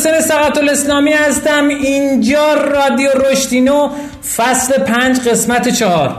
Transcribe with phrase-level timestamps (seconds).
[0.00, 1.68] حسین سقط الاسلامی هستم.
[1.68, 3.88] اینجا رادیو رشدینو
[4.36, 6.16] فصل پنج قسمت چهار.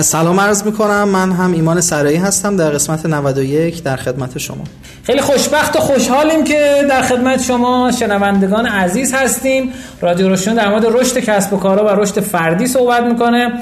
[0.00, 1.08] سلام عرض می‌کنم.
[1.08, 4.64] من هم ایمان سرایی هستم در قسمت 91 در خدمت شما.
[5.02, 9.72] خیلی خوشبخت و خوشحالیم که در خدمت شما شنوندگان عزیز هستیم.
[10.00, 13.52] رادیو روشن در مورد رشد کسب و کارها و رشد فردی صحبت می‌کنه.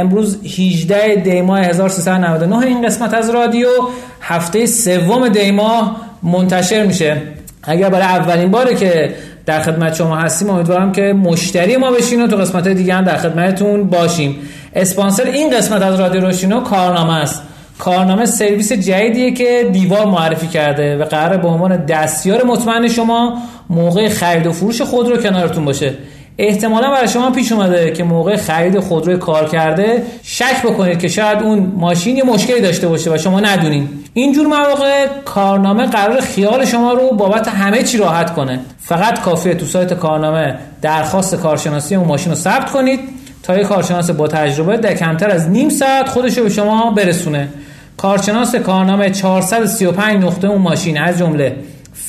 [0.00, 3.68] امروز 18 دی ماه 1399 این قسمت از رادیو.
[4.20, 7.22] هفته سوم دی ماه منتشر میشه.
[7.66, 9.14] اگر برای اولین باره که
[9.46, 13.16] در خدمت شما هستیم امیدوارم که مشتری ما بشین و تو قسمت دیگه هم در
[13.16, 14.36] خدمتتون باشیم.
[14.74, 17.42] اسپانسر این قسمت از رادیو روشینو کارنامه است.
[17.78, 23.38] کارنامه سرویس جدیدیه که دیوار معرفی کرده و قرار به عنوان دستیار مطمئن شما
[23.70, 25.94] موقع خرید و فروش خودرو کنارتون باشه.
[26.38, 31.42] احتمالا برای شما پیش اومده که موقع خرید خودروی کار کرده شک بکنید که شاید
[31.42, 33.88] اون ماشین یه مشکلی داشته باشه و شما ندونین.
[34.14, 38.60] اینجور مواقع کارنامه قرار خیال شما رو بابت همه چی راحت کنه.
[38.78, 43.00] فقط کافیه تو سایت کارنامه درخواست کارشناسی اون ماشین رو ثبت کنید
[43.42, 47.48] تا یک کارشناس با تجربه در کمتر از نیم ساعت خودش رو به شما برسونه.
[47.96, 51.56] کارشناس کارنامه 435 نقطه اون ماشین از جمله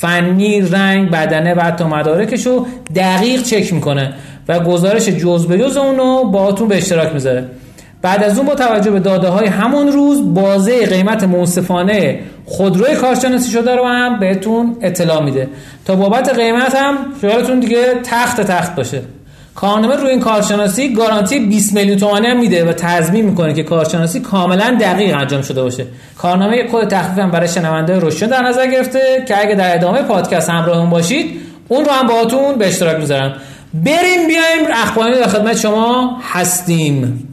[0.00, 2.66] فنی رنگ بدنه و حتی مدارکش رو
[2.96, 4.12] دقیق چک می‌کنه
[4.48, 7.44] و گزارش جز به جز اونو باهاتون به اشتراک می‌ذاره.
[8.02, 13.50] بعد از اون با توجه به داده های همون روز بازه قیمت منصفانه خودروی کارشناسی
[13.50, 15.48] شده رو هم بهتون اطلاع میده.
[15.84, 19.02] تا بابت قیمت هم خیالتون دیگه تخت تخت باشه.
[19.56, 24.20] کارنامه روی این کارشناسی گارانتی 20 میلیون تومانی هم میده و تضمین می‌کنه که کارشناسی
[24.20, 25.86] کاملا دقیق انجام شده باشه.
[26.18, 30.50] کارنامه کد تخفیف هم برای شنونده روشن در نظر گرفته که اگه در ادامه پادکست
[30.50, 33.34] همراهمون باشید اون رو هم باهاتون به اشتراک می‌ذارم.
[33.74, 37.28] بریم بیایم اخباری در خدمت شما هستیم.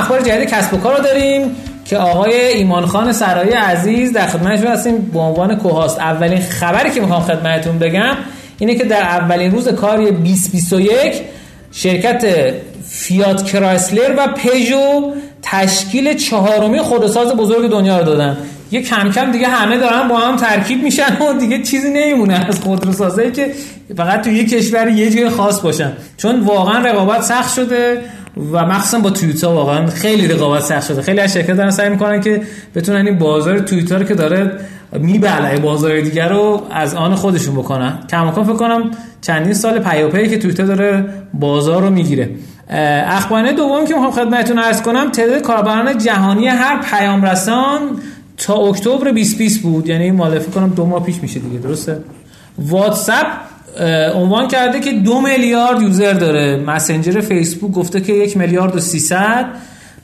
[0.00, 4.66] اخبار جدید کسب و کار رو داریم که آقای ایمان خان سرایی عزیز در خدمتشون
[4.66, 5.98] هستیم به عنوان کوهاست.
[5.98, 8.16] اولین خبری که می‌خوام خدمتتون بگم
[8.58, 11.22] اینه که در اولین روز کاری 2021
[11.72, 12.26] شرکت
[12.88, 15.12] فیات کرایسلر و پژو
[15.42, 18.36] تشکیل چهارمی خودروساز بزرگ دنیا رو دادن.
[18.70, 22.60] یه کم کم دیگه همه دارن با هم ترکیب میشن و دیگه چیزی نمیمونه از
[22.60, 23.52] خودروسازایی که
[23.96, 25.92] فقط تو یه کشور یه جای خاص باشن.
[26.16, 28.02] چون واقعا رقابت سخت شده.
[28.52, 31.02] و مخصوصا با تویوتا واقعا خیلی رقابت سخت شده.
[31.02, 32.42] خیلی از شرکت دارن سعی می‌کنن که
[32.74, 34.52] بتونن این بازار تویوتا رو که داره
[34.92, 37.98] میبلعه بازار دیگر رو از آن خودشون بکنن.
[38.10, 38.90] کماکان فکر کنم
[39.20, 41.04] چندین سال پیاپی که تویوتا داره
[41.34, 42.30] بازار رو می‌گیره.
[43.06, 47.80] اخبار دوم که می‌خوام خدمتتون عرض کنم تعداد کاربران جهانی هر پیام رسان
[48.36, 49.88] تا اکتبر 2020 بود.
[49.88, 51.98] یعنی مال فکر کنم دو ماه پیش میشه دیگه درسته؟
[52.58, 53.26] واتساپ
[54.14, 56.56] عنوان کرده که دو میلیارد یوزر داره.
[56.56, 59.46] مسنجر فیسبوک گفته که یک میلیارد و سیصد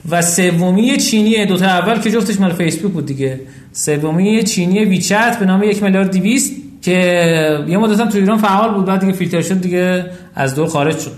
[0.09, 3.39] و سومی چینی دوتا اول که جفتش مال فیسبوک بود دیگه.
[3.71, 6.51] سومی چینی WeChat به نام یک میلیارد دیویست
[6.81, 6.95] که
[7.67, 10.05] یه مدت هم تو ایران فعال بود بعد دیگه فیلتر شد دیگه
[10.35, 11.11] از دور خارج شد.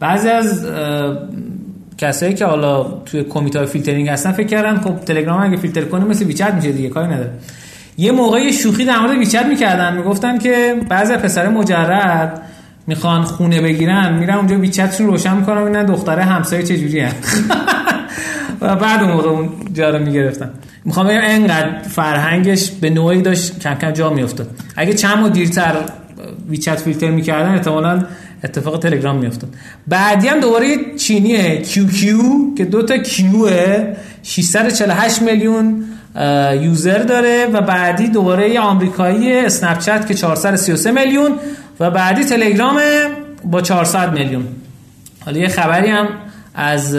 [0.00, 0.66] بعضی از
[1.98, 6.24] کسایی که حالا توی کمیته فیلترینگ هستن فکر کردن خب تلگرام اگه فیلتر کنه مثل
[6.24, 7.30] WeChat میشه دیگه کاری نداره.
[7.98, 9.96] یه موقع شوخی در مورد WeChat می‌کردن.
[9.96, 12.42] می‌گفتن که بعضی پسر مجرد
[12.86, 17.06] می‌خوان خونه بگیرن میرن اونجا WeChat شون روشن می‌کنن ببینن دختره همسایه چجوری
[18.60, 20.50] و بعد اون موقع اون جا رو می‌گرفتن.
[20.84, 24.50] می‌خوام بگم انقدر فرهنگش به نوعی داشت کم کم جا میافتاد.
[24.76, 25.76] اگه چند ماه دیرتر
[26.48, 28.04] WeChat فیلتر می‌کردن احتمالاً
[28.44, 29.50] اتفاق تلگرام میافتاد.
[29.86, 32.20] بعدی هم دوباره چینیه QQ
[32.56, 35.84] که دوتا Q ه 648 میلیون
[36.60, 41.30] user داره و بعدی دوباره یه آمریکایی Snapchat که 433 میلیون
[41.80, 42.80] و بعدی تلگرام
[43.44, 44.44] با 400 میلیون.
[45.24, 46.08] حالا یه خبری هم
[46.54, 46.92] از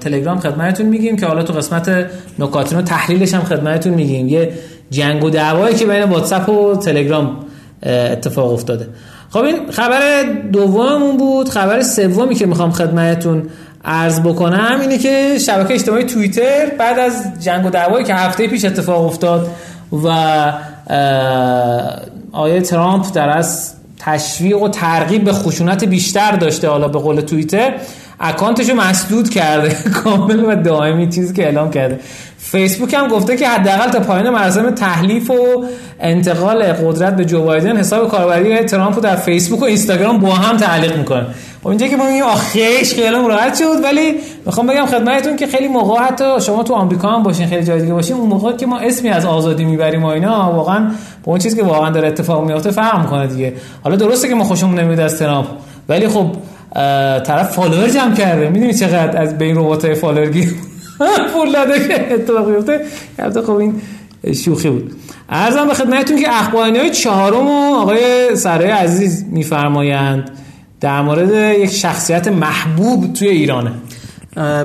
[0.00, 2.06] تلگرام خدمتتون میگیم که حالا تو قسمت
[2.38, 4.28] نکاتینو تحلیلش هم خدمتتون میگیم.
[4.28, 4.52] یه
[4.90, 7.36] جنگ و دعوایی که بین واتساپ و تلگرام
[7.82, 8.88] اتفاق افتاده.
[9.30, 11.48] خب این خبر دوممون بود.
[11.48, 13.42] خبر سومی که می‌خوام خدمتتون
[13.84, 18.64] عرض بکنم اینه که شبکه اجتماعی توییتر بعد از جنگ و دعوایی که هفته پیش
[18.64, 19.50] اتفاق افتاد
[20.04, 20.08] و
[22.32, 27.74] آیه ترامپ در از تشویق و ترغیب به خشونت بیشتر داشته حالا به قول توییتر
[28.20, 29.76] اکانتش رو مسدود کرده.
[30.04, 32.00] کامل و دائمی چیزی که اعلام کرده.
[32.38, 35.64] فیسبوک هم گفته که حداقل تا پایان مراسم تحلیف و
[36.00, 40.96] انتقال قدرت به جو بایدن حساب کاربری ترامپ در فیسبوک و اینستاگرام با هم تعلیق
[40.96, 41.26] می‌کنه.
[41.64, 43.84] اونجا که ما میگیم آخیش خیلی راحت شد.
[43.84, 44.14] ولی
[44.46, 47.92] می‌خوام بگم خدمتتون که خیلی موقع حتی شما تو آمریکا هم باشین خیلی جای دیگه
[47.92, 50.90] باشین اون موقع که ما اسمی از آزادی می‌بریم و اینا واقعا
[51.24, 53.52] با اون چیزی که واقعا داره اتفاق میفته فرق می‌کنه دیگه.
[53.84, 55.46] حالا درسته که ما خوشمون نمیاد از ترامپ
[55.88, 56.26] ولی خب
[57.26, 58.48] طرف follower جمع کرده.
[58.48, 60.30] می‌دونی چقدر از بین رباتای follower
[61.34, 62.80] پول داده که اتفاق بیفته
[63.18, 63.80] البته خب این
[64.34, 64.92] شوخی بود.
[65.28, 70.30] عرضم به خدمتتون که اخبارنای چهارم آقای سرای عزیز میفرمایند.
[70.84, 73.72] در مورد یک شخصیت محبوب توی ایرانه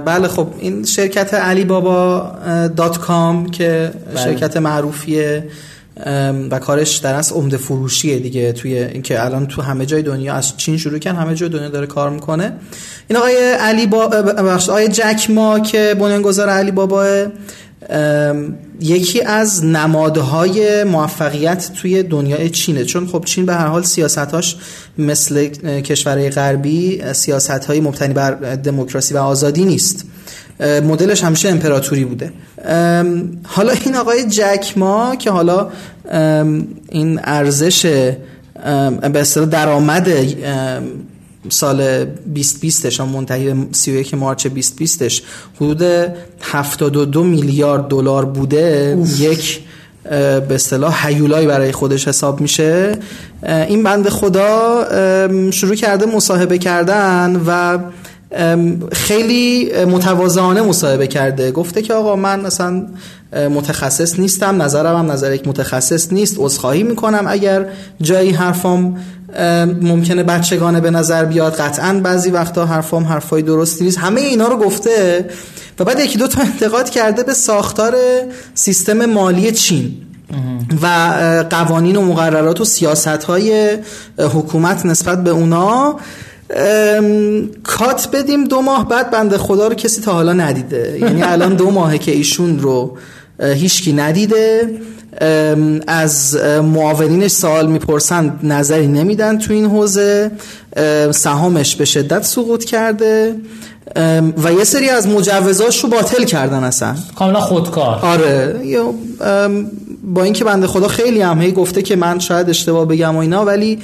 [0.05, 2.31] بله خب این شرکت علی بابا
[2.75, 4.23] دات کام که بله.
[4.23, 5.47] شرکت معروفیه
[6.51, 10.57] و کارش در اصل عمده فروشیه دیگه توی اینکه الان تو همه جای دنیا از
[10.57, 12.53] چین شروع کن همه جای دنیا داره کار می‌کنه
[13.07, 14.03] این آقای علی با
[14.69, 17.25] آقای جک ما که بنیانگذار علی بابا
[18.81, 22.85] یکی از نمادهای موفقیت توی دنیای چینه.
[22.85, 24.55] چون خب چین به هر حال سیاستاش
[24.97, 25.47] مثل
[25.81, 30.05] کشورهای غربی سیاست های مبتنی بر دموکراسی و آزادی نیست.
[30.59, 32.33] مدلش همیشه امپراتوری بوده.
[33.43, 35.69] حالا این آقای جک ما که حالا
[36.89, 40.09] این ارزش به اصطلاح درآمد
[41.49, 45.21] سال 2020ش هم منتهی 31 مارچ 2020ش
[45.55, 45.83] حدود
[46.41, 48.97] 72 میلیارد دلار بوده.
[49.19, 49.59] یک
[50.03, 52.97] به اصطلاح هیولایی برای خودش حساب میشه.
[53.43, 54.87] این بند خدا
[55.51, 57.77] شروع کرده مصاحبه کردن و
[58.91, 61.51] خیلی متواضعانه مصاحبه کرده.
[61.51, 62.87] گفته که آقا من مثلا
[63.33, 67.65] متخصص نیستم نظرم هم نظر یک متخصص نیست عذرخواهی می‌کنم اگر
[68.01, 68.97] جایی حرفام
[69.81, 73.97] ممکنه بچگانه به نظر بیاد قطعا بعضی وقتا حرفام حرفای درستی نیست.
[73.97, 75.25] همه اینا رو گفته
[75.79, 77.95] و بعد یکی دو تا انتقاد کرده به ساختار
[78.53, 79.97] سیستم مالی چین
[80.81, 80.87] و
[81.49, 83.77] قوانین و مقررات و سیاست های
[84.17, 85.99] حکومت نسبت به اونا.
[87.63, 90.97] کات بدیم دو ماه بعد بنده خدا رو کسی تا حالا ندیده.
[91.01, 92.97] یعنی الان دو ماهه که ایشون رو
[93.39, 94.69] هیچکی ندیده.
[95.87, 100.31] از معاونینش سوال می‌پرسن نظری نمیدن تو این حوزه.
[101.11, 103.35] سهامش به شدت سقوط کرده.
[104.43, 106.95] و یه سری از مجوزاش رو باطل کردن اصلا.
[107.15, 107.99] کاملا خودکار.
[108.01, 108.55] آره.
[110.03, 113.45] با اینکه بنده خدا خیلی هم هی گفته که من شاید اشتباه بگم و اینا
[113.45, 113.79] ولی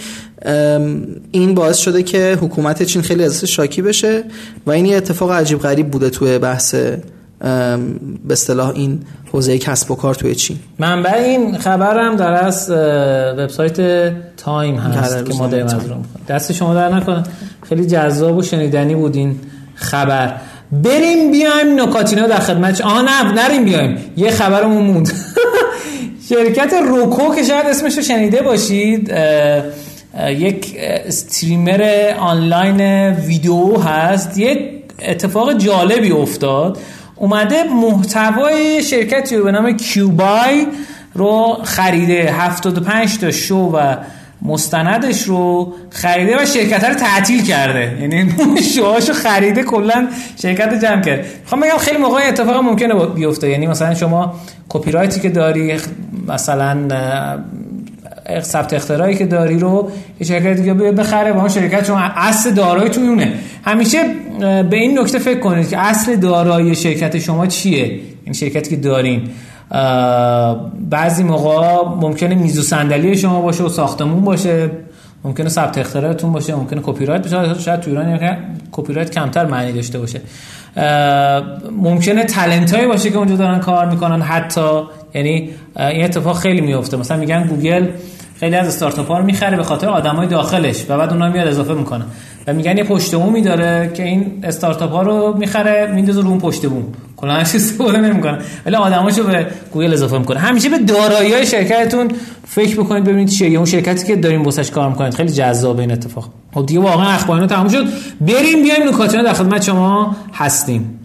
[1.31, 4.23] این باعث شده که حکومت چین خیلی ازش شاکی بشه.
[4.65, 6.75] و این یه اتفاق عجیب غریب بوده توی بحث
[7.45, 8.99] به اصطلاح این
[9.31, 10.57] حوزه کسب و کار توی چین.
[10.79, 12.69] منبع این خبرم در از
[13.37, 13.77] وبسایت
[14.37, 15.95] تایم هست که ما داریم از رو
[16.27, 17.23] دست شما در نکنه.
[17.69, 19.35] خیلی جذاب و شنیدنی بود این
[19.75, 20.33] خبر.
[20.71, 23.97] بریم بیایم نکاتینا در خدمت آها نه نریم بیایم.
[24.17, 25.11] یه خبرمون موند.
[26.29, 29.11] شرکت Roku که شاید اسمش رو شنیده باشید
[30.29, 34.37] یک استریمر آنلاین ویدیو هست.
[34.37, 36.77] یه اتفاق جالبی افتاد.
[37.15, 40.67] اومده محتوای شرکتی به نام کیوبای
[41.13, 42.33] رو خریده.
[42.33, 43.95] 75 تا شو و
[44.41, 47.97] مستندش رو خریده و شرکت رو تعطیل کرده.
[48.01, 48.33] یعنی
[48.75, 50.07] شوهاشو خریده کلا
[50.41, 53.49] شرکت جمع کرد می‌خوام بگم خیلی موقع اتفاق ممکنه بیفته.
[53.49, 54.35] یعنی مثلا شما
[54.69, 55.77] کپی رایتی که داری
[56.27, 56.87] مثلا
[58.41, 62.89] ثبت اختراعی که داری رو یه شرکت دیگه بخره با اون شرکت شما اصل دارایی
[62.89, 63.33] تو اونه.
[63.63, 63.97] همیشه
[64.39, 69.21] به این نکته فکر کنید که اصل دارایی شرکت شما چیه؟ این شرکتی که دارین.
[70.89, 74.69] بعضی موقع ممکنه میز و صندلی شما باشه و ساختمون باشه
[75.23, 78.37] ممکنه ثبت اختراعتون باشه ممکنه کپی رایت باشه شاید تو ایران
[78.71, 80.21] کپی رایت کمتر معنی داشته باشه.
[81.71, 84.81] ممکنه talent هایی باشه که اونجا دارن کار می‌کنن حتی.
[85.13, 87.87] یعنی این اتفاق خیلی میفته مثلا میگن گوگل
[88.39, 91.73] خیلی از استارتاپ ها رو می‌خره به خاطر آدمای داخلش و بعد اونها میاد اضافه
[91.73, 92.05] می‌کنه
[92.47, 96.39] و میگن یه پشت بومی داره که این استارتاپ ها رو می‌خره میندازه رو اون
[96.39, 96.83] پشت بوم.
[97.17, 98.37] کلا هیچ استفاده نمی‌کنه.
[98.65, 100.39] ولی آدماشو به گوگل اضافه می‌کنه.
[100.39, 102.11] همیشه به دارایی های شرکتتون
[102.47, 103.57] فکر بکنید ببینید چیه.
[103.57, 105.13] اون شرکتی که داریم واسش کار می‌کنید.
[105.13, 106.29] خیلی جذاب این اتفاق.
[106.53, 107.85] خب دیگه واقعا اخبارنا تموم شد.
[108.21, 110.99] بریم بیایم نکاتینا در خدمت شما هستیم.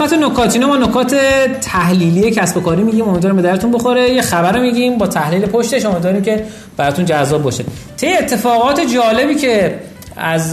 [0.00, 1.14] قسمت نکاتینا ما نکات
[1.60, 3.08] تحلیلی کسب و کاری میگیم.
[3.08, 4.10] امیدوارم به درتون بخوره.
[4.10, 5.86] یه خبر میگیم با تحلیل پشتش.
[5.86, 6.44] امیدواریم که
[6.76, 7.64] براتون جذاب باشه.
[7.96, 9.78] ته اتفاقات جالبی که
[10.16, 10.50] از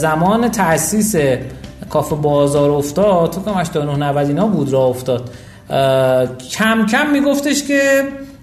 [0.00, 1.14] زمان تاسیس
[1.90, 5.30] کافه بازار افتاد تو کم 89 90 اینا بود را افتاد.
[6.50, 8.02] کم کم میگفتش که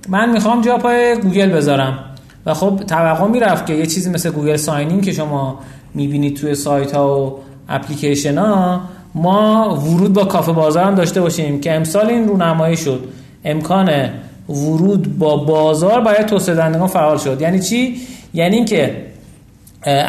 [0.09, 1.99] من می‌خوام جا پای گوگل بذارم.
[2.45, 5.59] و خب توقع می‌رفت که یه چیزی مثل Google sign in که شما
[5.93, 7.39] می‌بینید توی سایت ها و
[7.69, 8.81] اپلیکیشن ها
[9.15, 13.03] ما ورود با کافه بازار هم داشته باشیم که امسال این رونمایی شد.
[13.45, 14.09] امکان
[14.49, 17.41] ورود با بازار برای توسعه دهندگان فعال شد.
[17.41, 18.01] یعنی چی؟
[18.33, 19.07] یعنی اینکه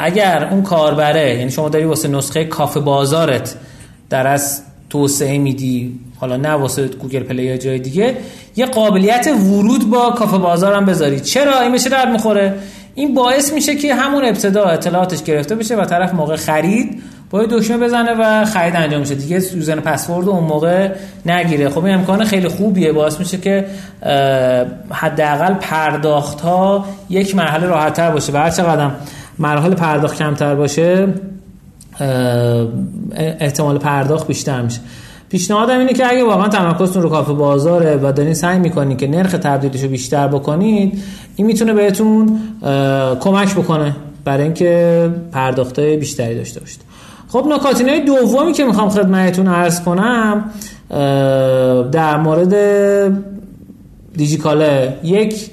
[0.00, 3.55] اگر اون کاربره یعنی شما داری واسه نسخه کافه بازارت
[4.11, 8.17] در از توسعه میدی حالا نه واسه گوگل پلی یا جای دیگه
[8.57, 11.21] یه قابلیت ورود با کافه بازار هم بذاری.
[11.21, 12.55] چرا؟ این به چه درد می‌خوره؟
[12.95, 17.78] این باعث میشه که همون ابتدا اطلاعاتش گرفته بشه و طرف موقع خرید باید دکمه
[17.78, 19.14] بزنه و خرید انجام میشه.
[19.14, 20.90] دیگه user password اون موقع
[21.26, 21.68] نگیره.
[21.68, 22.92] خب این امکان خیلی خوبیه.
[22.92, 23.66] باعث میشه که
[24.90, 28.32] حداقل پرداخت ها یک مرحله راحت تر باشه.
[28.32, 28.90] و هر چقدر
[29.38, 31.08] مراحل پرداخت کمتر باشه
[33.40, 34.80] احتمال پرداخت بیشتر میشه.
[35.28, 39.32] پیشنهادم اینه که اگه واقعا تمرکزتون رو کافه بازاره و دارین سعی می‌کنید که نرخ
[39.32, 41.02] تبدیلش رو بیشتر بکنید
[41.37, 42.40] این می‌تونه بهتون
[43.20, 46.88] کمک بکنه برای اینکه پرداخت بیشتری داشته باشید.
[47.28, 50.44] خب نکاتینه دومی که می‌خوام خدمتتون عرض کنم
[51.92, 52.54] در مورد
[54.16, 54.97] دیجیکاله.
[55.02, 55.50] یک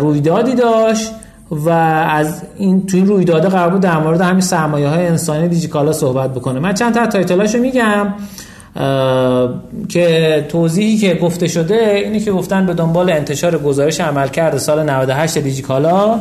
[0.00, 1.12] رویدادی داشت
[1.50, 1.70] و
[2.10, 6.34] از این تو این رویداد قرار بود در مورد همین سرمایه های انسانی دیجیکالا صحبت
[6.34, 6.60] بکنه.
[6.60, 8.14] من چند تا تایتلاشو میگم
[9.88, 15.38] که توضیحی که گفته شده اینه که گفتن به دنبال انتشار گزارش عملکرد سال 98
[15.38, 16.20] دیجیکالا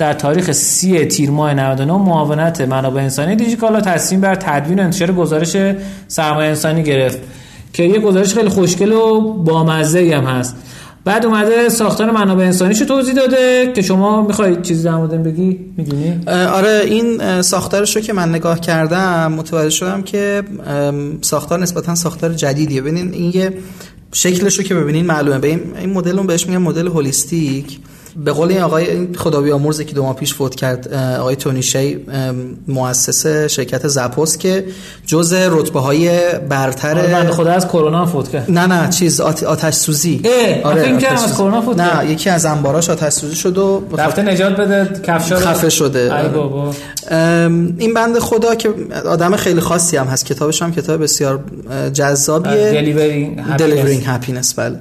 [0.00, 5.12] در تاریخ سی تیر ماه 99 معاونت منابع انسانی دیجیکالا تصمیم بر تدوین و انتشار
[5.12, 5.56] گزارش
[6.08, 7.18] سرمایه انسانی گرفت
[7.72, 10.56] که یه گزارش خیلی خوشگل و بامزه هم هست.
[11.04, 16.20] بعد اومده ساختار منابع انسانیشو توضیح داده که شما می‌خواید چیزی در مورد بگی؟ می‌دونی؟
[16.28, 20.42] آره این ساختارش رو که من نگاه کردم متوجه شدم که
[21.20, 22.80] ساختار نسبتا ساختار جدیدیه.
[22.80, 23.52] ببینین این یه
[24.12, 25.38] شکلش رو که ببینین معلومه.
[25.38, 27.78] به این مدل رو بهش میگن مدل هولیستیک.
[28.16, 31.98] به قول این آقای خدا بیامرزه که دو ماه پیش فوت کرد آقای تونی شی
[32.68, 34.64] مؤسس شرکت زپوس که
[35.06, 38.50] جز رتبه های برتر من خدا از کرونا فوت کرد.
[38.50, 40.22] نه نه چیز آتش سوزی
[40.64, 44.56] آره این از کرونا فوت نه یکی از انباراش آتش سوزی شد و رفته نجات
[44.56, 46.14] بده کفشا خفه شده.
[46.16, 46.74] ای بابا.
[47.78, 48.70] این بند خدا که
[49.06, 51.40] آدم خیلی خاصی هم هست کتابش هم کتاب بسیار
[51.92, 52.94] جذابیه.
[53.58, 54.78] دلیورینگ هپینس بله.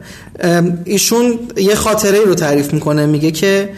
[0.86, 3.70] ایشون یه خاطره رو تعریف می‌کنه میگه که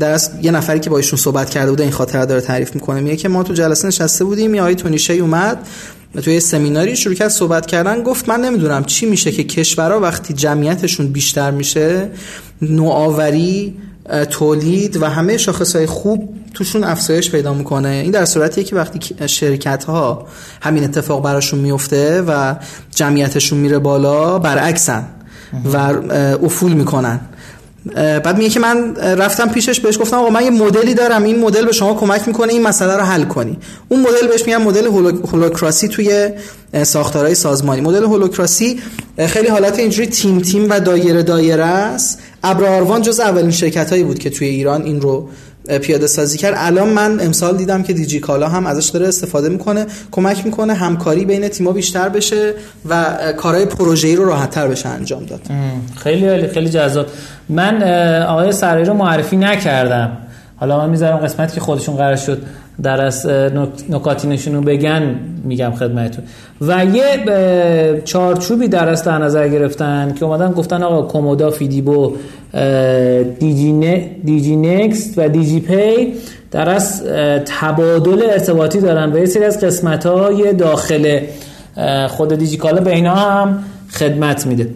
[0.00, 3.16] در یه نفری که با ایشون صحبت کرده بوده این خاطره داره تعریف می‌کنه میگه
[3.16, 5.68] که ما تو جلسه نشسته بودیم یه آقای تونیشه اومد
[6.22, 11.06] توی سمیناری شروع کرد صحبت کردن گفت من نمی‌دونم چی میشه که کشورها وقتی جمعیتشون
[11.06, 12.10] بیشتر میشه
[12.62, 13.76] نوآوری
[14.30, 17.88] تولید و همه شاخصهای خوب توشون افزایش پیدا می‌کنه.
[17.88, 20.26] این در صورتیه که وقتی شرکت ها
[20.60, 22.54] همین اتفاق براشون میفته و
[22.94, 25.04] جمعیتشون میره بالا برعکسن.
[25.72, 25.76] و
[26.44, 27.20] افول می‌کنن.
[27.94, 31.64] بعد میگه که من رفتم پیشش بهش گفتم آقا من یه مدلی دارم این مدل
[31.64, 33.58] به شما کمک می‌کنه این مسئله رو حل کنی.
[33.88, 36.30] اون مدل بهش میگن مدل هولوکراسی توی
[36.82, 37.80] ساختارهای سازمانی.
[37.80, 38.80] مدل هولوکراسی
[39.18, 42.18] خیلی حالت اینجوری تیم تیم و دایره دایره است.
[42.42, 45.28] ابراروان جز اولین شرکت هایی بود که توی ایران این رو
[45.82, 46.54] پیاده سازی کرد.
[46.56, 51.24] الان من امسال دیدم که دیجی کالا هم ازش داره استفاده می‌کنه کمک می‌کنه همکاری
[51.24, 52.54] بین تیم‌ها بیشتر بشه
[52.88, 53.04] و
[53.36, 55.40] کارهای پروژه‌ای رو راحت‌تر بشه انجام داد.
[55.96, 57.06] خیلی عالی خیلی جذاب.
[57.48, 57.82] من
[58.22, 60.18] آقای سرایی رو معرفی نکردم.
[60.56, 62.42] حالا من می‌ذارم قسمتی که خودشون قرار شد.
[62.82, 63.26] در از
[63.88, 65.14] نکاتینشون رو بگن
[65.44, 66.24] میگم خدمتتون.
[66.60, 72.12] و یه چارچوبی در از در نظر گرفتن که اومدن گفتن آقا کومودا فیدیبو
[73.38, 73.72] دیجی,
[74.24, 76.14] دیجی نکست و دیجی پی
[76.50, 77.04] در از
[77.60, 81.20] تبادل ارتباطی دارن و یه سری از قسمت های داخل
[82.08, 84.68] خود دیجیکالا به اینا هم خدمت میده.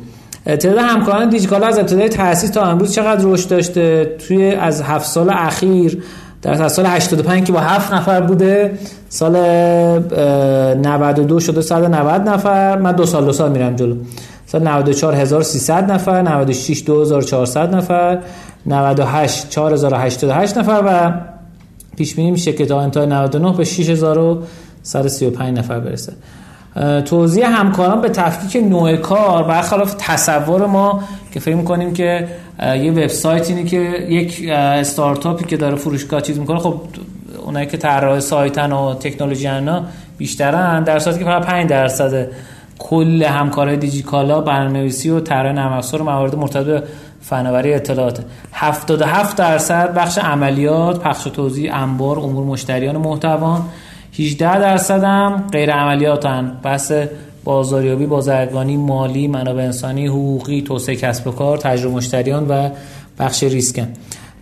[0.44, 5.30] تعداد همکاران دیجیکالا از ابتدای تأسیس تا امروز چقدر رشد داشته؟ توی از هفت سال
[5.30, 6.02] اخیر
[6.54, 9.36] در سال 85 که با هفت نفر بوده سال
[10.76, 13.96] 92 شده 190 نفر من دو سال دو سال میرم جلو.
[14.46, 18.18] سال 94 1300 نفر 96 2400 نفر
[18.66, 21.12] 98 4088 نفر و
[21.96, 26.12] پیش بینی میشه که تا انتهای 99 به 6135 نفر برسه.
[27.04, 31.02] توضیح همکاران به تفکیک نوع کار برخلاف تصور ما
[31.32, 32.28] که فکر کنیم که
[32.62, 33.76] یه وبسایت اینه که
[34.08, 36.80] یک استارتاپی که داره فروشگاه چیز می‌کنه خب
[37.44, 39.84] اونایی که طراح سایتن و تکنولوژی انا
[40.18, 42.28] بیشترن در صورتی که فقط 5 درصد
[42.78, 46.84] کل همکارای دیجیکالا برنامه‌نویسی و طراح نرم افزار و موارد مرتبط
[47.20, 48.18] فناوری اطلاعات
[48.52, 53.60] 77 درصد بخش عملیات پخش و توزیع انبار امور مشتریان محتوا
[54.18, 56.92] 18 درصد هم غیر عملیاتن بحث
[57.44, 62.68] بازاریابی بازرگانی مالی منابع انسانی حقوقی توسعه کسب و کار تجربه مشتریان و
[63.18, 63.88] بخش ریسکن.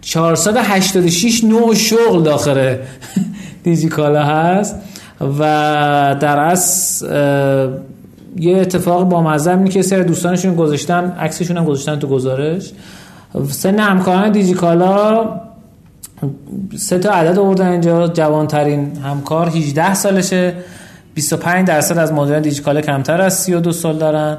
[0.00, 2.76] 486 نوع شغل داخل
[3.64, 4.76] دیجیکالا هست
[5.20, 5.38] و
[6.20, 7.06] در اصل
[8.36, 12.72] یه اتفاق با اینه که سر دوستانشون گذاشتن عکسشون هم گذاشتن تو گزارش.
[13.50, 15.24] سن همکاران دیجیکالا
[16.76, 18.08] سه تا عدد آوردن اینجا.
[18.08, 20.54] جوانترین همکار 18 سالشه.
[21.14, 24.38] 25 درصد از مدیران دیجیکالا کمتر از 32 سال دارن.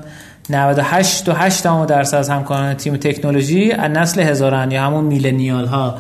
[0.50, 5.96] 98 و 8 درصد از همکاران تیم تکنولوژی از نسل هزاران یا همون میلنیال ها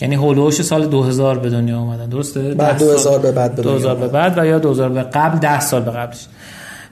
[0.00, 2.08] یعنی هولوش سال 2000 به دنیا اومدن.
[2.08, 5.60] درسته؟ بعد 2000 به بعد به 2000 به بعد و یا 2000 به قبل 10
[5.60, 6.26] سال به قبلش.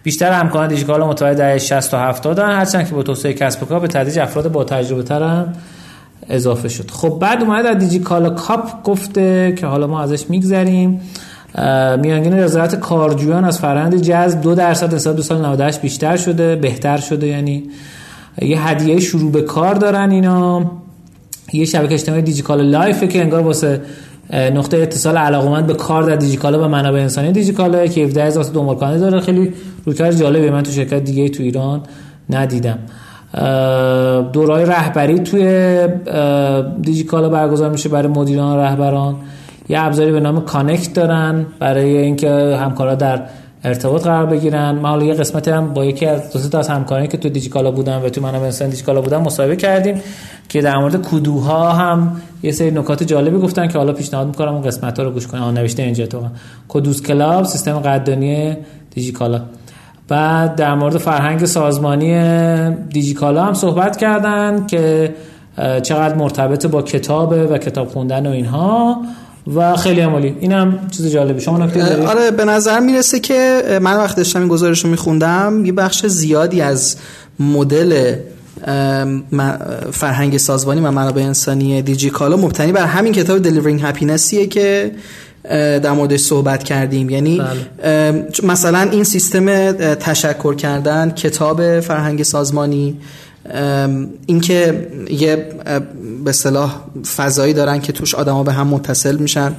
[0.03, 3.67] بیشتر همکاران دیجیکالا متولد دهه 60 تا 70 دارن هرچند که با توسعه کسب و
[3.67, 5.53] کار به تدریج افراد با تجربه تر هم
[6.29, 6.91] اضافه شد.
[6.91, 11.01] خب بعد اومده در دیجیکالا کاپ گفته که حالا ما ازش میگذریم.
[12.03, 16.97] میانگین رضایت کارجویان از فرآیند جذب دو درصد نسبت به سال 98 بیشتر شده بهتر
[16.97, 17.27] شده.
[17.27, 17.63] یعنی
[18.43, 20.71] یه هدیه شروع به کار دارن اینا.
[21.53, 23.81] یه شبکه اجتماعی دیجیکالا Life که انگار واسه
[24.33, 28.77] نقطه اتصال علاقمند به کار در دیجیکالا و منابع انسانی دیجیکالا که 17 هزار دنبال
[28.77, 29.21] کننده داره.
[29.21, 29.53] خیلی
[29.85, 31.83] رویکرد جالبه من تو شرکت دیگه تو ایران
[32.31, 32.79] ندیدم.
[34.33, 35.89] دورای رهبری توی
[36.83, 39.17] دیجیکالا برگزار میشه برای مدیران و رهبران.
[39.69, 43.23] یه ابزاری به نام Connect دارن برای اینکه همکارا در
[43.65, 44.71] ارتباط قرار بگیرن.
[44.71, 47.97] ما حالا یه قسمتی هم با یکی از دو از همکارانی که تو دیجیکالا بودن
[48.03, 50.01] و تو منابع انسان دیجیکالا بودن مصاحبه کردیم
[50.49, 54.63] که در مورد کدوها هم یه سری نکات جالبی گفتن که حالا پیشنهاد می‌کنم اون
[54.63, 56.23] قسمت ها رو گوش کنید آن نوشته اینجا تو.
[56.69, 58.57] کدوس کلاب سیستم قدردانی
[58.91, 59.41] دیجیکالا.
[60.13, 62.15] بعد در مورد فرهنگ سازمانی
[62.71, 65.15] دیجیکالا هم صحبت کردن که
[65.83, 69.03] چقدر مرتبط با کتابه و کتاب خوندن و اینها.
[69.55, 71.41] و خیلی عمالی اینم چیز جالبه.
[71.41, 75.65] شما نکته دارید آره به نظر می‌رسه که من وقتی داشتم این گزارش رو میخوندم
[75.65, 76.97] یه بخش زیادی از
[77.41, 78.15] مدل
[79.93, 84.93] فرهنگ سازمانی و منابع انسانی دیجیکالا مبتنی بر همین کتاب دلیورینگ هپینسیه که
[85.51, 87.11] در موردش صحبت کردیم.
[87.11, 87.43] یعنی
[87.81, 88.27] بله.
[88.43, 92.97] مثلا این سیستم تشکر کردن کتاب فرهنگ سازمانی
[94.27, 95.47] اینکه یه
[96.25, 96.81] به صلاح
[97.17, 99.53] فضایی دارن که توش آدما به هم متصل میشن.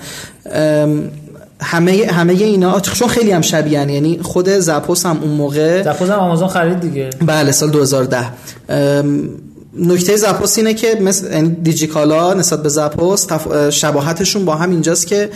[1.62, 6.20] همه همه اینا چون خیلی هم شبیه یعنی خود زپوس هم اون موقع زپوس هم
[6.20, 7.10] آمازون خرید دیگه.
[7.26, 8.26] بله سال 2010
[9.78, 13.28] نکته زپوس اینه که مثل یعنی دیجیکالا نسبت به زپوس
[13.70, 15.30] شباهتشون با هم اینجاست که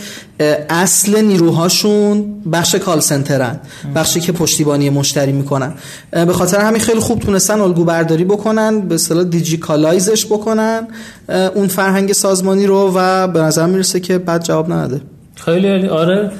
[0.70, 3.60] اصل نیروهاشون بخش کال سنترن
[3.94, 5.74] بخشی که پشتیبانی مشتری می‌کنن.
[6.10, 10.88] به خاطر همین خیلی خوب تونستن الگو برداری بکنن به اصطلاح دیجیکالایزش بکنن
[11.54, 15.00] اون فرهنگ سازمانی رو و به نظر می‌رسه که بعد جواب نداده.
[15.34, 16.30] خیلی آره.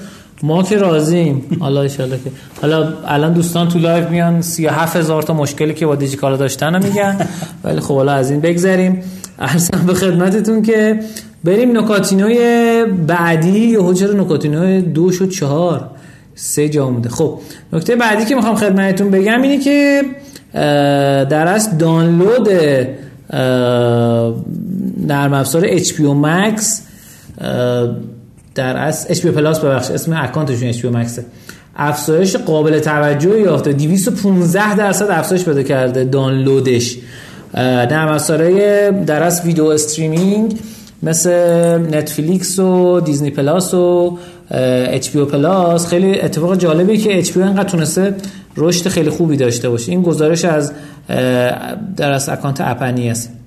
[0.43, 1.45] ما که راضیم.
[1.61, 2.31] حالا ان که
[2.63, 6.83] حالا الان دوستان تو live میان 37 هزار تا مشکلی که با دیجیکالا داشتن رو
[6.83, 7.17] میگن.
[7.65, 9.03] ولی خب حالا از این بگذریم.
[9.39, 11.01] عرضم به خدمتتون که
[11.45, 13.59] بریم نکاتینوی بعدی.
[13.59, 15.91] یا حجر نکاتینوی دو شد چهار؟
[16.35, 17.39] سه جا مونده خب
[17.73, 20.03] نکته بعدی که می‌خوام خدمتتون بگم اینه که
[21.31, 22.49] در اصل دانلود
[25.07, 26.63] نرم افزار HBO Max
[28.59, 31.19] در اصل HBO Plus ببخش اسم اکانتشون HBO Max
[31.77, 33.73] افزایش قابل توجه یافته.
[33.73, 36.97] 215 درصد افزایش پیدا کرده دانلودش.
[37.55, 40.59] نرم افزارهای در اصل video streaming
[41.03, 41.31] مثل
[41.79, 44.19] نتفلیکس و Disney Plus و
[44.51, 48.15] HBO Plus خیلی اتفاق جالبی که HBO انقدر تونسته
[48.57, 49.93] رشد خیلی خوبی داشته باشه.
[49.93, 50.73] این گزارش از
[51.97, 53.38] در اصل اکانت اپنی است.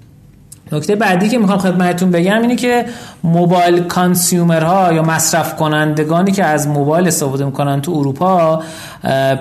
[0.71, 2.85] نکته بعدی که می‌خوام خدمتتون بگم اینه که
[3.23, 8.63] موبایل کانسیومرها یا مصرف کنندگانی که از موبایل استفاده می‌کنن تو اروپا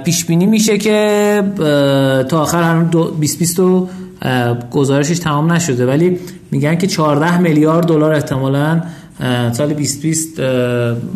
[0.04, 1.42] پیش بینی میشه که
[2.28, 3.60] تا آخر هم 2020
[4.70, 5.86] گزارشش تمام نشده.
[5.86, 6.18] ولی
[6.50, 8.82] میگن که 14 میلیارد دلار احتمالاً
[9.52, 10.40] سال 2020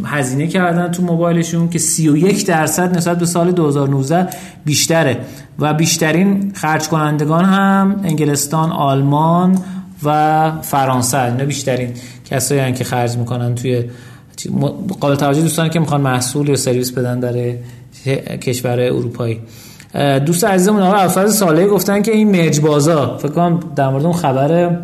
[0.05, 4.29] هزینه کردن تو موبایلشون که 31 درصد نسبت به سال 2019
[4.64, 5.18] بیشتره.
[5.59, 9.59] و بیشترین خرج کنندگان هم انگلستان، آلمان
[10.04, 11.22] و فرانسه.
[11.22, 11.88] اینا بیشترین
[12.30, 13.84] کسایی که خرج می‌کنن توی
[15.00, 17.52] قابل توجه دوستان که می‌خوان محصول یا سرویس بدن در
[18.36, 19.40] کشور اروپایی.
[20.26, 24.12] دوست عزیزمون آقا افراد ساله گفتن که این مرج بازا فکر کنم در مورد اون
[24.12, 24.78] خبره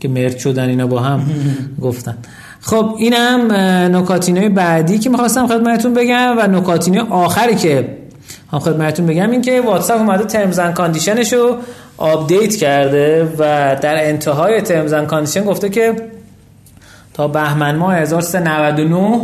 [0.00, 1.20] که merge شدن اینا با هم
[1.82, 2.18] گفتن.
[2.60, 3.52] خب اینم
[3.96, 7.88] نکاتینه بعدی که می‌خواستم خدمتتون بگم و نکاتینه آخری که
[8.52, 11.56] هم خدمتتون بگم این که واتساپ اومده terms and condition ش رو
[11.98, 15.96] آپدیت کرده و در انتهای terms and condition گفته که
[17.14, 19.20] تا بهمن ماه 1399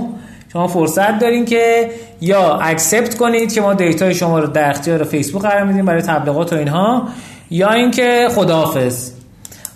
[0.53, 5.05] شما فرصت دارین که یا accept کنید که ما data ی شما رو در اختیار
[5.05, 7.09] فیسبوک قرار میدیم برای تبلیغات و اینها
[7.51, 9.11] یا اینکه خداحافظ.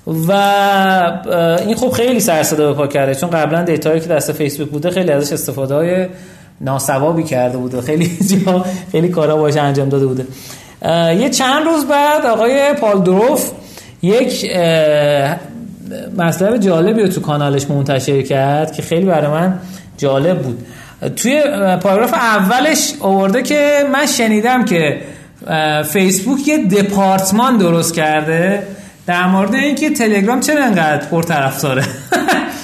[0.06, 0.32] و
[1.66, 4.90] این خب خیلی سر صدا به پا کرده چون قبلا دیتایی که دست فیسبوک بوده
[4.90, 6.06] خیلی ازش استفاده های
[6.60, 7.80] ناسوابی کرده بوده.
[7.80, 10.26] خیلی جا خیلی کارا باشه انجام داده بوده.
[11.20, 13.50] یه چند روز بعد آقای پالدروف
[14.02, 14.50] یک
[16.16, 19.58] مطلب جالبی رو تو کانالش منتشر کرد که خیلی برای من
[19.98, 20.66] جالب بود.
[21.16, 21.42] توی
[21.82, 25.00] پاراگراف اولش آورده که من شنیدم که
[25.84, 28.62] فیسبوک یه دپارتمان درست کرده
[29.06, 31.84] در مورد اینکه تلگرام چرا انقدر پرطرفداره.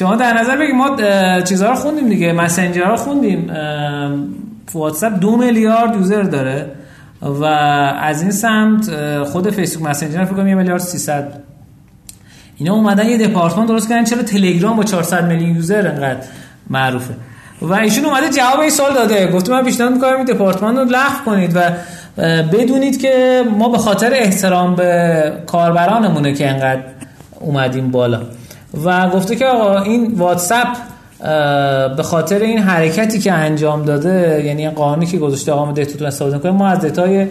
[0.00, 0.96] شما در نظر بگید ما
[1.42, 3.50] چیزها رو خوندیم دیگه مسنجر رو خوندیم.
[4.72, 6.66] واتساپ دو میلیارد یوزر داره
[7.22, 8.90] و از این سمت
[9.24, 11.32] خود فیسبوک مسنجر فکر کنم یه میلیارد 300
[12.56, 16.26] اینا اومدن یه دپارتمان درست کردن چرا تلگرام با 400 میلیون یوزر انقدر
[16.70, 17.14] معروفه؟
[17.62, 19.26] و ایشون اومده جواب این سوال داده.
[19.26, 21.60] گفته من پیشنهاد می‌کنم این دپارتمان رو لغو کنید و
[22.52, 26.82] بدونید که ما به خاطر احترام به کاربرانمونه که انقدر
[27.40, 28.20] اومدیم بالا.
[28.84, 30.68] و گفته که آقا این واتساپ
[31.96, 36.38] به خاطر این حرکتی که انجام داده یعنی قانونی که گذاشته آقا data تون استفاده
[36.38, 37.26] کنیم ما از data ی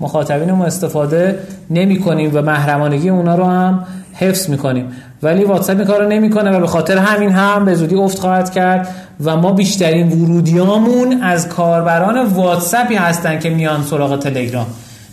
[0.00, 1.38] مخاطبینمون استفاده
[1.70, 4.92] نمی کنیم و محرمانگی اونا رو هم حفظ می‌کنیم.
[5.22, 8.88] ولی واتساپ این کارو نمی‌کنه و به خاطر همین هم به زودی افت خواهد کرد
[9.24, 14.66] و ما بیشترین ورودیامون از کاربران واتساپی هستن که میان سراغ تلگرام.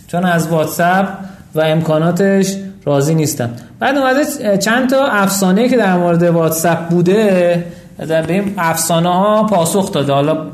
[0.06, 1.06] چون از واتساپ
[1.54, 7.64] و امکاناتش راضی نیستن بعد اومده چند تا افسانه که در مورد واتساپ بوده
[8.08, 10.12] در به افسانه ها پاسخ داده.
[10.12, 10.46] حالا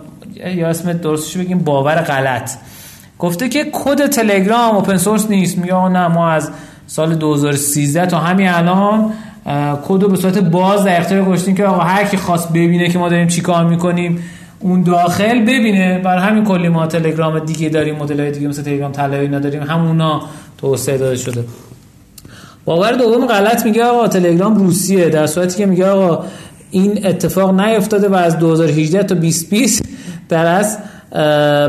[0.57, 2.51] یا اسم درستش بگیم باور غلط.
[3.19, 5.59] گفته که کد تلگرام open source نیست.
[5.59, 6.51] میگه نه ما از
[6.87, 9.13] سال 2013 تا همین الان
[9.89, 12.99] کد رو به صورت باز در اختیار گذاشتیم که آقا هر کی خواست ببینه که
[12.99, 14.23] ما داریم چیکار می‌کنیم
[14.61, 15.99] اون داخل ببینه.
[15.99, 20.23] بر همین کلی ما تلگرام دیگه داریم مدل دیگه مثل تلگرام طلایی نداریم همونا
[20.59, 21.45] توسعه داده شده.
[22.69, 25.09] باور دوم غلط میگه آقا تلگرام روسیه.
[25.09, 26.25] در صورتی که میگه آقا
[26.71, 29.83] این اتفاق نیفتاده و از 2018 تا 2020
[30.29, 30.79] در از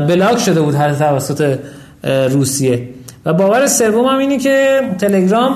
[0.06, 1.58] بلاک شده بود هر توسط
[2.04, 2.88] روسیه.
[3.26, 5.54] و باور سوم هم اینه که تلگرام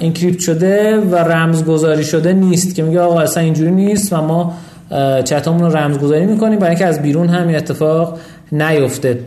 [0.00, 2.74] encrypt شده و رمزگذاری شده نیست.
[2.74, 4.54] که میگه آقا اصلا اینجوری نیست و ما
[5.24, 6.58] چتامون رو رمزگذاری می‌کنیم.
[6.58, 8.18] برای اینکه از بیرون همین اتفاق
[8.52, 9.18] نیفته.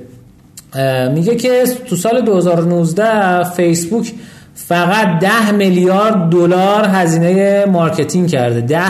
[1.14, 4.14] میگه که تو سال 2019 فیسبوک
[4.58, 8.62] فقط 10 میلیارد دلار هزینه marketing کرده.
[8.62, 8.82] 10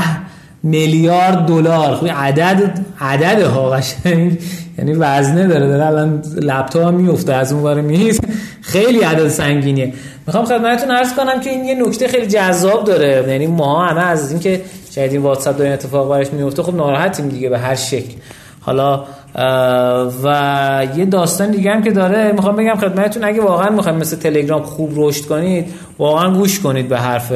[0.64, 1.96] میلیارد دلار.
[1.96, 4.40] خب عدد عدد ها قشنگ.
[4.78, 5.68] یعنی وزنه داره.
[5.68, 8.22] داره الان لپتاپ میفته از اون ور میز
[8.62, 9.94] خیلی عدد سنگینیه.
[10.28, 13.26] می‌خوام خدمتتون عرض کنم که این یه نکته خیلی جذاب داره.
[13.28, 14.62] یعنی ما همه از اینکه
[14.96, 18.14] شاید این واتساپ داره اتفاق براش میفته خب ناراحتیم دیگه به هر شکل.
[18.60, 19.04] حالا
[20.24, 24.64] و یه داستان دیگه هم که داره می‌خوام بگم خدمتتون اگه واقعا می‌خوایم مثل تلگرام
[24.64, 27.34] خوب رشد کنید واقعا گوش کنید به حرف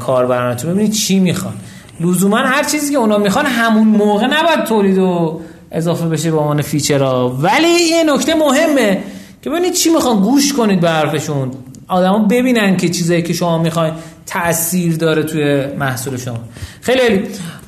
[0.00, 0.72] کاربرانتون.
[0.72, 1.54] ببینید چی می‌خوان.
[2.00, 6.62] لزوما هر چیزی که اونا می‌خوان همون موقع نباید تولید و اضافه بشه به عنوان
[6.62, 7.28] فیچرها.
[7.28, 8.98] ولی یه نکته مهمه
[9.42, 11.50] که ببینید چی می‌خوان گوش کنید به حرفشون.
[11.88, 13.92] آدما ببینن که چیزایی که شما می‌خواین.
[14.30, 16.40] تاثیر داره توی محصول شما.
[16.80, 17.22] خیلی عالی.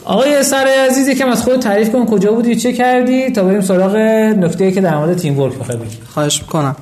[0.04, 3.96] آقای سر عزیز یکم از خود تعریف کن کجا بودی چه کردی تا بریم سراغ
[3.96, 5.96] نکته که در مورد تیم ورک بخوای بگی.
[6.08, 6.76] خواهش می‌کنم.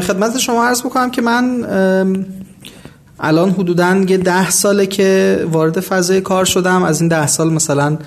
[0.00, 1.66] خدمت شما عرض بکنم که من
[3.20, 6.82] الان حدودا یه ده ساله که وارد فضای کار شدم.
[6.82, 7.98] از این ده سال مثلا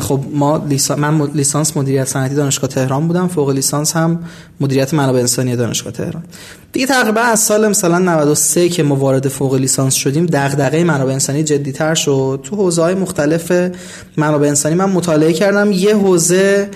[0.00, 3.28] خب ما لیسان من لیسانس مدیریت صنعتی دانشگاه تهران بودم.
[3.28, 4.18] فوق لیسانس هم
[4.60, 6.24] مدیریت منابع انسانی دانشگاه تهران.
[6.72, 11.42] دیگه تقریبا از سال مثلا 93 که ما وارد فوق لیسانس شدیم دغدغه منابع انسانی
[11.42, 12.40] جدیتر شد.
[12.42, 13.70] تو حوزه های مختلف
[14.16, 15.72] منابع انسانی من مطالعه کردم.
[15.72, 16.70] یه حوزه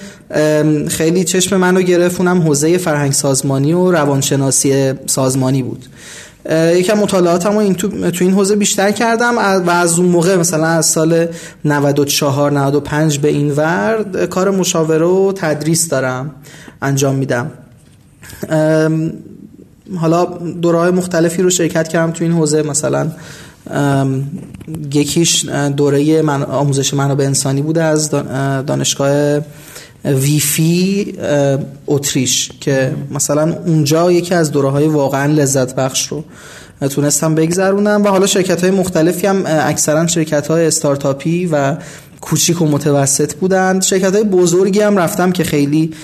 [0.89, 5.87] خیلی چشم منو گرفت اونم حوزه فرهنگ سازمانی و روانشناسی سازمانی بود.
[6.75, 9.39] یکم مطالعاتم این تو, تو این حوزه بیشتر کردم.
[9.39, 11.27] و از اون موقع مثلا از سال
[11.65, 16.31] 94 95 به این ور کار مشاوره و تدریس دارم
[16.83, 17.51] انجام میدم.
[19.97, 20.25] حالا
[20.63, 22.63] دوره مختلفی رو شرکت کردم تو این حوزه.
[22.63, 23.11] مثلا
[24.93, 28.11] یکیش دوره من آموزش منابع انسانی بوده از
[28.67, 29.41] دانشگاه
[30.05, 31.15] ویفی
[31.87, 36.25] اتریش که مثلا اونجا یکی از دوره های واقعا لذت بخش رو
[36.89, 41.77] تونستم بگذرونم و حالا شرکت های مختلفی هم اکثرا شرکت های استارتاپی و
[42.21, 43.81] کوچیک و متوسط بودن.
[43.81, 45.95] شرکت های بزرگی هم رفتم که خیلی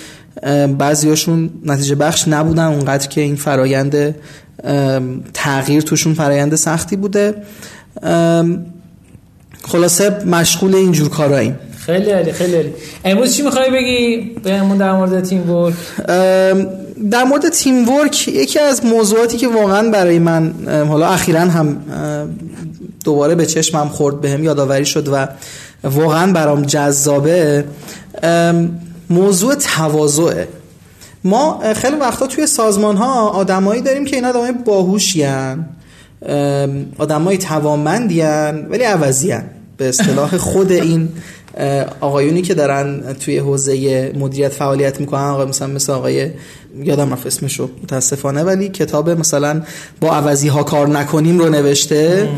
[0.79, 4.15] بعضیاشون نتیجه بخش نبودن اونقدر که این فرایند
[5.35, 7.35] تغییر توشون فرایند سختی بوده.
[9.63, 11.59] خلاصه مشغول اینجور کاراییم.
[11.87, 12.73] خیلی عالی خیلی عالی.
[13.05, 15.75] امروز چی می‌خوای بگی؟ بهمون در مورد تیم ورک
[17.11, 20.55] در مورد تیم ورک یکی از موضوعاتی که واقعا برای من
[20.89, 21.77] حالا اخیرا هم
[23.05, 25.29] دوباره به چشمم خورد بهم یادآوری شد و
[25.85, 27.65] واقعا برام جذابه
[29.11, 30.49] موضوع تواضعه.
[31.25, 35.27] ما خیلی وقتا توی سازمان ها آدمایی داریم که اینا آدمای باهوشی
[36.99, 38.23] آدمای توانمندی
[38.71, 39.35] ولی عوضی
[39.77, 41.09] به اصطلاح خود این
[42.01, 46.31] آقایونی که دارن توی حوزه مدیریت فعالیت می‌کنن آقای مثلا مثل آقای
[46.83, 49.63] یادم رفت اسمشو متاسفانه ولی کتاب مثلا
[50.01, 52.29] با عوضی ها کار نکنیم رو نوشته.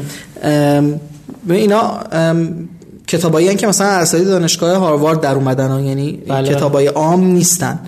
[1.48, 2.00] اینا
[3.06, 6.48] کتابایی که مثلا اساتید دانشگاه هاروارد در اومدن یعنی بله.
[6.48, 7.78] کتابای عام نیستن.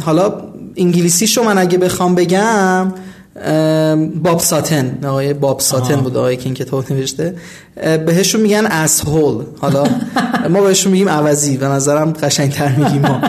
[0.00, 0.34] حالا
[0.76, 2.92] انگلیسیشو من اگه بخوام بگم
[4.22, 4.98] باب ساتن.
[5.04, 7.34] آقای باب ساتن بود آقای که این کتاب نوشته
[8.06, 9.84] بهشون میگن اسهول حالا
[10.50, 11.56] ما بهشون میگیم عوضی.
[11.56, 13.20] به نظرم قشنگتر میگیم ما.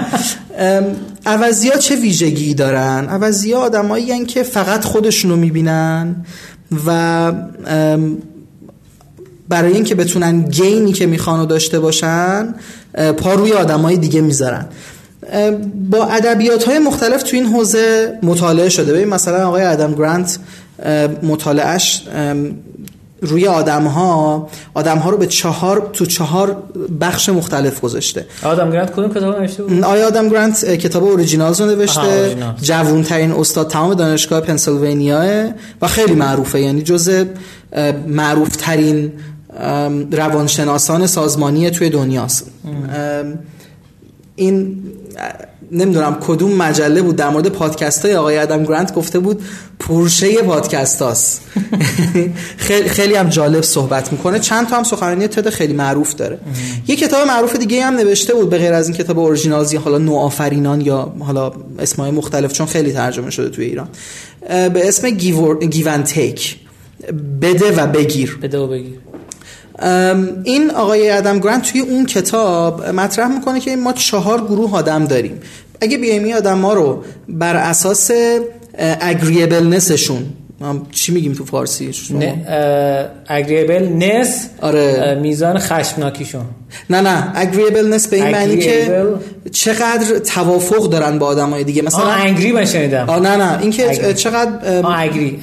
[1.25, 6.15] عوضی ها چه ویژگی دارن؟ عوضی ها آدمایی که فقط خودشونو می‌بینن
[6.85, 7.31] و
[9.49, 12.55] برای اینکه بتونن گینی که میخوانو داشته باشن
[13.17, 14.65] پا روی آدمای دیگه می‌ذارن.
[15.89, 18.93] با ادبیات های مختلف تو این حوزه مطالعه شده.
[18.93, 20.39] ببین مثلا آقای آدم گرانت
[21.23, 22.03] مطالعهش
[23.21, 26.63] روی آدم ها آدم ها رو به چهار تو چهار
[27.01, 28.25] بخش مختلف گذاشته.
[28.43, 32.37] آدم گرانت کدوم کتاب نوشته بود؟ آیا آدم گرانت کتاب Originals رو نوشته.
[32.61, 35.49] جوون ترین استاد تمام دانشگاه پنسیلوانیا
[35.81, 36.61] و خیلی معروفه.
[36.61, 37.23] یعنی جزء
[38.07, 39.11] معروف ترین
[40.11, 42.45] روانشناسان سازمانی توی دنیاست.
[44.35, 44.83] این
[45.71, 49.41] نمی‌دونم کدوم مجله بود در مورد پادکست های آقای ادم گرانت گفته بود
[49.79, 51.41] پورشه پادکست هاست
[52.87, 54.39] خیلی, هم جالب صحبت می‌کنه.
[54.39, 56.39] چند تا هم سخنرانی تد خیلی معروف داره.
[56.87, 60.81] یه کتاب معروف دیگه هم نوشته بود به غیر از این کتاب اورجینالزی حالا نوآفرینان
[60.81, 63.87] یا حالا اسمای مختلف چون خیلی ترجمه شده توی ایران.
[64.49, 66.55] به اسم گیون تیک.
[67.41, 68.39] بده و بگیر.
[68.41, 68.99] بده و بگیر.
[70.43, 75.41] این آقای ادم گرانت توی اون کتاب مطرح می‌کنه که ما چهار گروه آدم داریم.
[75.81, 78.11] اگه بیایم این آدم ها رو بر اساس
[79.01, 80.25] اگریبلنسشون
[80.91, 81.91] چی میگیم تو فارسی؟
[83.27, 85.17] اگریبل نس آره.
[85.21, 86.41] میزان خشمناکیشون.
[86.89, 89.05] نه نه اگریبلنس به این معنی که
[89.51, 91.81] چقدر توافق دارن با آدمای دیگه.
[91.81, 93.09] مثلا آه انگری من شنیدم.
[93.09, 95.39] آه نه نه این که چقدر اگری.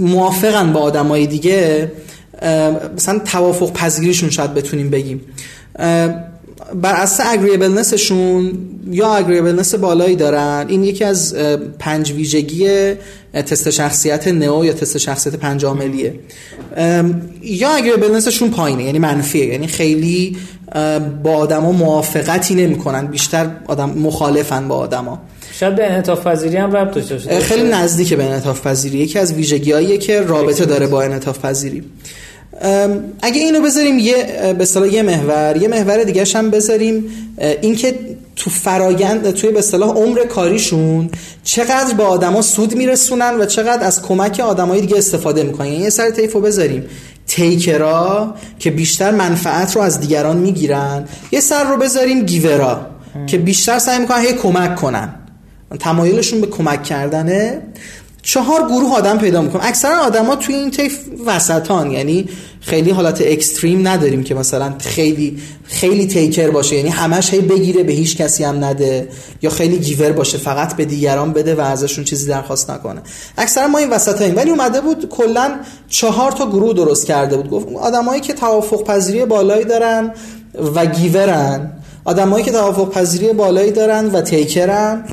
[0.00, 1.92] موافقن با آدمای دیگه.
[2.96, 5.20] مثلا توافق پذیریشون شاید بتونیم بگیم.
[6.82, 8.52] بر اساس اگریبلنسشون
[8.90, 11.34] یا اگریبلنس بالایی دارن؟ این یکی از
[11.78, 12.94] پنج ویژگی
[13.32, 16.14] تست شخصیت نئو یا تست شخصیت پنج عاملیه
[17.42, 20.36] یا اگریبلنسشون پایینه یعنی منفیه یعنی خیلی
[21.22, 25.20] با آدما موافقتی نمی‌کنن بیشتر آدم مخالفن با آدما.
[25.60, 28.98] شاید به انعطاف پذیری هم ربط داشته خیلی نزدیک به انعطاف پذیری.
[28.98, 31.84] یکی از ویژگی‌هایی که رابطه داره با انعطاف پذیری.
[33.22, 34.14] اگه اینو بذاریم یه
[34.58, 37.04] به اصطلاح یه محور یه محور دیگه هم بذاریم
[37.62, 37.94] اینکه
[38.36, 41.10] تو فرایند توی به اصطلاح عمر کاریشون
[41.44, 45.66] چقدر به آدما سود میرسونن و چقدر از کمک آدمای دیگه استفاده می‌کنن.
[45.66, 46.84] یعنی یه سر تیفو بذاریم.
[47.26, 51.04] تیکرا که بیشتر منفعت رو از دیگران می‌گیرن.
[51.32, 52.86] یه سر رو بذاریم گیورا
[53.26, 55.14] که بیشتر سعی می‌کنن هی کمک کنن.
[55.80, 57.62] تمایلشون به کمک کردنه.
[58.22, 61.90] چهار گروه آدم پیدا می‌کنم اکثرا آدما توی این طیف وسطان.
[61.90, 62.28] یعنی
[62.60, 66.76] خیلی حالت اکستریم نداریم که مثلا خیلی خیلی تیکر باشه.
[66.76, 69.08] یعنی همش هی بگیره به هیچ کسی هم نده.
[69.42, 73.00] یا خیلی گیور باشه فقط به دیگران بده و ازشون چیزی درخواست نکنه.
[73.38, 74.36] اکثرا ما این وسطاییم.
[74.36, 75.50] ولی اومده بود کلا
[75.88, 77.50] چهار تا گروه درست کرده بود.
[77.50, 80.12] گفت آدمایی که توافق پذیری بالایی دارن
[80.74, 81.72] و گیورن
[82.04, 85.04] آدمایی که توافق پذیری بالایی دارن و تیکرن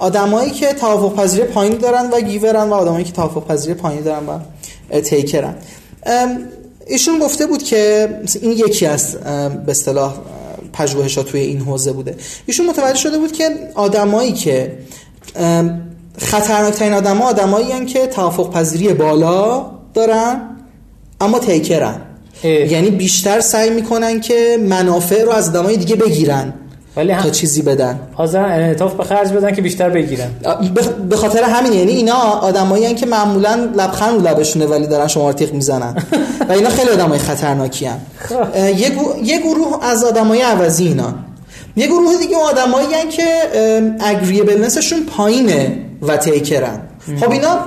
[0.00, 4.26] آدمایی که توافق پذیری پایینی دارن و گیورن و آدمایی که توافق پذیری پایینی دارن
[4.26, 4.38] و
[5.00, 5.54] تیکرن.
[6.86, 8.08] ایشون گفته بود که
[8.42, 9.16] این یکی از
[9.66, 10.14] به اصطلاح
[10.72, 12.16] پژوهشات توی این حوزه بوده.
[12.46, 14.78] ایشون متوجه شده بود که آدمایی که
[16.18, 20.40] خطرناکترین آدما آدمایی که توافق پذیری بالا دارن
[21.20, 22.00] اما تیکرن.
[22.44, 26.54] یعنی بیشتر سعی می‌کنن که منافع رو از آدمای دیگه بگیرن.
[26.96, 27.22] ولی هم...
[27.22, 28.00] تا چیزی بدن.
[28.14, 30.30] حاضر انعطاف به خرج بدن که بیشتر بگیرن.
[31.10, 35.52] به خاطر همین یعنی اینا آدمایی که معمولا لبخند رو لبشونه ولی دارن شما تیغ
[35.52, 35.96] می‌زنن.
[36.48, 38.56] و اینا خیلی آدمای خطرناکی ان خب.
[38.56, 41.14] یه, یه گروه از آدمای عوضی اینا.
[41.76, 43.24] یه گروه دیگه آدمایی که
[44.00, 46.80] اگریبلنسشون پایینه و تیکرن
[47.20, 47.58] خب اینا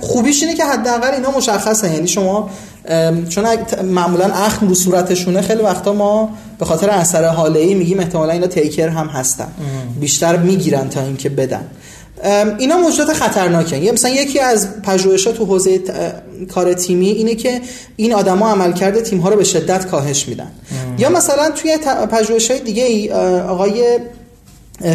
[0.00, 2.50] خوبیش اینه که حداقل اینا مشخصه یعنی شما
[3.28, 3.46] چون
[3.82, 8.46] معمولا اخم رو صورتشونه خیلی وقتا ما به خاطر اثر حاله ای میگیم احتمالا اینا
[8.46, 9.48] تیکر هم هستن.
[10.00, 11.66] بیشتر می‌گیرن تا اینکه بدن.
[12.58, 13.76] اینا موجودات خطرناکن.
[13.76, 15.80] یه مثلا یکی از پژوهشات تو حوزه
[16.54, 17.60] کار تیمی اینه که
[17.96, 20.50] این آدما عملکرد تیم ها رو به شدت کاهش میدن.
[20.98, 21.78] یا مثلا توی
[22.12, 23.12] پژوهش های دیگه ای
[23.48, 23.98] آقای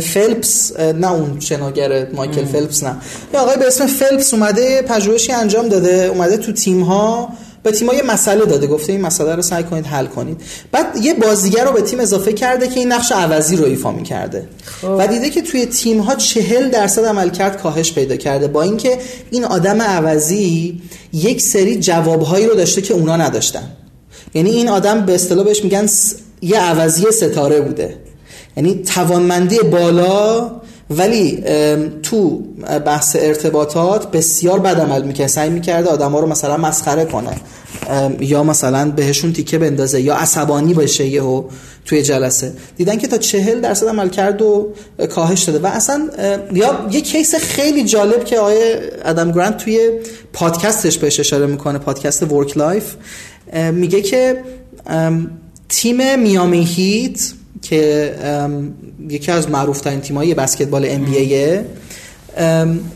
[0.01, 2.95] فلپس نه اون شناگر مایکل فلپس نه.
[3.33, 7.29] یه آقای به اسم فلپس اومده پژوهشی انجام داده اومده تو تیم ها
[7.63, 8.67] به تیم یه مسئله داده.
[8.67, 10.41] گفته این مسئله رو سعی کنید حل کنید.
[10.71, 14.47] بعد یه بازیگر رو به تیم اضافه کرده که این نقش عوضی رو ایفا کرده
[14.81, 14.95] خب.
[14.99, 18.47] و دیده که توی تیم ها چهل درصد عملکرد کاهش پیدا کرده.
[18.47, 18.97] با اینکه
[19.31, 20.81] این آدم عوضی
[21.13, 23.71] یک سری جوابهایی رو داشته که اونا نداشتن.
[24.33, 25.89] یعنی این آدم به اصطلاح بهش میگن
[26.41, 27.97] یه عوضی ستاره بوده.
[28.57, 30.51] یعنی توانمندی بالا
[30.89, 31.43] ولی
[32.03, 32.43] تو
[32.85, 37.35] بحث ارتباطات بسیار بد عمل می‌کنه سعی می‌کرده آدم ها رو مثلا مسخره کنه.
[38.19, 41.43] یا مثلا بهشون تیکه بندازه یا عصبانی بشه یهو
[41.85, 42.53] توی جلسه.
[42.77, 44.73] دیدن که تا چهل درصد عمل کرد و
[45.09, 45.59] کاهش داده.
[45.59, 46.09] و اصلا
[46.53, 49.91] یا یه case خیلی جالب که آقای آدم گرانت توی
[50.33, 52.95] پادکستش بهش اشاره می‌کنه پادکست WorkLife
[53.71, 54.43] میگه که
[55.69, 58.15] تیم میامی هیت که
[59.09, 61.63] یکی از معروف ترین تیمایی بسکتبال ام بی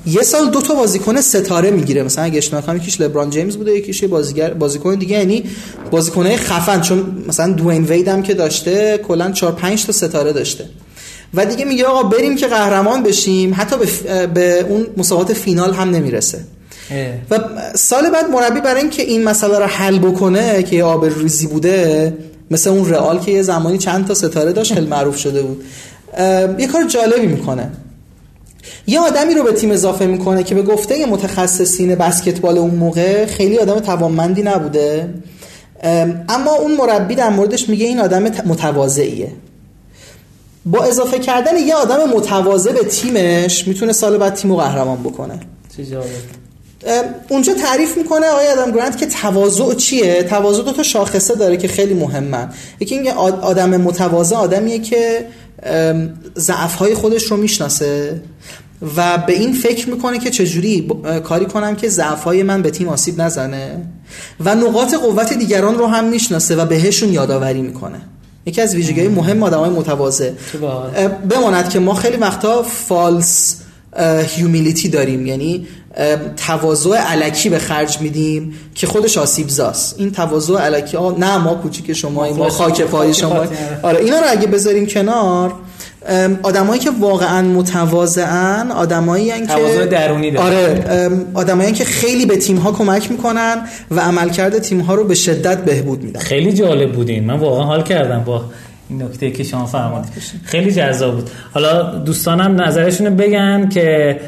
[0.06, 2.03] یه سال دو تا بازیکن ستاره می‌گیره.
[2.03, 5.17] مثلا اگه اشتباه کنم یکیش لبران جیمز بوده یکیش بازیگر بازیکن دیگه.
[5.17, 5.43] یعنی
[5.91, 10.65] بازیکنای خفن چون مثلا دوین وید هم که داشته کلا 4 5 تا ستاره داشته.
[11.34, 13.53] و دیگه میگه آقا بریم که قهرمان بشیم.
[13.58, 16.39] حتی به, به اون مسابقات فینال هم نمی‌رسه.
[17.32, 17.39] و
[17.75, 22.13] سال بعد مربی برای اینکه این مسئله رو حل بکنه که آب ریزی بوده
[22.51, 25.63] مثل اون رئال که یه زمانی چند تا ستاره داشت خیلی معروف شده بود.
[26.60, 27.71] یه کار جالبی می‌کنه.
[28.88, 33.57] یه آدمی رو به تیم اضافه می‌کنه که به گفته متخصصین بسکتبال اون موقع خیلی
[33.57, 35.13] آدم توانمندی نبوده.
[36.29, 39.31] اما اون مربی در موردش میگه این آدم متواضعیه.
[40.65, 45.39] با اضافه کردن یه آدم متواضع به تیمش می‌تونه سال بعد تیمو قهرمان بکنه.
[47.30, 51.67] اونجا تعریف می‌کنه آقای آدم گرانت که تواضع چیه؟ تواضع دو تا شاخصه داره که
[51.67, 55.26] خیلی مهمن یکی اینکه آدم متواضع آدمیه که
[56.38, 58.21] ضعف های خودش رو می‌شناسه
[58.97, 60.91] و به این فکر می‌کنه که چجوری
[61.23, 63.82] کاری کنم که ضعف های من به تیم آسیب نزنه
[64.39, 68.02] و نقاط قوت دیگران رو هم می‌شناسه و بهشون یادآوری می‌کنه.
[68.45, 70.32] یکی از ویژگی مهم آدم های متواضع
[71.30, 73.56] بماند که ما خیلی وقتا فالس
[74.28, 75.26] هیومیلیتی داریم.
[75.28, 75.67] یعنی
[76.47, 79.95] تواضع علکی به خرج میدیم که خودش آسیب زاست.
[80.00, 83.45] این تواضع علکی آه نه ما کوچیک شما ما خاک پای شما
[83.84, 85.54] آره اینا رو اگه بذاریم کنار
[86.43, 90.47] آدمایی که واقعا متواضعن آدمایی که تواضع درونی دارن.
[90.47, 95.15] آره آدمایی که خیلی به تیم ها کمک می‌کنن و عملکرد تیم ها رو به
[95.15, 96.19] شدت بهبود میدن.
[96.19, 97.23] خیلی جالب بودین.
[97.23, 98.45] من واقعا حال کردم با
[98.89, 100.12] این نکته که شما فرمودید.
[100.43, 101.30] خیلی جذاب بود.
[101.54, 104.19] حالا دوستانم نظرشون بگن که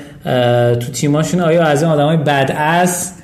[0.80, 3.16] تو تیماشون آیا از این آدمای بد است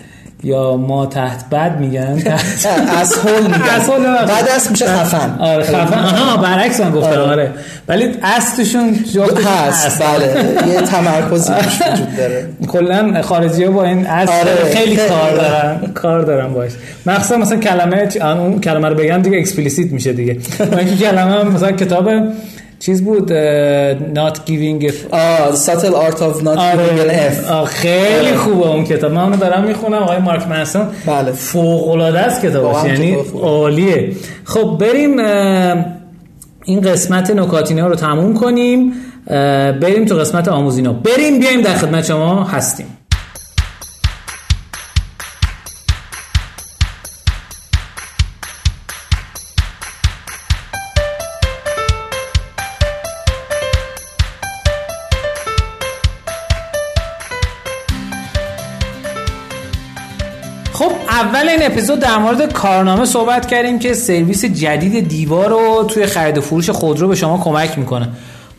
[0.46, 2.24] یا ما تحت بد میگن؟
[3.00, 4.26] از هول میگن.
[4.28, 5.38] بعد از میشه خفن.
[5.40, 6.00] آره خفن.
[6.00, 7.22] آها برعکس من گفتم آره.
[7.22, 7.52] آره.
[7.88, 8.96] ولی اصلشون
[9.46, 10.04] هست.
[10.04, 10.74] بله.
[10.74, 12.50] یه تمرکزی وجود داره.
[12.68, 14.74] کلا خارجی ها با این اصل آره.
[14.74, 15.80] خیلی کار دارن.
[15.94, 16.72] کار دارن باش.
[17.06, 20.38] مخصوصا مثلا کلمه اون کلمه رو بگم دیگه اکسپلیسیت میشه دیگه.
[20.72, 22.10] من کلمه مثلا کتاب
[22.86, 23.30] چیز بود
[24.16, 26.88] not giving آه subtle art of not آره.
[26.88, 27.52] giving F.
[27.52, 28.38] آه خیلی آره.
[28.38, 29.12] خوبه اون کتاب.
[29.12, 30.88] من اونو دارم می‌خونم آقای مارک منسون.
[31.06, 31.32] بله.
[31.32, 34.12] فوق العاده است کتابش یعنی عالیه.
[34.44, 35.20] خب بریم
[36.66, 38.94] این قسمت نکاتینه رو تموم کنیم.
[39.82, 40.94] بریم تو قسمت آموزینا.
[40.94, 42.95] بریم بیایم در خدمت شما هستیم.
[61.76, 66.70] اپیزود در مورد کارنامه صحبت کردیم که سرویس جدید دیوار رو توی خرید و فروش
[66.70, 68.10] خودرو به شما کمک می‌کنه.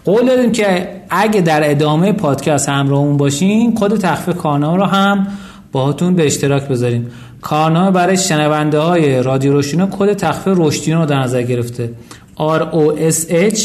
[0.04, 5.26] قول دادیم که اگه در ادامه پادکست همراهمون باشین کد تخفیف کارنامه رو هم
[5.72, 7.10] باهاتون به اشتراک بذاریم
[7.42, 11.90] کارنامه برای شنونده های رادیو رشدینو کد تخفیف رشدینو رو در نظر گرفته.
[12.38, 13.60] R O S H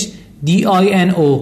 [0.46, 1.40] D I N O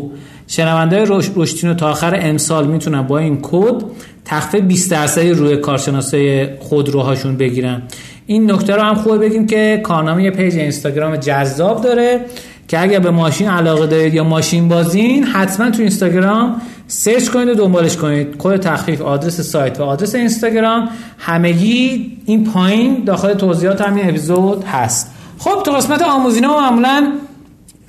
[0.47, 3.83] شنونده های رشدینو تا آخر امسال می‌تونن با این کد
[4.29, 7.81] تخفیف 20 درصدی روی کارشناسای خودروهاشون بگیرن.
[8.25, 12.25] این نکته رو هم خوب بگیم که کارنامه یه page اینستاگرام جذاب داره
[12.67, 17.53] که اگر به ماشین علاقه دارید یا ماشین بازین حتما تو اینستاگرام search کنید و
[17.53, 18.35] دنبالش کنید.
[18.37, 20.89] کد تخفیف آدرس سایت و آدرس اینستاگرام.
[21.17, 25.11] همگی این پایین داخل توضیحات همین اپیزود هست.
[25.37, 27.11] خب تو قسمت آموزینا معمولا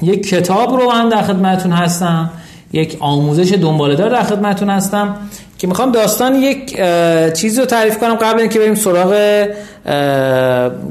[0.02, 2.30] یک کتاب رو هم در خدمتتون هستم.
[2.72, 5.16] یک آموزش دنباله دار در خدمتتون هستم
[5.58, 6.76] که می‌خوام داستان یک
[7.34, 9.14] چیزی رو تعریف کنم قبل اینکه بریم سراغ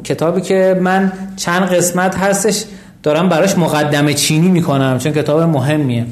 [0.04, 2.64] کتابی که من چند قسمت هستش
[3.04, 6.06] دارم براش مقدمه چینی می‌کنم چون کتاب مهمیه.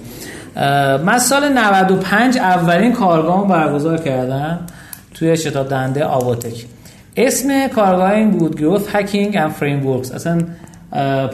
[1.06, 4.60] من سال 95 اولین کارگاه برگزار کردم
[5.14, 6.66] توی شتاب دنده آواتک.
[7.18, 10.16] اسم کارگاه این بود Growth Hacking and Frameworks.
[10.16, 10.42] اصلا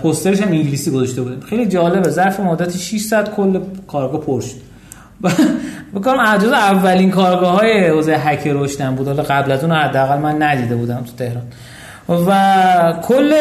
[0.01, 4.73] پوسترش هم انگلیسی گذاشته بودیم خیلی جالبه ظرف مدت 600 کل کارگاه پر شد.
[5.95, 9.19] بکنم عجز اولین کارگاه های حوزه هک رشدن بود.
[9.19, 11.43] قبل از اون حداقل من ندیده بودم تو تهران.
[12.09, 13.33] و کل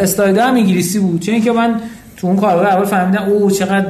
[0.00, 1.20] استایده هم انگلیسی بود.
[1.20, 1.80] چون که من
[2.16, 3.86] تو اون کارگاه اول فهمیدم او چقدر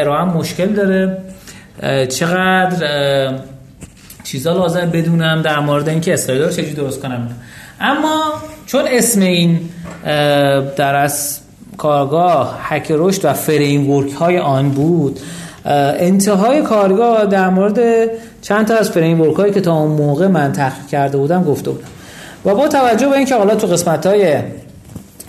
[0.00, 1.18] ارائه مشکل داره.
[2.08, 3.34] چقدر
[4.24, 7.28] چیزا لازم بدونم در مورد اینکه اسلایدر رو چجوری درست کنم.
[7.80, 8.32] اما
[8.68, 9.60] چون اسم این
[10.76, 11.38] در واقع
[11.76, 15.20] کارگاه هک رشد و framework های آن بود
[15.64, 18.10] انتهای کارگاه در مورد
[18.42, 21.86] چند تا از framework هایی که تا اون موقع من تحقیق کرده بودم گفته بودم.
[22.44, 24.36] و با توجه به اینکه حالا تو قسمت های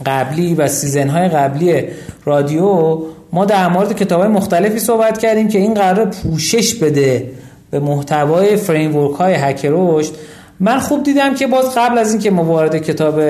[0.05, 1.83] قبلی و season های قبلی
[2.25, 2.99] رادیو
[3.33, 7.31] ما در مورد کتاب مختلفی صحبت کردیم که این قرار پوشش بده
[7.71, 10.11] به محتوای framework های هک رشد
[10.59, 13.21] من خوب دیدم که باز قبل از اینکه ما وارد کتاب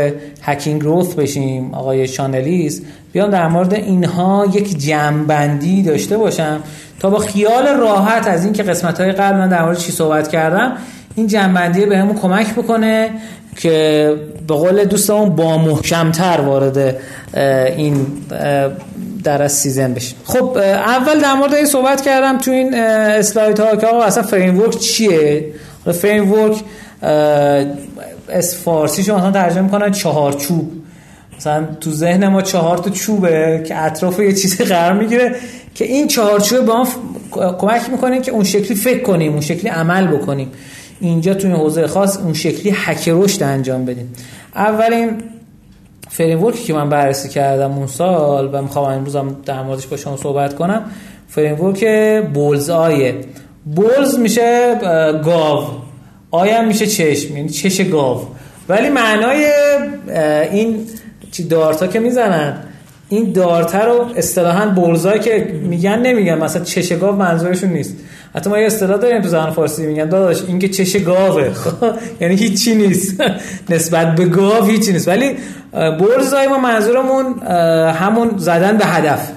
[0.42, 2.82] Hacking Growth بشیم آقای شان الیس
[3.14, 6.64] بیام در مورد اینها یک جمعبندی داشته باشم
[7.00, 10.78] تا با خیال راحت از اینکه قسمت های قبل من در مورد چی صحبت کردم
[11.16, 13.10] این جمعبندی بهمون کمک بکنه
[13.56, 14.16] که
[14.48, 16.96] به قول دوستمون با محکمتر وارد
[17.78, 18.08] این
[19.24, 20.18] در واقع season بشیم.
[20.26, 24.78] خب اول در مورد این صحبت کردم تو این اسلاید ها که آقا اصلا framework
[24.78, 25.46] چیه؟
[25.94, 26.64] فریم ورک
[28.30, 30.72] اس فارسی شما مثلا ترجمه می‌کنن چهارچوب
[31.38, 35.36] مثلا تو ذهن ما چهار تا چوبه که اطراف یه چیزی قرار می‌گیره
[35.76, 36.88] که این چهارچوبه به ما
[37.52, 40.52] کمک می‌کنه که اون شکلی فکر کنیم اون شکلی عمل بکنیم.
[41.00, 44.14] اینجا توی حوزه خاص اون شکلی حک رشد انجام بدیم.
[44.56, 45.12] اولین
[46.10, 50.18] فریم که من بررسی کردم اون سال و می‌خوام امروز هم در موردش با شما
[50.18, 50.86] صحبت کنم
[51.28, 51.86] فریم ورک
[52.34, 53.16] بولز آیه
[53.66, 54.76] بولز میشه
[55.26, 55.64] گاو.
[56.32, 58.28] آیم میشه چشم؟ یعنی چش گاو.
[58.70, 59.52] ولی معنای
[60.52, 60.86] این
[61.32, 62.58] چی دارتا که می‌زنن
[63.10, 66.38] این دارتا رو اصطلاحا بولزایی که میگن نمیگن.
[66.38, 67.96] مثلا چش گاو منظورشون نیست.
[68.36, 70.10] حتی ما یه اصطلاح داریم تو زبان فارسی میگن.
[70.10, 71.50] داداش این که چش گاوه.
[72.22, 73.24] یعنی هیچی نیست.
[73.70, 75.08] نسبت به گاو هیچی نیست.
[75.08, 75.36] ولی
[76.00, 77.40] بولزای ما منظورمون
[77.92, 79.32] همون زدن به هدف.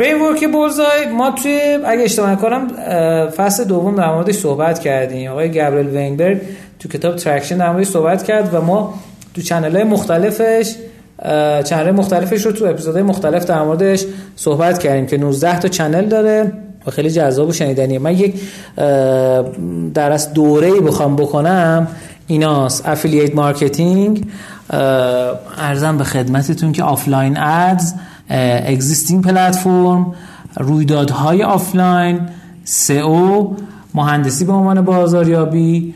[0.00, 2.68] framework bullseye ما توی اگه اشتباه کنم
[3.36, 5.30] فصل دوم در موردش صحبت کردیم.
[5.30, 6.40] آقای گابریل وینبرگ
[6.78, 8.94] تو کتاب Traction در موردش صحبت کرد و ما
[9.34, 10.74] تو channel های مختلفش
[11.64, 14.04] channel مختلفش رو تو اپیزودهای مختلف در موردش
[14.36, 16.52] صحبت کردیم که 19 تا channel داره
[16.86, 17.98] و خیلی جذاب و شنیدنیه.
[17.98, 18.34] من یک
[19.94, 21.88] در واقع دوره بخوام بکنم.
[22.26, 24.26] ایناست affiliate marketing
[25.58, 27.94] عرضم به خدمتتون که offline ads
[28.30, 30.12] existing platform
[30.56, 32.20] رویدادهای آفلاین
[32.64, 33.54] سئو
[33.94, 35.94] مهندسی به عنوان بازاریابی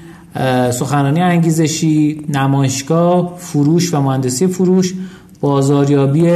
[0.71, 4.95] سخنرانی انگیزشی نمایشگاه فروش و مهندسی فروش
[5.41, 6.31] بازاریابی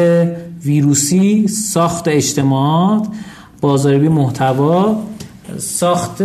[0.64, 3.06] ویروسی ساخت اجتماعات
[3.60, 4.96] بازاریابی محتوا
[5.58, 6.22] ساخت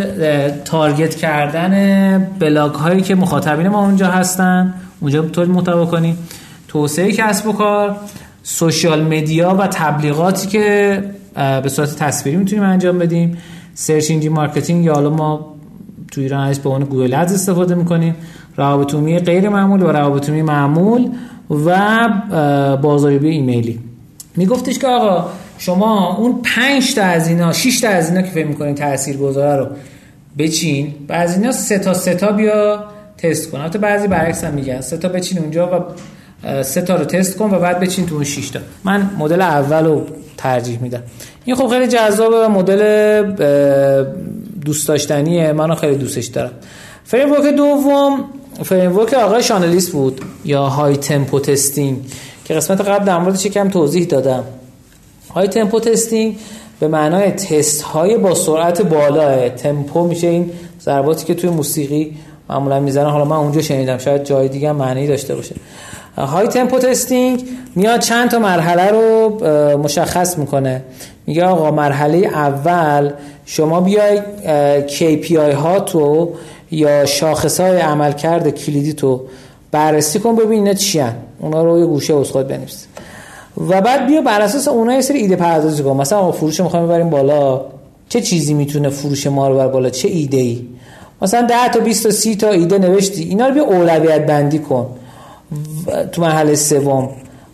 [0.65, 4.73] target کردن بلاگ هایی که مخاطبین ما اونجا هستن.
[4.99, 6.17] اونجا طور محتوا کنیم
[6.67, 7.95] توسعه کسب و کار.
[8.43, 11.03] social media و تبلیغاتی که
[11.35, 13.37] به صورت تصویری می‌تونیم انجام بدیم.
[13.73, 15.55] search engine marketing یا حالا ما
[16.11, 18.15] تو ایران ازش به عنوان Google Ads استفاده می‌کنیم.
[18.57, 21.09] روابط غیر معمول و روابط معمول
[21.49, 22.09] و
[22.81, 23.79] بازاریابی ایمیلی.
[24.35, 28.47] میگفتش که آقا شما اون 5 تا از اینا 6 تا از اینا که فکر
[28.47, 29.67] می‌کنین تاثیرگذاره رو
[30.37, 30.93] بچین.
[31.07, 32.83] بعضی اینا سه تا سه تا بیا
[33.17, 33.59] تست کن.
[33.59, 34.81] البته بعضی برعکس هم میگن.
[34.81, 35.83] سه تا بچین اونجا و
[36.63, 38.59] سه تا رو تست کن و بعد بچین تو اون 6 تا.
[38.83, 40.05] من مدل اول رو
[40.37, 41.03] ترجیح میدم.
[41.45, 43.23] این خب خیلی جذابه و مدل
[44.65, 45.53] دوست داشتنیه.
[45.53, 46.51] منو خیلی دوستش دارم.
[47.03, 48.23] framework دوم
[48.63, 51.97] framework آقای شان الیس بود یا high tempo testing
[52.45, 54.43] که قسمت قبل در موردش کم توضیح دادم.
[55.33, 56.37] high tempo testing
[56.79, 62.17] به معنای تست های با سرعت بالا تمپو میشه این ضرباتی که توی موسیقی
[62.49, 63.09] معمولا می‌زنن.
[63.09, 63.97] حالا من اونجا شنیدم.
[63.97, 65.55] شاید جای دیگه معنی داشته باشه.
[66.17, 67.43] های تمپو تستینگ
[67.75, 69.29] میاد چند تا مرحله رو
[69.77, 70.83] مشخص می‌کنه.
[71.27, 73.11] میگه آقا مرحله اول
[73.45, 74.21] شما بیای
[74.87, 76.29] KPI ها تو
[76.71, 79.21] یا شاخص های عملکرد کلیدی تو
[79.71, 81.15] بررسی کن ببین اینا چی هن.
[81.39, 82.85] اونا رو یه گوشه از خود بنویس.
[83.57, 85.97] و بعد بیا بر اساس اونها یه سری ایده پردازی کن.
[85.97, 87.61] مثلا فروش می‌خوایم ببریم بالا.
[88.09, 90.65] چه چیزی می‌تونه فروش ما رو بر بالا؟ چه ایده ای
[91.21, 93.23] مثلا 10 تا 20 تا 30 تا ایده نوشتی.
[93.23, 94.87] اینا رو بیا اولویت بندی کن.
[96.11, 97.09] تو مرحله سوم.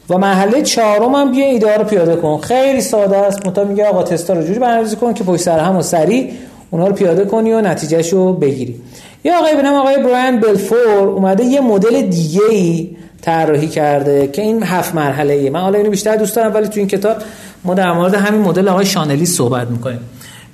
[0.10, 2.38] و مرحله چهارم هم بیا ایده رو پیاده کن.
[2.38, 3.48] خیلی ساده است.
[3.48, 6.32] متا میگه آقا تستا رو جوری برنامه‌ریزی کن که پشت سر هم و سریع
[6.72, 8.82] اونها رو پیاده کنی و نتیجهش بگیری.
[9.24, 12.90] یا آقای بنام آقای برایان بلفور اومده یه مدل دیگه ای
[13.22, 16.80] طراحی کرده که این هفت مرحله ایه من حالا اینو بیشتر دوست دارم ولی تو
[16.80, 17.18] این کتاب
[17.64, 20.00] ما در مورد همین مدل آقای شان الیس صحبت می‌کنیم.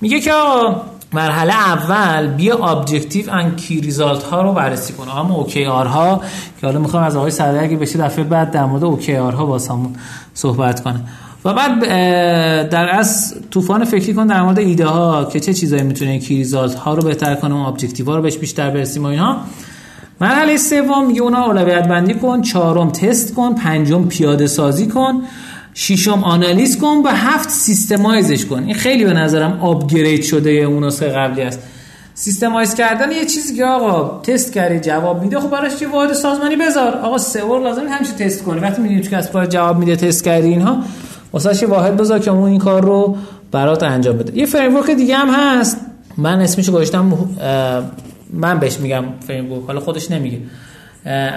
[0.01, 0.31] میگه که
[1.13, 5.11] مرحله اول بیا objective and key result ها رو بررسی کنه.
[5.11, 6.21] همون OKR ها
[6.61, 9.95] که حالا می‌خوام از آقای سعدی اگه بشه دفعه بعد در مورد OKR ها واسمون
[10.33, 10.99] صحبت کنه.
[11.45, 11.79] و بعد
[12.69, 16.75] در واقع طوفان فکری کن در مورد ایده ها که چه چیزایی می‌تونه key result
[16.75, 19.37] ها رو بهتر کنه و objective ها رو بهش بیشتر برسیم و اینها.
[20.21, 22.41] مرحله سوم میگه اونا اولویت بندی کن.
[22.41, 23.55] چهارم تست کن.
[23.55, 25.21] پنجم پیاده سازی کن.
[25.75, 28.63] ششم آنالیز کن و هفت سیستمایزش کن.
[28.63, 31.59] این خیلی به نظرم آپگرید شده اون نسخه قبلی است.
[32.13, 36.55] سیستمایز کردن یه چیزی که آقا تست کردی جواب میده خب براش یه واحد سازمانی
[36.55, 36.93] بذار.
[36.93, 38.59] آقا سئو لازم همیشه تست کنی.
[38.59, 40.83] وقتی می‌دونی تو کسب جواب میده تست کردی اینها
[41.33, 43.17] واسه یه واحد بذار که اون این کار رو
[43.51, 44.37] برات انجام بده.
[44.37, 45.77] یه فریم دیگه هم هست.
[46.17, 47.29] من اسمشو گذاشتم
[48.33, 50.37] من بهش میگم فریم حالا خودش نمیگه.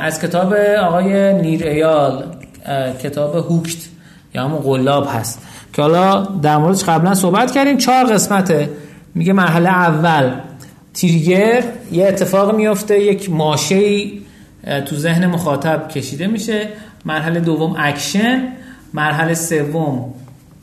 [0.02, 2.24] از کتاب آقای نیر ایال
[3.02, 3.87] کتاب Hooked.
[4.40, 5.42] همون قلاب هست.
[5.72, 8.70] که حالا در موردش قبلا صحبت کردیم چهار قسمته.
[9.14, 10.30] میگه مرحله اول
[10.94, 14.10] trigger یه اتفاق میفته یک ماشه
[14.86, 16.68] تو ذهن مخاطب کشیده میشه.
[17.04, 18.42] مرحله دوم اکشن.
[18.94, 20.14] مرحله سوم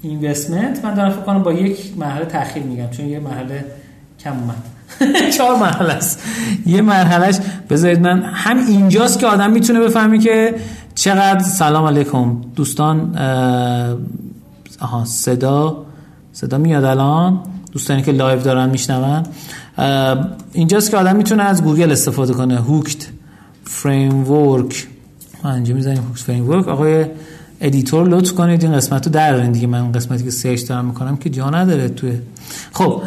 [0.02, 0.86] investment.
[0.86, 3.66] من دارم فکر کنم با یک مرحله تاخیر میگم چون یه مرحله
[4.20, 4.64] کم اومد.
[5.38, 6.24] چهار مرحله است.
[6.66, 7.36] یه مرحلهش
[7.70, 10.56] بذارید من هم اینجاست که آدم می‌تونه بفهمی که
[10.96, 12.42] چقدر؟ سلام علیکم.
[12.56, 13.18] دوستان
[14.82, 15.86] آها صدا
[16.34, 17.40] صدا میاد الان.
[17.72, 19.24] دوستانی که live دارن میشنون.
[20.54, 22.56] اینجاست که آدم می‌تونه از گوگل استفاده کنه.
[22.56, 23.08] Hooked
[23.64, 24.88] framework
[25.46, 27.06] اینجا می‌زنیم Hooked framework آقای
[27.62, 28.64] editor لطف کنید.
[28.64, 29.68] این قسمت رو در دیگه.
[29.68, 32.20] من قسمتی که search دارم می‌کنم که جا نداره توی.
[32.74, 33.02] خب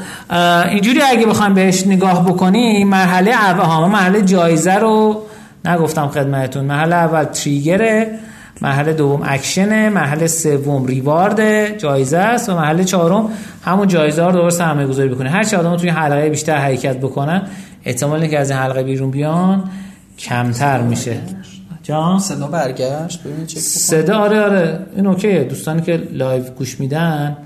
[0.70, 5.22] اینجوری اگه بخوایم بهش نگاه بکنیم مرحله اول ها مرحله جایزه رو
[5.64, 6.64] نگفتم خدمتتون.
[6.64, 8.18] مرحله اول trigger ه
[8.62, 13.28] مرحله دوم اکشنه مرحله سوم reward جایزه است و مرحله چهارم
[13.64, 15.30] همون جایزه رو درست سرمایه گذاری بکنه.
[15.30, 17.42] هر چه آدم توی حلقه بیشتر حرکت بکنن.
[17.84, 19.64] احتمال که از این حلقه بیرون بیان
[20.18, 21.16] کمتر میشه.
[21.82, 24.78] جان؟ صدا برگشت؟ ببینید صدا آره آره.
[24.96, 25.44] این OK ه.
[25.44, 27.36] دوستانی که live گوش میدن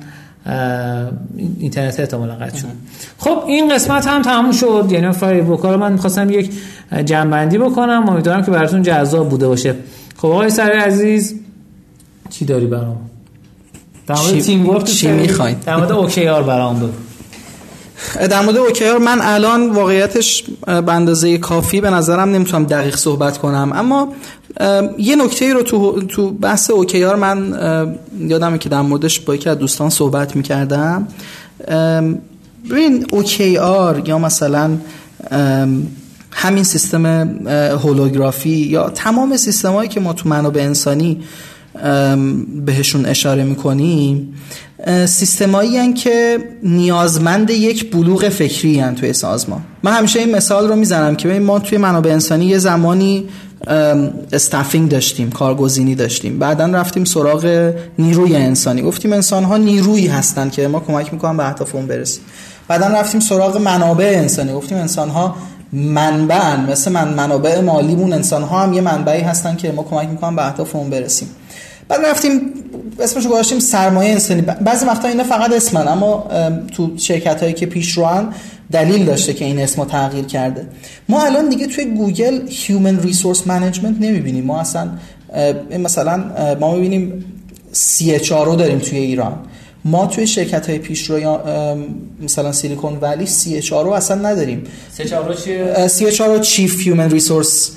[1.36, 2.66] اینترنت احتمالا قطع شد.
[3.18, 4.86] خب این قسمت هم تموم شد.
[4.90, 6.50] یعنی فری رو من می‌خواستم یک
[7.04, 8.08] جمع‌بندی بکنم.
[8.08, 9.74] امیدوارم که براتون جذاب بوده باشه.
[10.16, 11.40] خب آقای سر عزیز
[12.30, 12.96] چی داری برام؟
[14.06, 16.92] در مورد teamwork چی می‌خواین در مورد OK آر برام بگو.
[18.30, 23.72] در مورد اوکیار من الان واقعیتش به اندازه کافی به نظرم نمی‌تونم دقیق صحبت کنم.
[23.74, 24.12] اما
[24.98, 27.54] یه نکته رو تو, تو بحث اوکیار من
[28.18, 31.08] یادمه که در موردش با یکی از دوستان صحبت می‌کردم.
[32.70, 34.70] ببین اوکیار یا مثلا
[36.32, 37.06] همین سیستم
[37.82, 41.20] هولوگرافی یا تمام سیستم که ما تو منابع انسانی
[42.66, 44.34] بهشون اشاره می‌کنیم
[45.06, 49.60] سیستمایی که نیازمند یک بلوغ فکری هن توی سازمان.
[49.82, 53.28] من همیشه این مثال رو می‌زنم که ما توی منابع انسانی یه زمانی
[54.32, 56.38] استافینگ داشتیم کارگزینی داشتیم.
[56.38, 58.82] بعدا رفتیم سراغ نیروی انسانی.
[58.82, 62.22] گفتیم انسان ها نیرویی هستن که ما کمک می‌کنن به اهدافمون برسیم.
[62.68, 64.52] بعدا رفتیم سراغ منابع انسانی.
[64.52, 65.36] گفتیم انسان ها
[65.72, 68.12] منبع مثل من منابع مالیمون.
[68.12, 71.28] انسان ها هم یه منبعی هستن که ما کمک می‌کنن به اهدافمون برسیم.
[71.88, 72.40] بعد رفتیم
[73.00, 74.40] اسمشو گذاشتیم سرمایه انسانی.
[74.40, 76.26] بعضی وقتا اینا فقط اسمن اما
[76.76, 78.34] تو شرکت هایی که پیش روان
[78.72, 80.66] دلیل داشته که این اسم تغییر کرده.
[81.08, 84.44] ما الان دیگه توی گوگل Human Resource Management نمی‌بینیم.
[84.44, 84.90] ما اصلا
[85.78, 86.24] مثلا
[86.60, 87.24] ما می‌بینیم
[87.72, 89.38] CHRO داریم توی ایران.
[89.84, 91.44] ما توی شرکت های پیش رو یا
[92.22, 94.64] مثلا سیلیکون ولی CHRO اصلا نداریم.
[95.86, 97.70] CHRO چیف Human Resource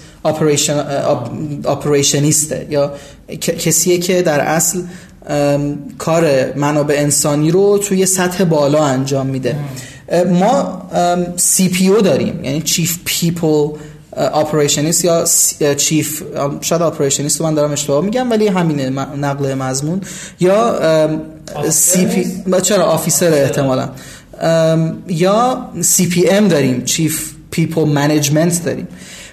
[1.66, 2.94] operationist ه یا
[3.40, 4.82] کسیه که در اصل
[5.98, 9.56] کار منابع انسانی رو توی سطح بالا انجام میده.
[10.30, 10.82] ما
[11.36, 12.44] CPO داریم.
[12.44, 13.68] یعنی chief people
[14.18, 16.24] operationist یا chief
[16.62, 20.02] شاید operationist رو من دارم اشتباه میگم ولی همینه نقل مضمون.
[20.40, 20.80] یا
[21.70, 22.26] CP
[22.62, 23.90] چرا officer احتمالا.
[25.08, 26.84] یا CPM داریم.
[26.84, 28.88] chief people management داریم.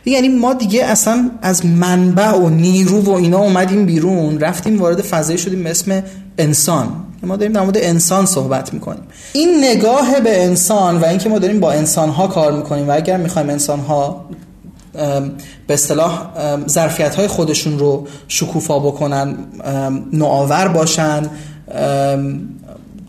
[0.04, 5.38] یعنی ما دیگه اصلا از منبع و نیرو و اینا اومدیم بیرون رفتیم وارد فضایی
[5.38, 6.02] شدیم اسم
[6.38, 6.88] انسان.
[7.22, 9.02] ما داریم در مورد انسان صحبت می‌کنیم.
[9.32, 13.16] این نگاه به انسان و اینکه ما داریم با انسان ها کار می‌کنیم و اگر
[13.16, 14.24] می‌خوایم انسان ها
[15.66, 16.26] به اصطلاح
[16.68, 19.34] ظرفیت های خودشون رو شکوفا بکنن
[20.12, 21.30] نوآور باشن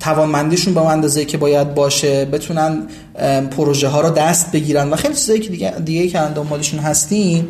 [0.03, 2.81] توانمندیشون به اندازه که باید باشه بتونن
[3.51, 7.47] پروژه ها رو دست بگیرن و خیلی چیزایی که دیگه, دیگه که دنبالشون هستیم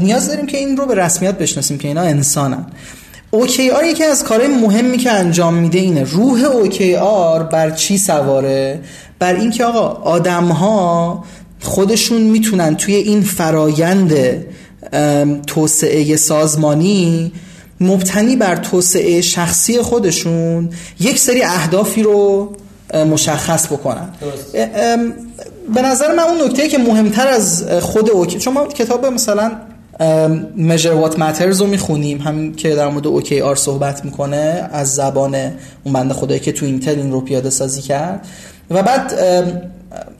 [0.00, 2.66] نیاز داریم که این رو به رسمیت بشناسیم که اینا انسانن.
[3.30, 6.02] OKR یکی از کارهای مهمی که انجام میده اینه.
[6.02, 8.80] روح اوکی آر بر چی سواره؟
[9.18, 11.24] بر اینکه آقا آدم ها
[11.62, 14.14] خودشون می‌تونن توی این فرایند
[15.46, 17.32] توسعه سازمانی
[17.80, 20.70] مبتنی بر توسعه شخصی خودشون
[21.00, 22.52] یک سری اهدافی رو
[22.94, 24.08] مشخص بکنن.
[25.74, 29.52] به نظر من اون نکته که مهمتر از خود OK چون ما کتاب مثلا
[30.56, 35.34] measure what matters رو می‌خونیم همین که در مورد OKR صحبت می‌کنه از زبان
[35.84, 38.26] اون بنده خدایی که تو اینتل این رو پیاده سازی کرد.
[38.70, 39.14] و بعد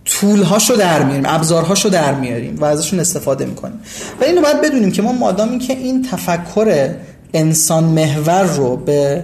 [0.04, 3.80] tool هاشو در میاریم ابزارهاشو در میاریم و ازشون استفاده می‌کنیم.
[4.20, 6.90] و اینو باید بدونیم که ما مادامی که این تفکر
[7.34, 9.22] انسان محور رو به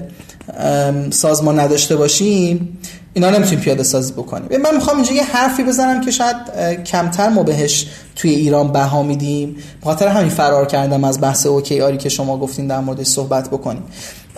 [1.10, 2.78] سازمان نداشته باشیم
[3.14, 4.60] اینا نمی‌تونیم پیاده سازی بکنیم.
[4.62, 6.36] من می‌خوام اینجا یه حرفی بزنم که شاید
[6.84, 7.86] کمتر ما بهش
[8.16, 9.56] توی ایران بها میدیم.
[9.82, 13.82] بخاطر همین فرار کردم از بحث اوکی آری که شما گفتین در موردش صحبت بکنیم.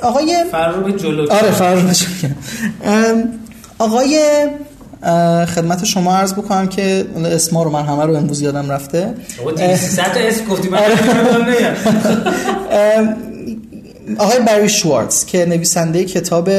[0.03, 1.33] آقای فرار به جلو.
[1.33, 1.93] آره فرار
[3.79, 4.21] آقای
[5.55, 9.15] خدمت شما عرض بکنم که اسما رو من همه رو امروز یادم رفته.
[9.57, 10.79] اسم گفتی من
[14.19, 16.51] آقای بری شوارتز که نویسنده کتاب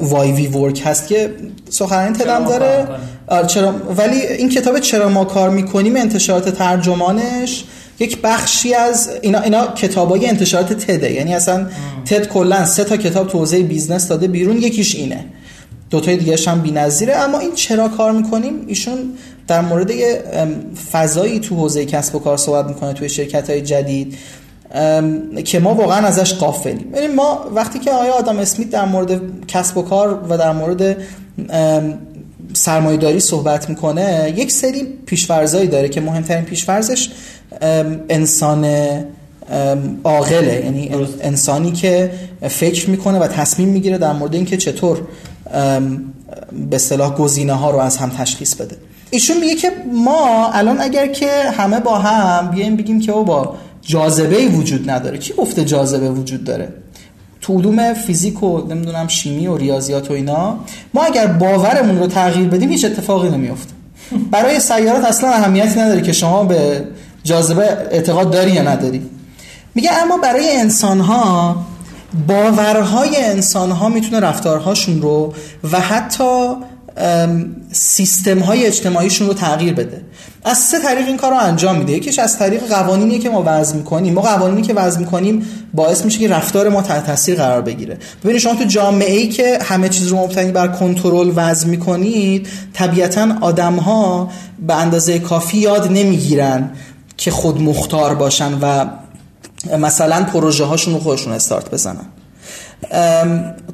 [0.00, 1.30] Why We Work هست که
[1.70, 2.88] سخنرانی TED م داره.
[3.26, 7.64] آره چرا ولی این کتاب چرا ما کار می‌کنیم؟ انتشارات ترجمانش
[7.98, 11.12] یک بخشی از اینا اینا کتابای انتشارات TED ه.
[11.12, 11.66] یعنی اصلا
[12.04, 15.24] TED کلا سه تا کتاب تو حوزه business داده بیرون یکیش اینه.
[15.90, 17.16] دوتای دیگه هم بی‌نظیره.
[17.16, 18.98] اما این چرا کار می‌کنیم؟ ایشون
[19.48, 20.22] در مورد یه
[20.92, 24.18] فضایی تو حوزه کسب و کار صحبت می‌کنه توی شرکت های جدید.
[25.44, 29.76] که ما واقعا ازش قافلیم یعنی ما وقتی که آیا آدم اسمیت در مورد کسب
[29.76, 30.96] و کار و در مورد
[32.52, 37.10] سرمایه‌داری صحبت می‌کنه یک سری پیشفرزایی داره که مهمترین پیشفرزش
[38.08, 38.66] انسان
[40.04, 40.62] عاقله.
[40.64, 40.90] یعنی
[41.20, 42.10] انسانی که
[42.48, 45.00] فکر می‌کنه و تصمیم می‌گیره در مورد اینکه چطور
[46.70, 48.76] به اصطلاح گزینه ها رو از هم تشخیص بده.
[49.10, 53.54] ایشون میگه که ما الان اگر که همه با هم بیایم بگیم که او با
[53.88, 55.18] جاذبه وجود نداره.
[55.18, 56.68] کی گفته جاذبه وجود داره؟
[57.40, 60.58] تو علوم فیزیک و نمی‌دونم شیمی و ریاضیات و اینا.
[60.94, 63.72] ما اگر باورمون رو تغییر بدیم هیچ اتفاقی نمیفته
[64.32, 66.84] برای سیارات اصلا اهمیتی نداره که شما به
[67.24, 69.02] جاذبه اعتقاد داری یا نداری.
[69.74, 71.56] میگه اما برای انسان ها
[72.28, 75.34] باورهای انسان ها می‌تونه رفتارهاشون رو
[75.72, 76.54] و حتی
[77.72, 80.02] سیستم های اجتماعیشون رو تغییر بده.
[80.44, 81.92] از سه طریق این کار رو انجام میده.
[81.92, 84.14] یکیش از طریق قوانینی که ما وضع می‌کنیم.
[84.14, 87.98] ما قوانینی که وضع می‌کنیم باعث میشه که رفتار ما تحت تاثیر قرار بگیره.
[88.24, 93.28] ببینید شما تو جامعه ای که همه چیز رو مبتنی بر کنترل وضع می‌کنید طبیعتا
[93.40, 94.30] آدم ها
[94.66, 96.70] به اندازه کافی یاد نمی‌گیرن
[97.16, 98.86] که خود مختار باشن و
[99.78, 102.06] مثلا پروژه هاشون رو خودشون استارت بزنن.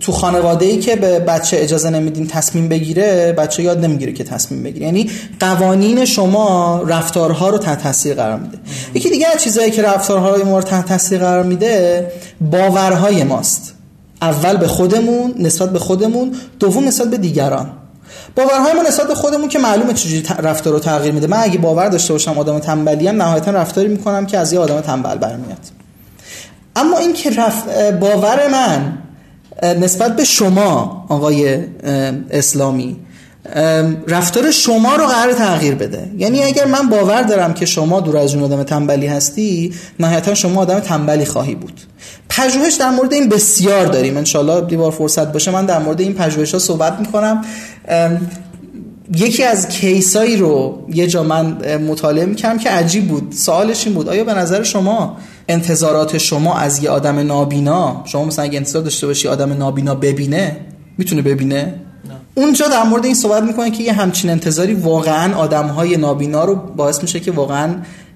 [0.00, 4.62] تو خانواده ای که به بچه اجازه نمیدین تصمیم بگیره بچه یاد نمی‌گیره که تصمیم
[4.62, 4.86] بگیره.
[4.86, 5.10] یعنی
[5.40, 8.58] قوانین شما رفتارها رو تحت تاثیر قرار میده.
[8.94, 12.06] یکی دیگه از چیزایی که رفتارهای ما رو تحت تاثیر قرار میده
[12.40, 13.74] باورهای ماست.
[14.22, 17.70] اول به خودمون نسبت به خودمون دوم نسبت به دیگران.
[18.36, 21.26] باورهای ما نسبت به خودمون که معلومه چجوری رفتار رو تغییر میده.
[21.26, 24.80] من اگه باور داشته باشم آدم تنبلی هم نهایتا رفتاری می‌کنم که از یه آدم
[24.80, 25.83] تنبل برمیاد.
[26.76, 27.30] اما این که
[28.00, 28.98] باور من
[29.62, 31.58] نسبت به شما آقای
[32.30, 32.96] اسلامی
[34.08, 36.10] رفتار شما رو قرار تغییر بده.
[36.18, 40.60] یعنی اگر من باور دارم که شما دور از اون آدم تنبلی هستی نهایتا شما
[40.60, 41.80] آدم تنبلی خواهی بود.
[42.28, 44.16] پژوهش در مورد این بسیار داریم.
[44.16, 45.50] انشالله دیوار فرصت باشه.
[45.50, 47.44] من در مورد این پژوهش ها صحبت می‌کنم.
[49.16, 53.32] یکی از کیسایی رو یه جا من مطالعه می‌کنم که عجیب بود.
[53.32, 54.08] سوالش این بود.
[54.08, 55.16] آیا به نظر شما
[55.48, 60.56] انتظارات شما از یه آدم نابینا شما مثلا اگه انتظار داشته باشی آدم نابینا ببینه
[60.98, 61.74] می‌تونه ببینه؟ نه.
[62.34, 66.54] اونجا در مورد این صحبت می‌کنه که یه همچین انتظاری واقعا آدم های نابینا رو
[66.54, 67.74] باعث میشه که واقعا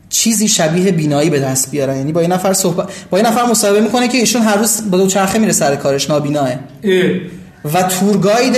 [0.08, 1.96] چیزی شبیه بینایی به دست بیارن.
[1.96, 4.98] یعنی با این نفر صحبت با این نفر مصاحبه می‌کنه که ایشون هر روز با
[4.98, 6.48] دوچرخه میره سر کارش نابیناه.
[7.74, 8.56] و تورگاید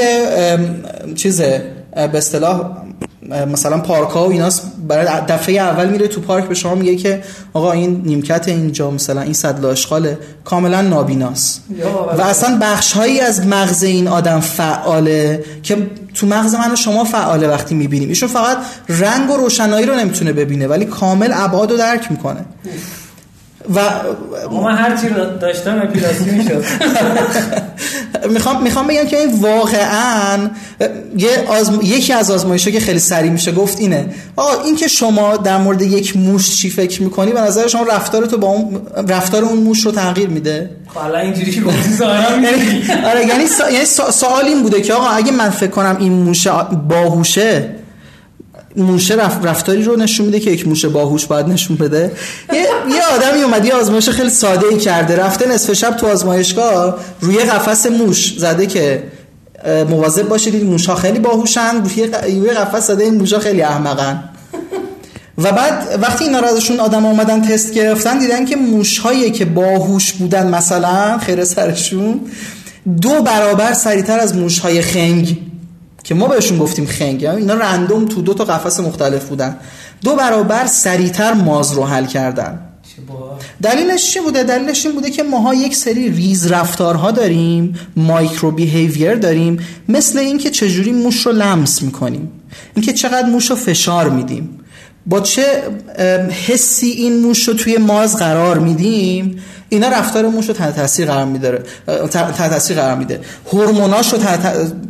[1.14, 1.62] چیزه
[1.94, 2.79] به اصطلاح
[3.52, 4.50] مثلا پارک ها و اینا
[4.88, 7.22] برای دفعه اول میره تو پارک به شما میگه که
[7.52, 11.62] آقا این نیمکت اینجا مثلا این صد آشغاله کاملا نابیناست.
[12.18, 15.76] و اصلا بخش هایی از مغز این آدم فعاله که
[16.14, 18.08] تو مغز من و شما فعاله وقتی می‌بینیم.
[18.08, 18.58] ایشون فقط
[18.88, 22.44] رنگ و روشنایی رو نمی‌تونه ببینه ولی کامل ابعاد رو درک می‌کنه.
[23.74, 23.80] و
[24.50, 26.64] من هر چی رو داشتم اپیلاسی می‌شد.
[28.34, 30.50] می‌خوام می‌خوام بگم که این واقعا
[31.16, 31.78] یه آزم...
[31.82, 34.06] یکی از آزمایش‌ها که خیلی سریع میشه گفت اینه.
[34.36, 38.26] آقا این که شما در مورد یک موش چی فکر می‌کنی به نظر شما رفتار
[38.26, 42.82] تو با اون رفتار اون موش رو تغییر میده؟ حالا اینجوری که گفتی ظاهرا یعنی-
[43.06, 46.46] آره یعنی یعنی سوال این بوده که آقا اگه من فکر کنم این موش
[46.88, 47.79] باهوشه
[48.76, 49.44] موشه رف...
[49.44, 52.12] رفتاری رو نشون میده که یک موشه باهوش باید نشون بده.
[52.52, 52.58] یه,
[52.94, 57.38] یه آدمی اومد یه آزمایش خیلی ساده ای کرده رفته نصف شب تو آزمایشگاه روی
[57.38, 59.02] قفس موش زده که
[59.88, 61.82] مواظب باشید این موشا خیلی باهوشن
[62.24, 64.24] روی قفس زده این موشا خیلی احمقن.
[65.38, 70.12] و بعد وقتی اینا رو ازشون آدم اومدن تست گرفتن دیدن که موشهایی که باهوش
[70.12, 72.20] بودن مثلا خیر سرشون
[73.02, 75.49] دو برابر سریعتر از موشهای خنگ.
[76.04, 79.56] که ما بهشون گفتیم خنگ یعنی اینا رندوم تو دو تا قفس مختلف بودن.
[80.04, 82.60] دو برابر سریعتر ماز رو حل کردن.
[83.62, 89.14] دلیلش چی بوده؟ دلیلش این بوده که ماها یک سری ریز رفتارها داریم مایکرو بیهیویر
[89.14, 92.32] داریم مثل اینکه چجوری موش رو لمس می‌کنیم.
[92.74, 94.60] اینکه چقدر موش رو فشار میدیم.
[95.06, 95.44] با چه
[96.46, 99.42] حسی این موش رو توی ماز قرار میدیم؟
[99.72, 101.62] اینا رفتار موش رو تحت تاثیر قرار میده
[102.10, 103.20] تحت تاثیر قرار میده.
[103.52, 104.18] هورموناش رو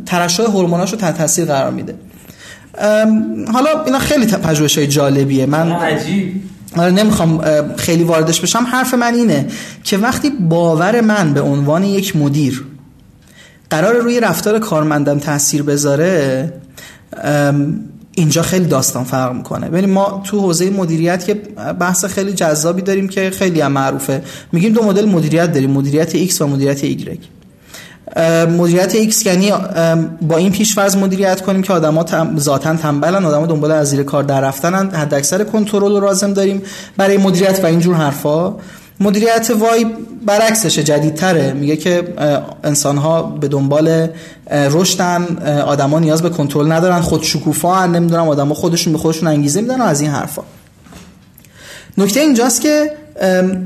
[0.05, 1.95] ترشح هورموناش رو تحت تاثیر قرار میده.
[3.53, 5.45] حالا اینا خیلی پژوهش های جالبیه.
[5.45, 6.41] من عجیب.
[6.77, 7.41] آره نمی‌خوام
[7.75, 8.63] خیلی واردش بشم.
[8.71, 9.47] حرف من اینه
[9.83, 12.65] که وقتی باور من به عنوان یک مدیر
[13.69, 16.53] قرار روی رفتار کارمندم تاثیر بذاره
[18.15, 19.69] اینجا خیلی داستان فرق می‌کنه.
[19.69, 21.33] ببین ما تو حوزه مدیریت که
[21.79, 24.23] بحث خیلی جذابی داریم که خیلی هم معروفه.
[24.51, 27.17] میگیم دو مدل مدیریت داریم مدیریت X و مدیریت Y.
[28.57, 29.51] مدیریت X یعنی
[30.21, 32.05] با این پیش فرض مدیریت کنیم که آدما
[32.37, 34.89] ذاتا تنبلن آدما دنبال از زیر کار در رفتنن.
[34.89, 36.61] حد اکثر کنترل رو لازم داریم
[36.97, 38.53] برای مدیریت و اینجور حرفا.
[39.01, 39.85] مدیریت Y
[40.25, 41.53] برعکسشه جدیدتره.
[41.53, 42.13] میگه که
[42.63, 44.07] انسان ها به دنبال
[44.51, 49.81] رشدن آدما نیاز به کنترل ندارن خود شکوفا نمی‌دونم آدما خودشون به خودشون انگیزه میدن
[49.81, 50.43] از این حرفا.
[51.97, 52.91] نکته اینجاست که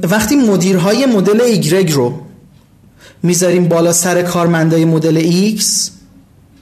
[0.04, 2.14] وقتی مدیرهای مدل ایگرگ رو
[3.24, 5.92] می‌ذاریم بالا سر کارمندای مدل ایکس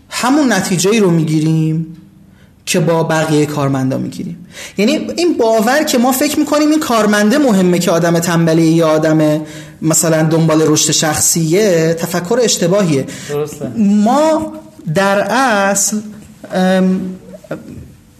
[0.09, 1.97] همون نتیجه ای رو می‌گیریم.
[2.65, 4.47] که با بقیه کارمندا می‌گیریم.
[4.77, 9.41] یعنی این باور که ما فکر می‌کنیم این کارمنده مهمه که آدم تنبلی یا آدم
[9.81, 13.05] مثلا دنبال رشد شخصیه تفکر اشتباهیه.
[13.29, 13.67] درسته.
[13.77, 14.53] ما
[14.95, 15.97] در اصل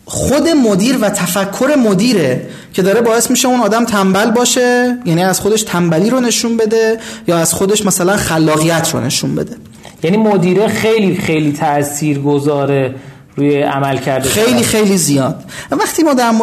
[0.06, 5.40] خود مدیر و تفکر مدیره که داره باعث میشه اون آدم تنبل باشه یعنی از
[5.40, 9.56] خودش تنبلی رو نشون بده یا از خودش مثلا خلاقیت رو نشون بده.
[10.04, 12.96] یعنی مدیره خیلی خیلی تأثیر گذاره
[13.36, 15.44] روی عمل کرده خیلی خیلی زیاد.
[15.72, 16.34] وقتی ما در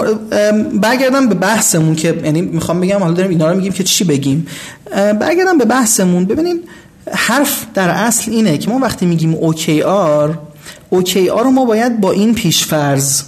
[0.74, 4.46] برگردم به بحثمون که یعنی می‌خوام بگم حالا داریم اینا رو میگیم که چی بگیم.
[4.92, 6.24] برگردم به بحثمون.
[6.24, 6.60] ببینین
[7.12, 10.38] حرف در اصل اینه که ما وقتی میگیم OKR
[10.90, 13.22] OKR رو ما باید با این پیشفرض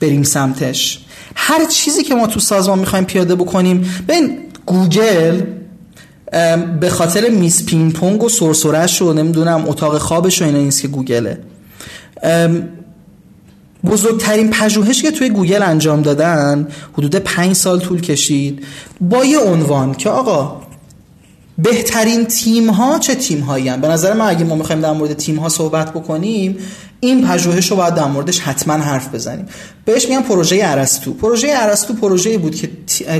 [0.00, 1.00] بریم سمتش.
[1.34, 5.40] هر چیزی که ما تو سازمان می‌خوایم پیاده بکنیم ببین گوگل
[6.80, 10.88] به خاطر میز پینگ پونگ و سرسرش و نمی‌دونم اتاق خوابش و اینا نیست که
[10.88, 11.38] گوگله.
[13.88, 18.64] بزرگترین پژوهشی که توی گوگل انجام دادن حدود پنج سال طول کشید
[19.00, 20.67] با یه عنوان که آقا
[21.58, 25.36] بهترین تیم ها چه تیم هایی به نظر من اگه ما می‌خوایم در مورد تیم
[25.36, 26.58] ها صحبت بکنیم
[27.00, 29.46] این پژوهش رو باید در موردش حتما حرف بزنیم.
[29.84, 31.12] بهش میگن پروژه ارسطو.
[31.12, 32.70] پروژه ارسطو پروژه بود که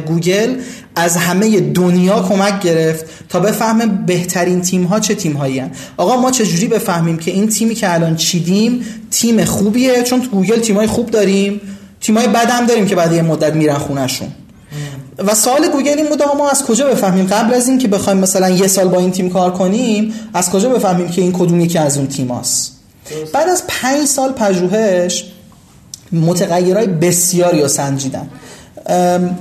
[0.06, 0.56] گوگل
[0.96, 5.62] از همه دنیا کمک گرفت تا بفهمه بهترین تیم ها چه تیم هایی
[5.96, 10.60] آقا ما چجوری بفهمیم که این تیمی که الان چیدیم تیم خوبیه؟ چون تو گوگل
[10.60, 11.60] تیمای خوب داریم.
[12.00, 14.28] تیمای بد هم داریم که بعد یه مدت میرن خونشون
[15.18, 18.50] و سوال گوگل این بود ما از کجا بفهمیم؟ قبل از این که بخوایم مثلا
[18.50, 21.98] یه سال با این تیم کار کنیم از کجا بفهمیم که این کدوم یکی از
[21.98, 22.72] اون تیماست
[23.32, 25.24] بعد از پنج سال پژوهش
[26.12, 28.28] متغیرهای بسیاری رو سنجیدن.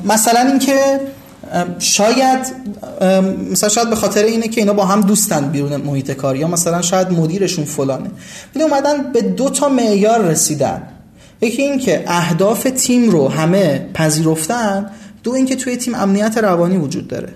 [0.05, 0.99] مثلا اینکه
[1.80, 2.39] شاید
[3.51, 6.82] مثلا شاید به خاطر اینه که اینا با هم دوستن بیرون محیط کار یا مثلا
[6.82, 8.11] شاید مدیرشون فلانه.
[8.55, 10.82] ولی اومدن به دو تا معیار رسیدن.
[11.41, 14.91] یکی این که اهداف تیم رو همه پذیرفتن
[15.28, 17.30] دو اینکه توی تیم امنیت روانی وجود داره.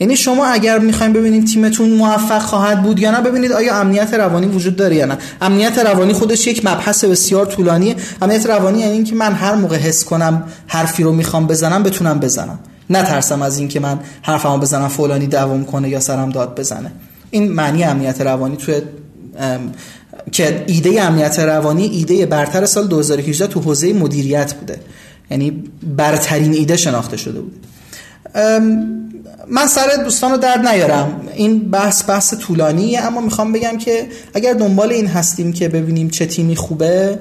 [0.00, 4.46] یعنی شما اگر می‌خوایم ببینید تیمتون موفق خواهد بود یا نه ببینید آیا امنیت روانی
[4.46, 5.18] وجود داره یا نه.
[5.40, 7.96] امنیت روانی خودش یک مبحث بسیار طولانیه.
[8.22, 12.58] امنیت روانی یعنی اینکه من هر موقع حس کنم حرفی رو می‌خوام بزنم بتونم بزنم.
[12.90, 16.92] نترسم از اینکه من حرفمو بزنم فلانی دوام کنه یا سرم داد بزنه.
[17.30, 18.74] این معنی امنیت روانی توی
[20.32, 24.80] که ایده امنیت روانی ایده برتر سال 2018 تو حوزه مدیریت بوده.
[25.30, 25.64] یعنی
[25.96, 27.66] برترین ایده شناخته شده بود
[29.48, 31.20] من سر دوستان رو درد نیارم.
[31.34, 36.26] این بحث بحث طولانیه اما می‌خوام بگم که اگر دنبال این هستیم که ببینیم چه
[36.26, 37.18] تیمی خوبه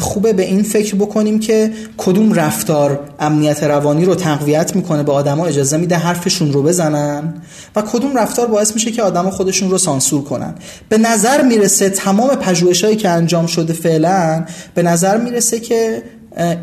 [0.00, 5.46] خوبه به این فکر بکنیم که کدوم رفتار امنیت روانی رو تقویت می‌کنه به آدما
[5.46, 7.34] اجازه میده حرفشون رو بزنن
[7.76, 10.54] و کدوم رفتار باعث میشه که آدما خودشون رو سانسور کنن.
[10.88, 16.02] به نظر می‌رسه تمام پژوهشایی که انجام شده فعلا به نظر می‌رسه که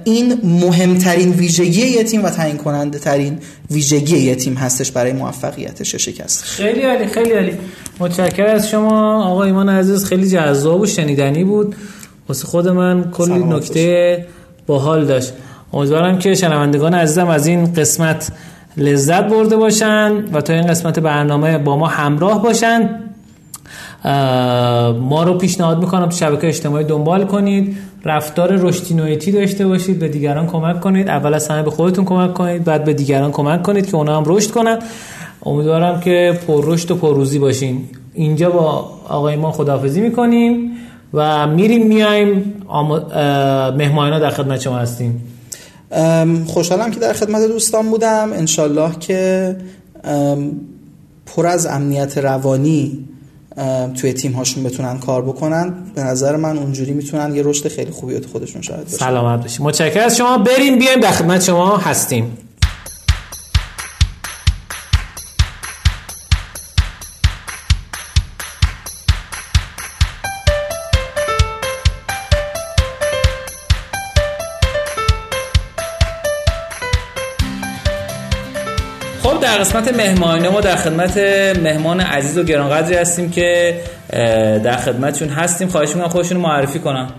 [0.03, 3.39] این مهمترین ویژگی یه تیم و تعیین کننده ترین
[3.71, 6.43] ویژگی یه تیم هستش برای موفقیتش شکست.
[6.43, 7.57] خیلی عالی خیلی عالی.
[7.99, 9.23] متشکرم از شما.
[9.23, 11.75] آقا ایمان عزیز خیلی جذاب و شنیدنی بود.
[12.29, 14.25] واسه خود من کلی نکته
[14.67, 15.33] باحال داشت.
[15.73, 18.31] امیدوارم که شنوندگان عزیزم از این قسمت
[18.77, 22.89] لذت برده باشن و تا این قسمت برنامه با ما همراه باشن.
[24.99, 27.77] ما رو پیشنهاد می‌کنم تو شبکه اجتماعی دنبال کنید.
[28.05, 31.09] رفتار رشدی داشته باشید به دیگران کمک کنید.
[31.09, 34.23] اول از همه به خودتون کمک کنید بعد به دیگران کمک کنید که اونا هم
[34.25, 34.79] رشد کنن.
[35.45, 37.83] امیدوارم که پر رشد و پر روزی باشین.
[38.13, 40.71] اینجا با آقای ما خداحافظی می‌کنیم
[41.13, 42.53] و میریم میایم
[43.77, 45.23] مهمانینا در خدمت شما هستیم.
[46.47, 48.29] خوشحالم که در خدمت دوستان بودم.
[48.33, 49.55] انشالله که
[51.25, 53.07] پر از امنیت روانی
[54.01, 55.73] توی تیم هاشون بتونن کار بکنن.
[55.95, 60.05] به نظر من اونجوری می‌تونن یه رشد خیلی خوبی خودشون شاید باشن سلامت باشید متشکرم.
[60.05, 62.37] از شما بریم بیایم در خدمت شما هستیم.
[79.57, 81.17] در قسمت مهمانی ما در خدمت
[81.63, 83.79] مهمان عزیز و گرانقدری هستیم که
[84.63, 85.67] در خدمتشون هستیم.
[85.67, 87.09] خواهش می‌کنم خودشون معرفی کنم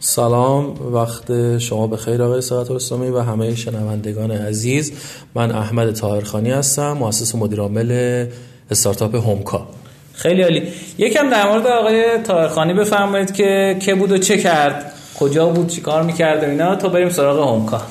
[0.00, 0.94] سلام.
[0.94, 4.92] وقت شما به خیر آقای ساعت اسلامی و همه شنوندگان عزیز.
[5.34, 8.26] من احمد طاهرخانی هستم مؤسس مدیر عامل
[8.70, 9.66] استارتاپ هومکا.
[10.12, 10.62] خیلی عالی.
[10.98, 16.02] یکم در مورد آقای طاهرخانی بفرمایید که که بود و چه کرد کجا بود چیکار
[16.02, 16.76] می‌کرد و اینا.
[16.76, 17.82] تا بریم سراغ هومکا.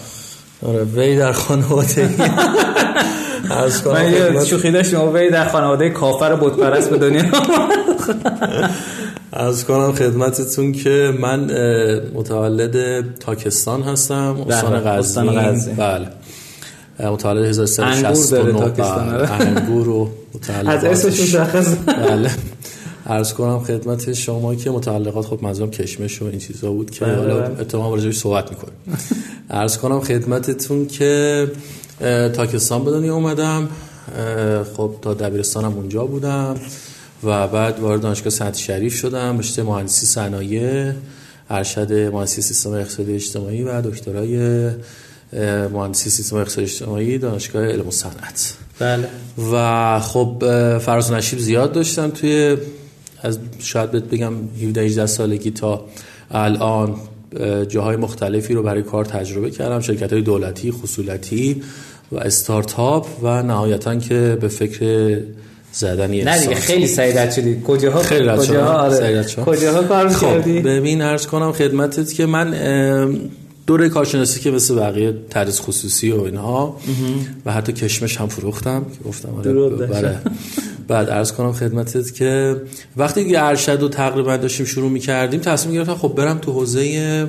[0.67, 2.09] آره وی در خانواده
[3.49, 7.23] از من یه شوخی داشتم وی در خانواده کافر بت پرست به دنیا.
[9.33, 11.39] از کنم خدمتتون که من
[12.13, 16.07] متولد تاکستان هستم استان غزنی بله.
[16.99, 19.31] متولد 1369 بله.
[19.31, 21.75] انگور و متولد از اسمش مشخص.
[21.75, 22.31] بله.
[23.07, 27.15] عرض کنم خدمت شما که متعلقات خب منظورم کشمش و این چیزا بود که بله،
[27.15, 27.61] حالا بله.
[27.61, 28.75] اتفاقا راجعش صحبت می‌کنیم.
[29.49, 31.47] عرض کنم خدمتتون که
[32.33, 33.69] تاکستان به دنیا اومدم.
[34.77, 36.55] خب تا دبیرستانم اونجا بودم.
[37.23, 39.39] و بعد وارد دانشگاه سنت شریف شدم.
[39.39, 40.91] رشته مهندسی صنایع
[41.49, 44.69] ارشد مهندسی سیستم اقتصادی اجتماعی و دکترای
[45.73, 48.53] مهندسی سیستم اقتصادی اجتماعی دانشگاه علم و صنعت.
[48.79, 49.07] بله.
[49.51, 50.43] و خب
[50.77, 52.57] فراز نشیب زیاد داشتم توی
[53.21, 54.33] از شاید بگم
[54.63, 55.85] 17 18 سالگی تا
[56.31, 56.95] الان.
[57.67, 59.79] جاهای مختلفی رو برای کار تجربه کردم.
[59.79, 61.61] شرکت های دولتی خصولتی
[62.11, 65.19] و استارتاپ و نهایتا که به فکر
[65.71, 69.23] زدن یه نه دیگه خیلی سعیدت شدی کجاها؟ خیلی کجاها؟ آره.
[69.45, 72.53] کجاها کار خب ببین عرض کنم خدمتت که من
[73.67, 76.77] دوره کارشناسی که مثل بقیه تدریس خصوصی و اینها
[77.45, 79.29] و حتی کشمش هم فروختم که گفتم
[79.93, 80.19] آره
[80.87, 82.61] بعد عرض کنم خدمتت که
[82.97, 87.27] وقتی که ارشد و تقریبا داشتیم شروع می‌کردیم تصمیم گرفتم خب برم تو حوزه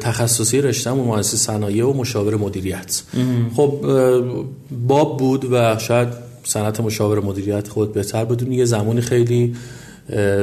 [0.00, 3.02] تخصصی رشتم و مهندسی صنایع و مشاور مدیریت.
[3.56, 3.84] خب
[4.88, 6.08] باب بود و شاید
[6.44, 9.54] صنعت مشاور مدیریت خود بهتر بدون یه زمانی خیلی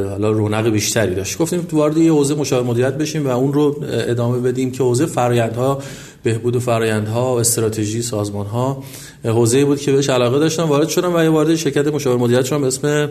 [0.09, 1.37] حالا رونق بیشتری داشت.
[1.37, 5.05] گفتیم تو وارد یه حوزه مشاور مدیریت بشیم و اون رو ادامه بدیم که حوزه
[5.05, 5.81] فرآیندها
[6.23, 8.83] بهبود و فرآیندها استراتژی سازمانها
[9.23, 12.61] حوزه‌ای بود که بهش علاقه داشتم وارد شدم و یه وارد شرکت مشاور مدیریت شدم
[12.61, 13.09] به اسم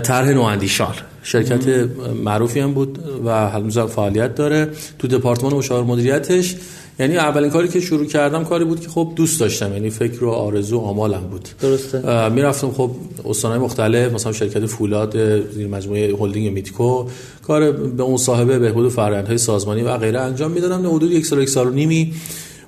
[0.00, 0.94] طرح نواندیشان.
[1.22, 1.88] شرکت
[2.24, 4.68] معروفی هم بود و هنوز فعالیت داره.
[4.98, 6.56] تو دپارتمان مشاور مدیریتش
[6.98, 10.30] یعنی اولین کاری که شروع کردم کاری بود که خب دوست داشتم یعنی فکر و
[10.30, 11.48] آرزو آمالم بود.
[11.60, 12.28] درسته.
[12.28, 12.90] می‌رفتم خب
[13.24, 17.06] استانهای مختلف مثلا شرکت فولاد زیر مجموعه هلدینگ میتکو.
[17.46, 20.94] کار به اون صاحب بهبود فرآیندهای سازمانی و غیره انجام می‌دادم.
[20.94, 22.14] حدود یک سال یک سال و نیمی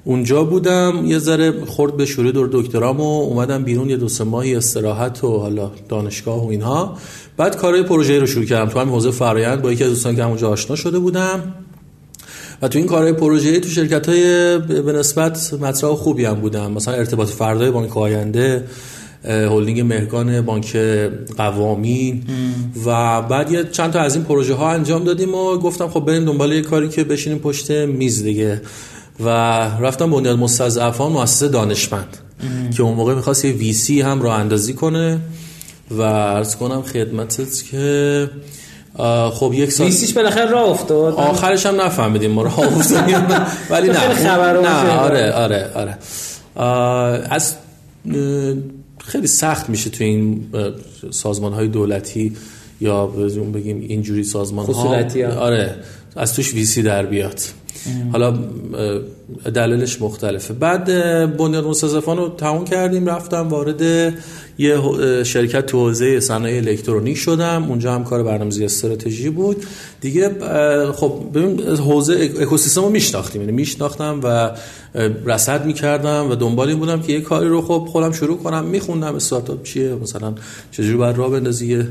[0.04, 1.02] اونجا بودم.
[1.04, 5.24] یه ذره خورد به شروع دور دکترام و اومدم بیرون یه دو سه ماهی استراحت
[5.24, 6.96] و حالا دانشگاه و اینها.
[7.36, 8.70] بعد کارهای پروژه رو شروع کردم.
[8.70, 11.54] تو همین حوزه فرایند با یکی از دوستان که همونجا آشنا شده بودم.
[12.62, 16.94] و تو این کارهای پروژه تو شرکت های به نسبت مطرح خوبی هم بودم مثلا
[16.94, 18.64] ارتباط فردای بانک آینده
[19.24, 20.76] هلدینگ مهرگان بانک
[21.36, 22.22] قوامی
[22.86, 26.24] و بعد یه چند تا از این پروژه ها انجام دادیم و گفتم خب بریم
[26.24, 28.60] دنبال یه کاری که بشینیم پشت میز دیگه.
[29.20, 29.28] و
[29.80, 32.16] رفتم بنیاد مستضعفان مؤسسه دانشمند
[32.76, 35.18] که اون موقع می‌خواست یه ویسی هم راه اندازی کنه.
[35.90, 38.30] و عرض کنم خدمتت که
[39.30, 41.14] خب یک سال ویسیش بالاخره راه افتاد.
[41.14, 43.26] آخرش هم نفهمیدیم ما راه افتادیم.
[43.70, 43.94] ولی نه.
[43.94, 45.98] خبر نه آره آره آره.
[47.30, 47.54] از
[48.98, 50.46] خیلی سخت میشه تو این
[51.10, 52.36] سازمان های دولتی
[52.80, 53.06] یا
[53.52, 55.04] بگیم اینجوری سازمان ها
[55.38, 55.74] آره
[56.16, 57.40] از توش ویسی در بیاد.
[58.12, 58.38] حالا
[59.54, 60.54] دلیلش مختلفه.
[60.54, 60.84] بعد
[61.36, 63.82] بنیاد مستضعفان رو تموم کردیم رفتم وارد
[64.58, 64.78] یه
[65.24, 67.64] شرکت تو حوزه صنایع الکترونیک شدم.
[67.68, 69.56] اونجا هم کار برنامه‌ریزی استراتژی بود.
[70.00, 70.30] دیگه
[70.92, 73.40] خب ببین حوزه اکوسیستم رو میشناختیم.
[73.40, 74.50] یعنی میشناختم و
[75.26, 78.64] رصد می‌کردم و دنبال این بودم که یه کاری رو خب خودم شروع کنم.
[78.64, 80.34] میخوندم استارتاپ چیه مثلا
[80.70, 81.84] چجوری باید راه بندازی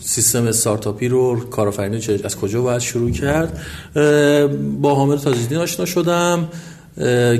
[0.00, 3.60] سیستم استارتاپی رو کارآفرینی از کجا باید شروع کرد؟
[4.80, 6.48] با حامد تاجدین آشنا شدم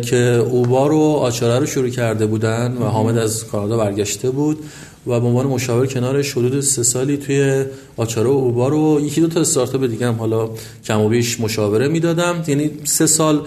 [0.02, 0.16] که
[0.50, 4.58] اوبار و آچاره رو شروع کرده بودن و حامد از کانادا برگشته بود
[5.06, 7.64] و به عنوان مشاور کنارش حدود سه سالی توی
[7.96, 10.50] آچاره و اوبار و یکی دو تا استارتاپ دیگه هم حالا
[10.84, 12.44] کم و بیش مشاوره می‌دادم.
[12.46, 13.46] یعنی سه سال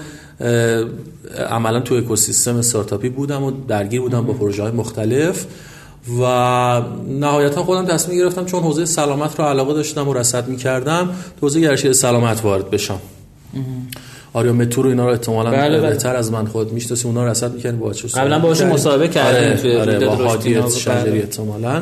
[1.50, 5.46] عملا تو اکوسیستم استارتاپی بودم و درگیر بودم با پروژه های مختلف.
[6.22, 6.82] و
[7.20, 11.06] نهایتا خودم تصمیم گرفتم چون حوزه سلامت رو علاقه داشتم و رصد می‌کردم
[11.40, 13.00] تو حوزه گرشی سلامت وارد بشم.
[14.34, 15.90] آریا مترو رو اینا رو احتمالاً بله بله.
[15.90, 19.50] بهتر از من خود می‌شناسی اونا رو رصد می‌کنی با چه قبلا باهاشون مصاحبه کردیم
[19.50, 21.82] آره، توی آره با شجری احتمالاً.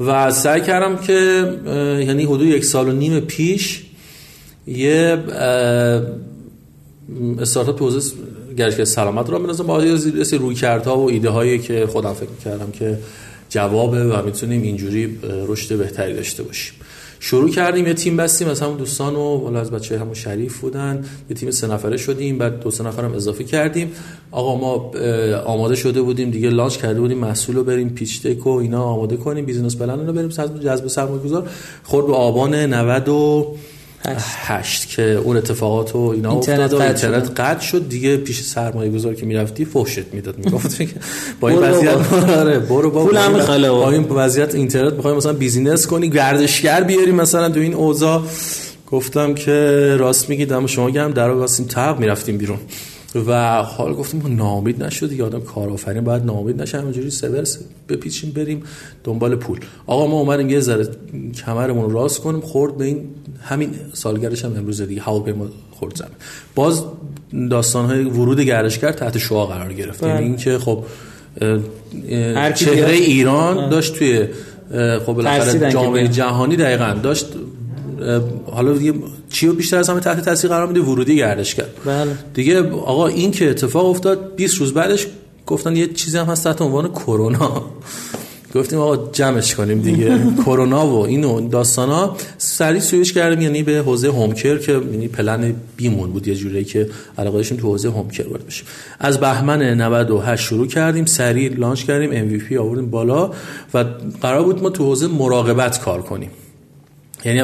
[0.00, 1.12] و سعی کردم که
[2.06, 3.82] یعنی حدود یک سال و نیم پیش
[4.66, 5.18] یه
[7.40, 8.14] استارتاپ حوزه
[8.58, 12.70] گرشی سلامت رو بنظرم با یه روی کردها و ایده هایی که خودم فکر کردم
[12.70, 12.98] که
[13.48, 15.18] جوابه و می‌تونیم اینجوری
[15.48, 16.74] رشد بهتری داشته باشیم.
[17.20, 21.04] شروع کردیم یه تیم بستیم از همون دوستان و والا از بچه همون شریف بودن.
[21.30, 23.92] یه تیم سه نفره شدیم بعد دو سه نفرم اضافه کردیم.
[24.30, 24.92] آقا ما
[25.44, 29.16] آماده شده بودیم دیگه launch کرده بودیم محصول رو بریم pitch deck و اینا آماده
[29.16, 30.28] کنیم business plan رو بریم
[30.64, 31.48] جذب سرمایه گذار
[31.82, 38.16] خورد به آبان 98 که اون اتفاقات و اینا اینترنت افتاد اینترنت قطع شد دیگه
[38.16, 40.82] پیش سرمایه گذار که می‌رفتی فحشت می‌داد می‌گفت
[41.40, 43.04] با این وضعیت آره برو با
[43.74, 48.22] با این وضعیت اینترنت می‌خوای مثلا بیزینس کنی گردشگر بیاری مثلا تو این اوضاع.
[48.90, 49.52] گفتم که
[49.98, 51.12] راست میگید اما شما گرم.
[51.12, 52.58] در واسیم تاب می‌رفتیم بیرون.
[53.14, 57.44] و حال گفتیم نامید نشد آدم کارآفرین باید نامید نشه همینجوری سور
[57.88, 58.62] بپیچیم بریم
[59.04, 59.60] دنبال پول.
[59.86, 60.88] آقا ما اومدیم یه ذره
[61.46, 63.04] کمرمون رو راست کنیم خورد به این
[63.42, 66.10] همین سالگردش هم امروز دیگه هواپیما خورد زمین.
[66.54, 66.84] باز
[67.50, 70.02] داستان های ورود گردشگر تحت شعا قرار گرفت.
[70.02, 70.84] یعنی اینکه خب
[72.54, 74.28] چهره ایران داشت توی
[75.06, 77.26] خب بالاخره جامعه جهانی دقیقا داشت
[78.46, 78.94] حالا دیگه
[79.30, 81.70] چی رو بیشتر از همه تحت تاثیر قرار میده؟ ورودی گردش کرد.
[81.84, 82.10] بله.
[82.34, 85.06] دیگه آقا این که اتفاق افتاد 20 روز بعدش
[85.46, 87.62] گفتن یه چیزی هم هست تحت عنوان کرونا.
[88.54, 90.18] گفتیم آقا جمعش کنیم دیگه.
[90.44, 96.10] کرونا و اینو داستانا سریع سویش کردیم یعنی به حوزه هومکر که یعنی پلن بیمون
[96.10, 98.66] بود یه جوری که داشتیم تو حوزه هومکا وارد بشیم
[98.98, 103.30] از بهمن 98 شروع کردیم سریع launch کردیم MVP آوردیم بالا
[103.74, 103.84] و
[104.20, 106.30] قرار بود ما تو حوزه مراقبت کار کنیم.
[107.24, 107.42] یعنی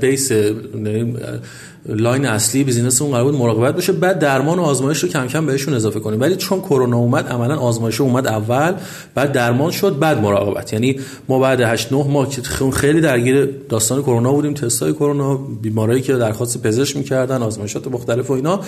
[0.00, 5.46] baseline اصلی business اون قرار بود مراقبت بشه بعد درمان و آزمایش رو کم کم
[5.46, 6.20] بهشون اضافه کنیم.
[6.20, 8.74] ولی چون کرونا اومد عملا آزمایش اومد اول
[9.14, 10.72] بعد درمان شد بعد مراقبت.
[10.72, 12.28] یعنی ما بعد 8 9 ماه
[12.72, 18.32] خیلی درگیر داستان کرونا بودیم تستای کرونا بیمارایی که درخواست پزشک می‌کردن آزمایشات مختلف و
[18.32, 18.60] اینا.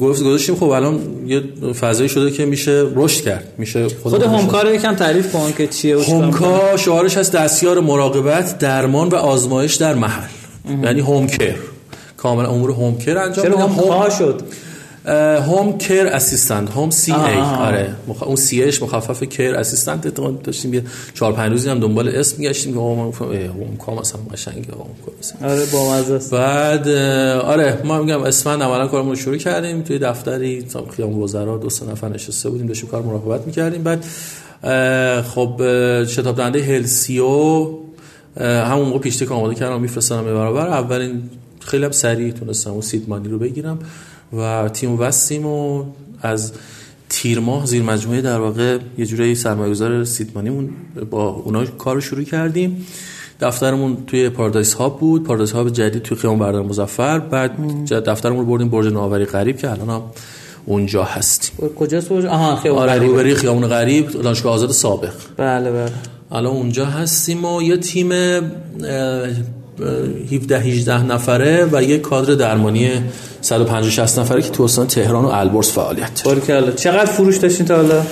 [0.00, 1.42] گفت گذاشتیم خب الان یه
[1.80, 3.52] فضایی شده که میشه رشد کرد.
[3.58, 9.08] میشه خود, خود هومکار یکم تعریف کن که چیه هومکار شعارش هست دستیار مراقبت درمان
[9.08, 10.28] و آزمایش در محل.
[10.82, 11.54] یعنی هومکر
[12.22, 14.42] کاملا امور هوم کر انجام چرا هوم شد؟
[15.46, 17.94] هوم کر اسیستنت هوم سی ای آره.
[18.08, 18.22] مخ...
[18.22, 20.14] اون سی ایش مخفف کر اسیستنت
[20.44, 20.74] داشتیم.
[20.74, 20.82] یه
[21.14, 22.72] 4 5 روزی هم دنبال اسم میگشتیم.
[22.72, 26.30] که هوم هوم کام اصلا قشنگه هوم آره با مزه است.
[26.30, 26.88] بعد
[27.38, 29.82] آره ما میگم اسفند اولا کارمون رو شروع کردیم.
[29.82, 30.66] توی دفتری
[30.96, 33.82] خیام وزرا دو سه نفر نشسته بودیم داشتیم کار مراقبت می‌کردیم.
[33.82, 34.04] بعد
[35.22, 35.60] خب
[36.04, 37.66] شتاب دهنده هلسیو
[38.36, 40.68] همون موقع پیشتک آماده کردم میفرستادم به برابر.
[40.68, 41.22] اولین
[41.60, 43.78] خیلی هم سریع تونستم اون سید مانی رو بگیرم
[44.32, 45.84] و تیم بستیم و
[46.22, 46.52] از
[47.08, 50.70] تیر ماه زیر مجموعه در واقع یه جوری سرمایه‌گذار سیدمانیمون
[51.10, 52.86] با اونا کار شروع کردیم.
[53.40, 55.24] دفترمون توی پارادایس هاب بود.
[55.24, 57.18] پارادایس هاب جدید توی خیابان بردار مظفر.
[57.18, 57.52] بعد
[57.92, 60.02] دفترمون رو بردیم برج نوآوری غریب که الان هم
[60.66, 61.68] اونجا هستیم.
[61.68, 65.12] کجاست برج؟ آها خیابون آره روبروی خیابون غریب دانشگاه آزاد سابق.
[65.36, 65.90] بله بله.
[66.30, 68.08] الان اونجا هستیم و یه تیم
[70.32, 72.90] 17 18 نفره و یه کادر درمانی
[73.40, 76.22] 150 60 نفره که تو استان تهران و البرز فعالیت.
[76.24, 78.02] داره چقدر فروش داشتین تا حالا؟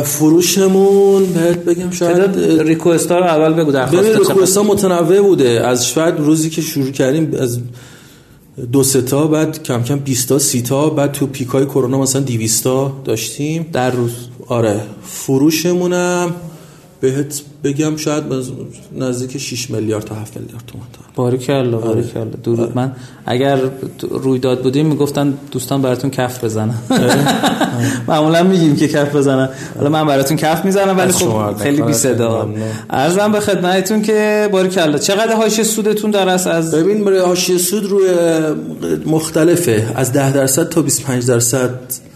[0.00, 5.66] فروشمون بهت بگم شاید ریکوستا رو اول بگو درخواست ریکوستا متنوع بوده.
[5.66, 7.58] از شاید روزی که شروع کردیم از
[8.72, 12.22] دو سه تا بعد کم کم 20 تا 30 تا بعد تو پیکای کرونا مثلا
[12.22, 13.66] 200 تا داشتیم.
[13.72, 14.12] در روز.
[14.46, 16.34] آره فروشمونم
[17.04, 18.24] بهت بگم شاید
[18.96, 22.30] نزدیک 6 میلیارد تا 7 میلیارد تومان باریکلا باریکلا آره.
[22.42, 22.60] درود.
[22.60, 22.72] آره.
[22.74, 22.92] من
[23.26, 23.58] اگر
[24.10, 26.74] رویداد بودیم می‌گفتن دوستان براتون کف بزنن.
[26.90, 27.14] آره.
[28.08, 29.48] معمولا میگیم که کف بزنن.
[29.78, 32.54] حالا من براتون کف می‌زنم ولی خب خیلی بی صدا
[32.90, 38.10] عرضم به خدمتتون که باریکلا چقدر حاشیه سودتون در از ببین برای حاشیه سود روی
[39.06, 39.92] مختلفه.
[39.94, 41.70] از 10 درصد تا 25 درصد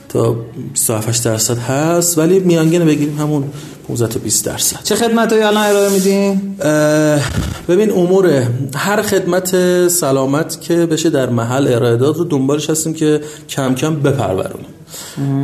[0.08, 0.36] تا
[0.72, 2.18] 27 درصد هست.
[2.18, 3.52] ولی میانگین بگیریم همون 15
[3.96, 6.56] تا 20 درصد چه خدمت هایی الان ارائه میدین؟
[7.68, 13.20] ببین امور هر خدمت سلامت که بشه در محل ارائه داد رو دنبالش هستیم که
[13.48, 14.77] کم کم بپرورونیم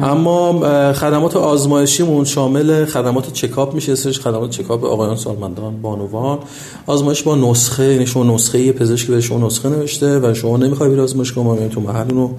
[0.03, 0.53] اما
[0.93, 6.39] خدمات آزمایشیمون شامل خدمات checkup میشه سرش خدمات checkup آقایان سالمندان بانوان.
[6.87, 10.91] آزمایش با نسخه یعنی شما نسخه یه پزشک به شما نسخه نوشته و شما نمی‌خوای
[10.91, 12.31] بری آزمایش کنی ما تو محل رو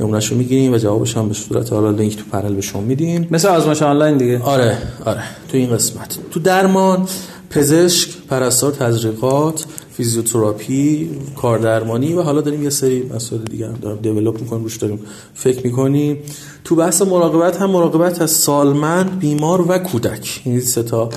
[0.00, 3.28] نمونهشو می‌گیریم و جوابش هم به صورت حالا لینک تو پنل به شما میدیم.
[3.30, 4.42] مثل آزمایش آنلاین دیگه.
[4.42, 6.18] آره آره تو این قسمت.
[6.30, 7.08] تو درمان
[7.50, 9.64] پزشک پرستار تزریقات
[10.02, 15.00] فیزیوتراپی کاردرمانی و حالا داریم یه سری مسائل دیگه هم داریم develop می‌کنیم روش داریم.
[15.34, 16.18] فکر می‌کنیم
[16.64, 20.40] تو بحث مراقبت هم مراقبت از سالمند بیمار و کودک.
[20.44, 21.10] این سه تا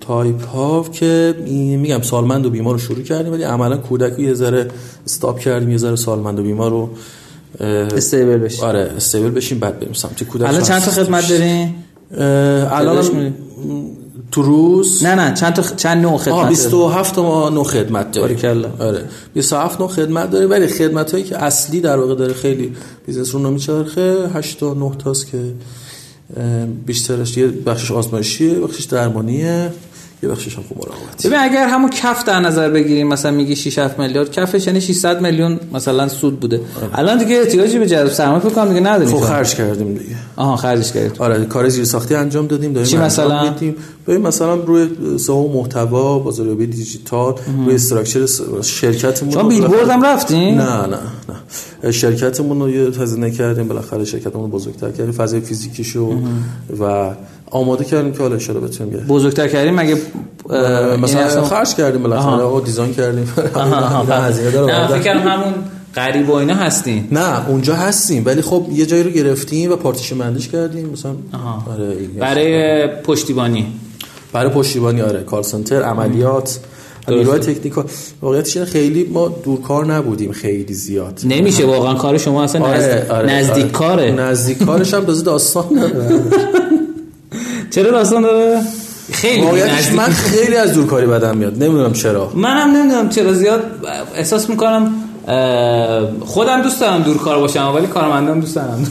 [0.00, 1.34] تایپ ها که
[1.78, 4.68] میگم سالمند و بیمار رو شروع کردیم ولی عملا کودک رو یه ذره
[5.06, 6.90] stop کردیم یه ذره سالمند و بیمار رو
[7.60, 8.64] stable بشیم.
[8.64, 10.48] آره stable بشیم بعد بریم سمت کودک.
[10.48, 11.74] الان چند تا خدمت دارین؟
[12.70, 13.34] الان
[14.32, 18.64] تو روز؟ نه نه چند تا چند نوع خدمت 27 تا نوع خدمت داریم.
[18.78, 19.04] آره.
[19.34, 22.72] 27 نوع خدمت داریم ولی خدمت هایی که اصلی در واقع داره خیلی
[23.06, 25.38] business رو می‌چرخه 8 تا 9 تاست که
[26.86, 29.72] بیشترش یه بخشش آزمایشیه بخشش درمانیه.
[30.22, 31.26] یه بخشش هم خوب مراقبت.
[31.26, 35.20] ببین اگر همون کف در نظر بگیریم مثلا میگی 6 7 میلیارد کفش یعنی 600
[35.20, 36.56] میلیون مثلا سود بوده.
[36.56, 36.98] آره.
[36.98, 39.16] الان دیگه احتیاجی به جذب سرمایه فکر کنم دیگه نداریم.
[39.16, 40.16] خب خرج کردیم دیگه.
[40.36, 41.12] آها خرجش کردیم.
[41.18, 46.18] آره کار زیر ساختی انجام دادیم داریم چی مثلا؟ بدیم ببین مثلا روی ساو محتوا
[46.18, 47.34] بازاریابی دیجیتال
[47.66, 48.26] روی استراکچر
[48.62, 50.98] شرکتمون شما بیلبورد هم رفتین نه نه
[51.84, 51.90] نه.
[51.90, 56.18] شرکتمون رو یه هزینه کردیم بالاخره شرکتمون رو بزرگتر کردیم فضای فیزیکیشو
[56.80, 57.10] و
[57.52, 59.96] آماده کردیم که حالا ان بتونیم بزرگتر کردیم مگه
[61.02, 63.28] مثلا خرج کردیم بالاخره و دیزاین کردیم.
[64.10, 65.54] هزینه داره فکر همون
[65.94, 70.18] قریب و اینا هستین نه اونجا هستیم ولی خب یه جایی رو گرفتیم و پارتیشن
[70.18, 71.12] بندیش کردیم مثلا
[71.72, 73.66] آره برای پشتیبانی.
[74.32, 75.22] برای پشتیبانی آره.
[75.22, 76.58] کال سنتر عملیات
[77.08, 77.84] نیروهای تکنیکال
[78.22, 81.20] واقعیتش خیلی ما دورکار نبودیم خیلی زیاد.
[81.24, 83.72] نمیشه واقعا کار شما اصلا آره، آره، نزدیک آره.
[83.72, 84.10] کاره.
[84.10, 85.64] نزدیک کارش هم داستان
[87.74, 88.60] چرا داستان داره؟
[89.12, 89.46] خیلی
[89.96, 91.62] من خیلی از دورکاری بدم میاد.
[91.62, 92.32] نمی‌دونم چرا.
[92.34, 93.62] منم نمی‌دونم چرا زیاد.
[94.14, 94.94] احساس می‌کنم
[96.26, 98.86] خودم دوست دارم دورکار باشم ولی کارمندان دوست دارم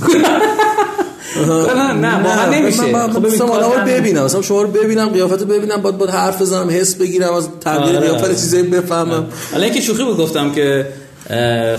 [1.71, 3.07] نه نه واقعا نمیشه.
[3.07, 7.47] خب ببینم مثلا شما رو ببینم قیافت ببینم بعد بعد حرف بزنم حس بگیرم از
[7.61, 8.07] تغییر آره.
[8.07, 9.25] قیافت چیزایی بفهمم.
[9.51, 10.87] حالا اینکه شوخی بود گفتم که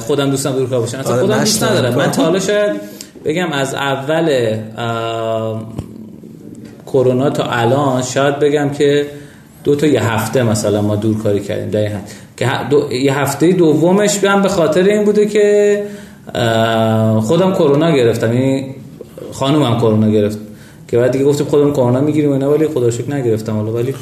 [0.06, 0.98] خودم دوستم دورکار باشم.
[0.98, 1.94] اصلا آره، خودم دوست ندارم.
[1.94, 2.80] من تا حالا شاید
[3.24, 4.56] بگم از اول
[6.92, 9.06] کرونا تا الان شاید بگم که
[9.64, 11.98] دو تا یه هفته مثلا ما دور کاری کردیم دقیقا.
[12.36, 12.92] که دو...
[12.92, 15.82] یه هفته دومش بیام به خاطر این بوده که
[17.20, 18.32] خودم کرونا گرفتم.
[18.32, 18.74] یعنی
[19.32, 20.38] خانومم کرونا گرفت.
[20.92, 23.72] که بعد دیگه گفتیم خودمون کرونا می‌گیریم اینا ولی خدا شکر نگرفتم حالا.
[23.72, 23.94] ولی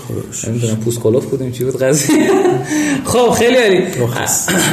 [0.47, 2.31] نمی‌دونم پوست کلوف بودیم چی بود قضیه؟
[3.13, 3.83] خب خیلی عالی.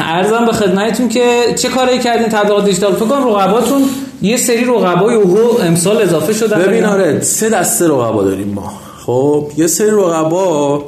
[0.04, 2.96] ارزم به خدمتتون که چه کاری کردین؟ تبلیغات دیجیتال.
[2.96, 3.82] فکر کنم رقباتون
[4.22, 6.60] یه سری رقبای یوهو امسال اضافه شدن.
[6.60, 8.74] ببین آره سه دسته رقبا داریم ما.
[9.06, 10.86] خب یه سری رقبا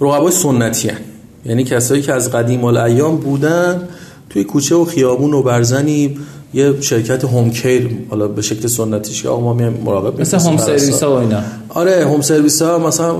[0.00, 1.00] رقبای سنتی هن.
[1.44, 3.88] یعنی کسایی که از قدیم الایام بودن
[4.30, 6.18] توی کوچه و خیابون و برزنی
[6.54, 10.56] یه شرکت هوم کیر حالا به شکل سنتیش که آقا ما میایم مراقب مثل هوم
[10.56, 11.40] سرویس ها و اینا.
[11.68, 13.16] آره هوم سرویس ها مثلا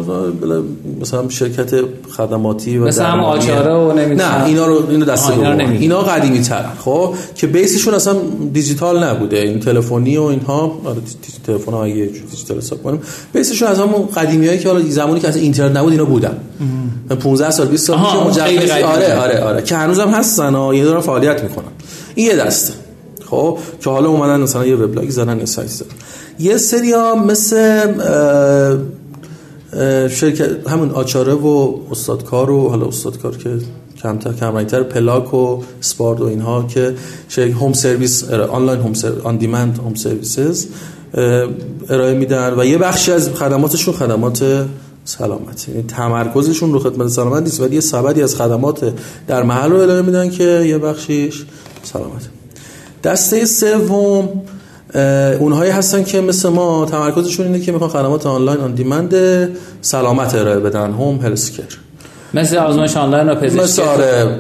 [1.01, 1.71] مثلا شرکت
[2.17, 6.65] خدماتی و مثلا هم آچاره و نه اینا رو اینو دسته اینا, اینا قدیمی تر
[6.79, 8.17] خب؟ که بیسشون اصلا
[8.53, 9.39] دیجیتال نبوده.
[9.39, 11.01] این تلفنی و اینها آره
[11.47, 13.01] تلفن ها دیجیتال حساب کنیم.
[13.33, 16.37] بیسشون از همون قدیمیایی که حالا زمانی که اصلا اینترنت نبود اینا بودن.
[17.21, 21.43] 15 سال 20 سال پیش مجوز آره آره آره که هنوزم هستن یه دارن فعالیت
[21.43, 21.69] می‌کنن.
[22.15, 22.73] این یه دسته.
[23.31, 25.89] خب که حالا اومدن مثلا یه وبلاگ زدن یه سایت زدن.
[26.39, 27.81] یه سری ها مثل
[30.09, 33.59] شرکت همون آچاره و استادکار و حالا استادکار که
[34.03, 36.95] کمتر کمرنگتر پلاک و سپارد و اینها که
[37.37, 40.67] هوم سرویس آنلاین هوم سرویس آن دیمند هوم سرویسز
[41.89, 44.67] ارائه میدن و یه بخشی از خدماتشون خدمات
[45.05, 48.93] سلامت یعنی تمرکزشون رو خدمت سلامت نیست ولی یه سبدی از خدمات
[49.27, 51.45] در محل رو ارائه میدن که یه بخشیش
[51.83, 52.40] سلامت
[53.05, 54.29] دسته سوم
[55.41, 59.15] اونهایی هستن که مثل ما تمرکزشون اینه که می‌خوان خدمات آنلاین آن دیمند
[59.83, 61.65] سلامت ارائه بدن هوم هلس کر
[62.35, 63.63] مثل آزمایش آنلاین و پزشکی.
[63.63, 64.39] مثل آره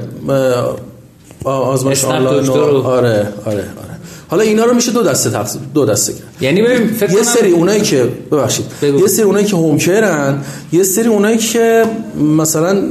[1.44, 3.89] آزمایش آنلاین و آره آره آره.
[4.30, 6.22] حالا اینا رو میشه دو دسته تقسیم دو دسته کرد.
[6.40, 8.64] یعنی ببین فکر یه سری اونایی که ببخشید.
[8.82, 10.42] یه سری اونایی که هوم کرن
[10.72, 11.84] یه سری اونایی که
[12.36, 12.82] مثلا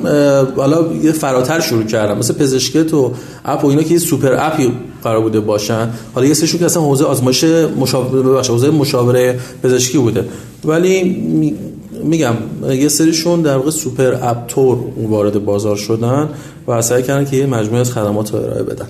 [0.56, 2.18] حالا یه فراتر شروع کردن.
[2.18, 3.12] مثل پزشکت
[3.46, 4.72] اپ و اینا که یه super app ی
[5.04, 5.90] قرار بوده باشن.
[6.16, 7.44] حالا یه سریشون که اصلا حوزه آزمایش
[7.80, 10.26] مشاوره ببخشید حوزه مشاوره پزشکی بوده.
[10.66, 11.04] ولی
[12.04, 12.34] میگم
[12.70, 16.30] یه سریشون در واقع super app طور وارد بازار شدن
[16.68, 18.88] و سعی کردن که یه مجموعه از خدمات رو ارائه بدن.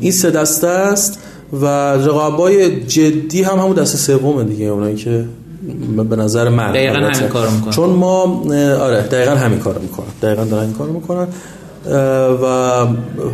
[0.00, 1.18] این سه دسته است.
[1.52, 5.24] و رقابای جدی هم همون دسته سوم دیگه اونایی که
[6.10, 7.70] به نظر من دقیقا همین کارو می‌کنن.
[7.72, 8.42] چون ما
[8.80, 10.06] آره دقیقا همین کارو می‌کنن.
[10.22, 11.26] دقیقا دارن این کارو می‌کنن.
[12.42, 12.46] و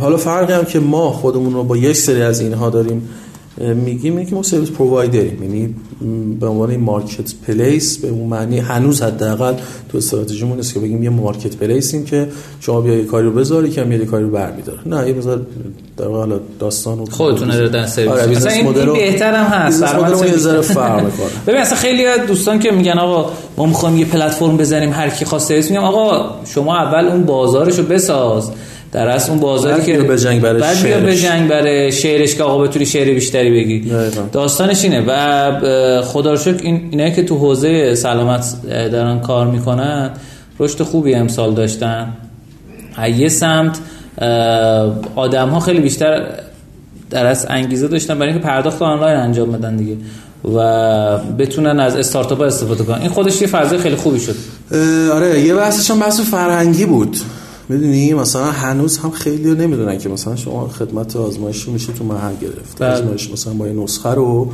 [0.01, 3.09] حالا فرقی هم که ما خودمون رو با یک سری از اینها داریم
[3.57, 5.43] میگیم اینه که ما service provider یم.
[5.43, 5.75] یعنی
[6.39, 9.53] به عنوان marketplace به اون معنی هنوز حداقل
[9.89, 12.27] تو استراتژیمون نیست که بگیم یه marketplace یم که
[12.59, 15.41] شما بیا یه کاری رو بذاری که یه کاری رو برمیداره نه یه بذار
[15.97, 18.11] در واقع داستان رو خودتون دادن سرویس.
[18.11, 19.83] آره این, این بهتر هم هست.
[19.83, 21.29] مدل یه ذره فرق می‌کنه.
[21.47, 25.47] ببین اصلا خیلی دوستان که میگن آقا ما می‌خوایم یه پلتفرم بزنیم هر کی خواست
[25.47, 28.51] سرویس میگم آقا شما اول اون بازارشو بساز.
[28.91, 32.43] در اصل اون بازاری که به جنگ برای بعد بیا به جنگ برای شعرش که
[32.43, 33.91] آقا بتونی شعر بیشتری بگی.
[34.31, 40.09] داستانش اینه و خدا رو شکر این اینایی که تو حوزه سلامت دارن کار می‌کنن
[40.59, 42.13] رشد خوبی امسال داشتن.
[43.17, 43.77] یه سمت
[45.15, 46.27] آدم ها خیلی بیشتر
[47.09, 49.95] در از انگیزه داشتن برای اینکه پرداخت آنلاین انجام بدن دیگه
[50.55, 52.99] و بتونن از استارتاپ استفاده کنن.
[52.99, 54.35] این خودش یه فضای خیلی خوبی شد.
[55.13, 57.17] آره یه بحثش هم بحث فرهنگی بود.
[57.71, 62.79] می‌دونی؟ مثلا هنوز هم خیلی نمی‌دونن که مثلا شما خدمت آزمایش میشه تو محل گرفت.
[62.79, 62.91] بله.
[62.91, 64.51] آزمایش مثلا با یه نسخه رو.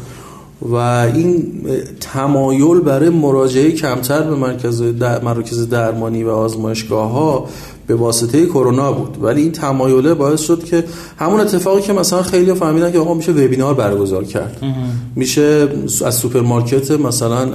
[0.62, 1.54] و این
[2.00, 5.24] تمایل برای مراجعه کمتر به مرکز در...
[5.24, 7.48] مراکز درمانی و آزمایشگاه ها
[7.88, 9.18] به واسطه کرونا بود.
[9.22, 10.84] ولی این تمایله باعث شد که
[11.18, 14.62] همون اتفاقی که مثلا خیلی فهمیدن که آقا میشه webinar برگزار کرد.
[15.16, 15.68] میشه
[16.06, 17.48] از سوپرمارکت مثلا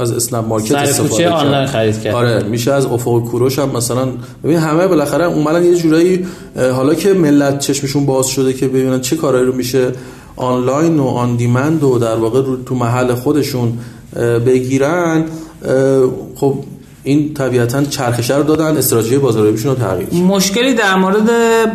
[0.00, 1.32] از اسنپ مارکت استفاده کرد.
[1.32, 2.14] آنلاین خرید کرد.
[2.14, 4.08] آره میشه از افق کوروش هم مثلا
[4.44, 6.26] ببین همه بالاخره اومدن یه جورایی
[6.56, 9.92] حالا که ملت چشمشون باز شده که ببینن چه کارایی رو میشه
[10.36, 13.78] آنلاین و on demand و در واقع تو محل خودشون
[14.46, 15.24] بگیرن
[16.34, 16.54] خب
[17.04, 21.30] این طبیعتا چرخشه رو دادن استراتژی بازاریابیشون رو تغییر مشکلی در مورد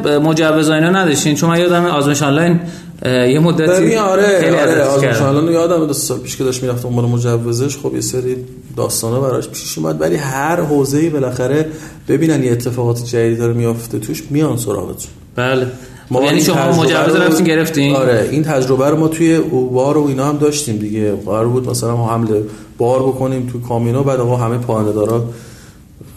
[0.08, 1.36] مجوز اینا نداشتین.
[1.36, 2.60] چون من یادم آزمایش آنلاین
[3.06, 7.06] یه مدتی آره خیلی آره آزمایش آنلاین یادم دو سال پیش که داشت می‌رفت دنبال
[7.06, 7.78] مجوزش.
[7.78, 8.36] خب یه سری
[8.78, 10.02] داستانا براش پیش اومد.
[10.02, 11.66] ولی هر حوزه‌ای بالاخره
[12.08, 15.12] ببینن یه اتفاقات جدیدی داره میافته توش میان سراغتون.
[15.36, 15.68] بله.
[16.12, 20.26] ما یعنی شما مجوز رفتین گرفتین؟ آره این تجربه رو ما توی اوبار و اینا
[20.26, 21.16] هم داشتیم دیگه.
[21.16, 22.44] قرار بود مثلا ما حمله
[22.78, 25.24] بار بکنیم تو کامینا بعد آقا همه پاهنده دارا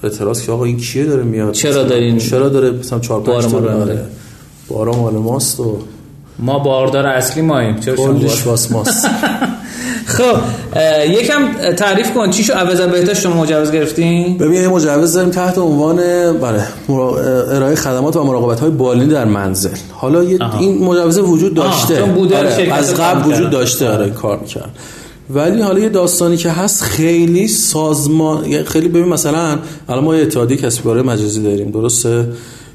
[0.02, 3.60] اعتراض که آقا این کیه داره میاد؟ چرا دارین چرا داره مثلا 4 5 تا
[3.60, 4.06] داره
[4.68, 5.78] بارا مال ماست و
[6.38, 7.80] ما باردار اصلی ماییم.
[7.80, 9.08] چرا شما ماست.
[10.10, 10.36] خب
[11.10, 15.96] یکم تعریف کن چی شو عوضا بهتر شما مجوز گرفتین؟ ببین مجوز داریم تحت عنوان
[16.38, 16.62] بله
[17.54, 19.76] ارائه خدمات و مراقبت های بالینی در منزل.
[19.92, 22.02] حالا این مجوز وجود داشته.
[22.02, 22.72] بوده آره.
[22.72, 24.70] از قبل وجود داشته آره کار می‌کرد.
[25.30, 29.58] ولی حالا یه داستانی که هست خیلی سازمان خیلی ببین مثلا
[29.88, 32.24] الان ما یه اتحادیه کسب مجازی داریم درسته؟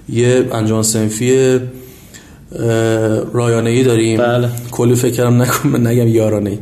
[0.10, 1.60] یه انجمن سنفی
[3.34, 4.18] رایانه ای داریم.
[4.18, 4.50] بله.
[4.72, 6.58] کلی فکرم نکنم نگم یارانه ای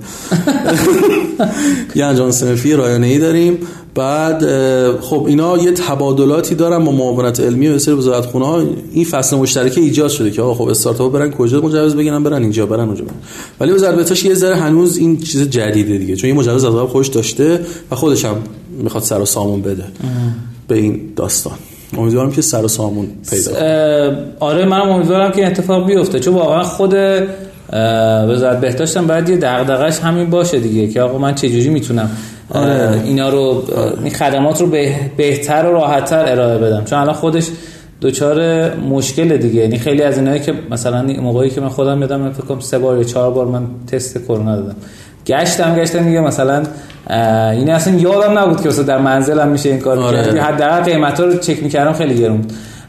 [1.96, 3.58] یه انجام سنفی رایانه ای داریم.
[3.96, 4.46] بعد
[5.00, 8.64] خب اینا یه تبادلاتی دارن با معاونت علمی و سری وزارت خونه ها.
[8.94, 12.66] این فصل مشترک ایجاد شده که آقا خب استارتاپ برن کجا مجوز بگیرن برن اینجا
[12.66, 13.04] برن اونجا.
[13.04, 13.16] برن
[13.60, 16.16] ولی وزارت بهداشت یه ذره هنوز این چیز جدیده دیگه.
[16.16, 17.60] چون این مجوز از قبل خوش داشته
[17.92, 18.36] و خودش هم
[18.84, 19.84] می‌خواد سر و سامون بده.
[20.68, 21.54] به این داستان.
[21.98, 23.52] امیدوارم که سر و سامون پیدا
[24.40, 26.20] آره منم امیدوارم که اتفاق بیفته.
[26.20, 26.96] چون واقعا خود
[28.30, 32.10] وزارت بهداشتم بعد یه دغدغش همین باشه دیگه که آقا من چجوری می‌تونم
[32.50, 33.02] آره.
[33.04, 33.64] اینا رو
[34.04, 34.68] این خدمات رو
[35.18, 36.84] بهتر و راحتتر ارائه بدم.
[36.84, 37.48] چون الان خودش
[38.02, 39.62] دوچار مشکل دیگه.
[39.62, 42.98] یعنی خیلی از اینایی که مثلا موقعی که من خودم یادم فکر کنم سه بار
[42.98, 44.76] یا چهار بار من تست کرونا دادم.
[45.28, 46.64] گشتم گشتم میگه مثلا
[47.10, 50.24] این اصلا یادم نبود که مثلا در منزلم میشه این کار آره.
[50.24, 52.42] کرد حداقل قیمتا رو چک می‌کردم خیلی گرون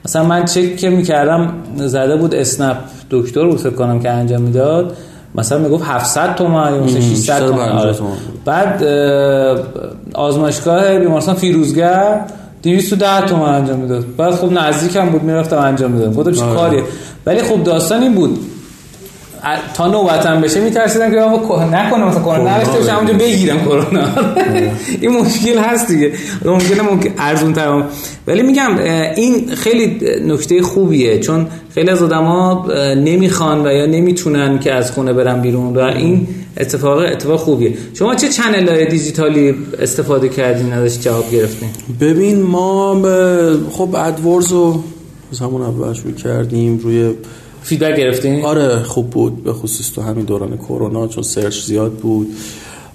[0.05, 2.77] مثلا من چک که می‌کردم زده بود اسنپ.
[3.11, 4.97] دکتر بود فکر کنم که انجام می‌داد.
[5.35, 7.69] مثلا می‌گفت 700 تومن یا مثلا 600 تومن.
[7.69, 7.95] آره.
[8.45, 8.85] بعد
[10.15, 12.21] آزمایشگاه بیمارستان فیروزگر
[12.63, 14.05] 210 تومن انجام می‌داد.
[14.17, 16.15] بعد خب نزدیکم بود می‌رفتم انجام می‌دادم.
[16.15, 16.55] گفتم چه آره.
[16.57, 16.83] کاریه.
[17.27, 18.39] ولی خب داستان این بود.
[19.75, 24.09] تا نوبتم بشه میترسیدم که آقا نکنه مثلا کرونا نداشته باشه اونجا بگیرم کرونا
[25.01, 26.13] این مشکل هست دیگه.
[26.45, 27.83] ممکنه ممکن ارزون تر
[28.27, 28.79] ولی میگم
[29.17, 35.13] این خیلی نکته خوبیه چون خیلی از آدما نمی‌خوان و یا نمی‌تونن که از خونه
[35.13, 37.73] برن بیرون و این اتفاق اتفاق خوبیه.
[37.95, 41.69] شما چه چنل های دیجیتالی استفاده کردین ازش جواب گرفتین؟
[42.01, 43.03] ببین ما
[43.71, 44.83] خب AdWords رو
[45.41, 47.15] همون اول شروع کردیم روی
[47.65, 52.27] feedback گرفتین؟ آره خوب بود به خصوص تو همین دوران کرونا چون search زیاد بود.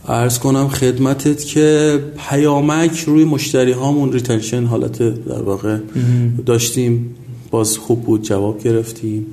[0.07, 5.77] عرض کنم خدمتت که پیامک روی مشتری هامون retention حالت در واقع
[6.45, 7.15] داشتیم.
[7.51, 9.25] باز خوب بود جواب گرفتیم.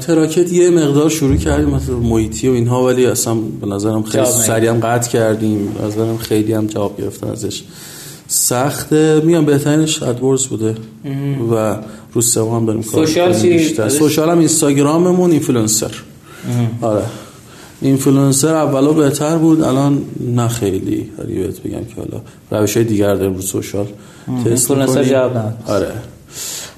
[0.00, 4.70] تراکت یه مقدار شروع کردیم مثلا محیطی و اینها ولی اصلا به نظرم خیلی سریع
[4.70, 5.72] هم قطع کردیم.
[5.78, 7.62] به نظرم خیلی هم جواب گرفتن ازش.
[8.32, 9.20] سخته.
[9.24, 10.74] میگم بهترینش AdWords بوده.
[11.52, 11.76] و
[12.12, 15.90] رو سوم هم داریم social چی social هم اینستاگراممون اینفلوئنسر.
[16.80, 17.02] آره.
[17.82, 21.08] اینفلوئنسر اولا بهتر بود الان نه خیلی.
[21.18, 23.86] ولی بهت بگم که حالا روش های دیگر داریم رو social.
[24.44, 24.72] تست
[25.02, 25.92] جواب نه آره.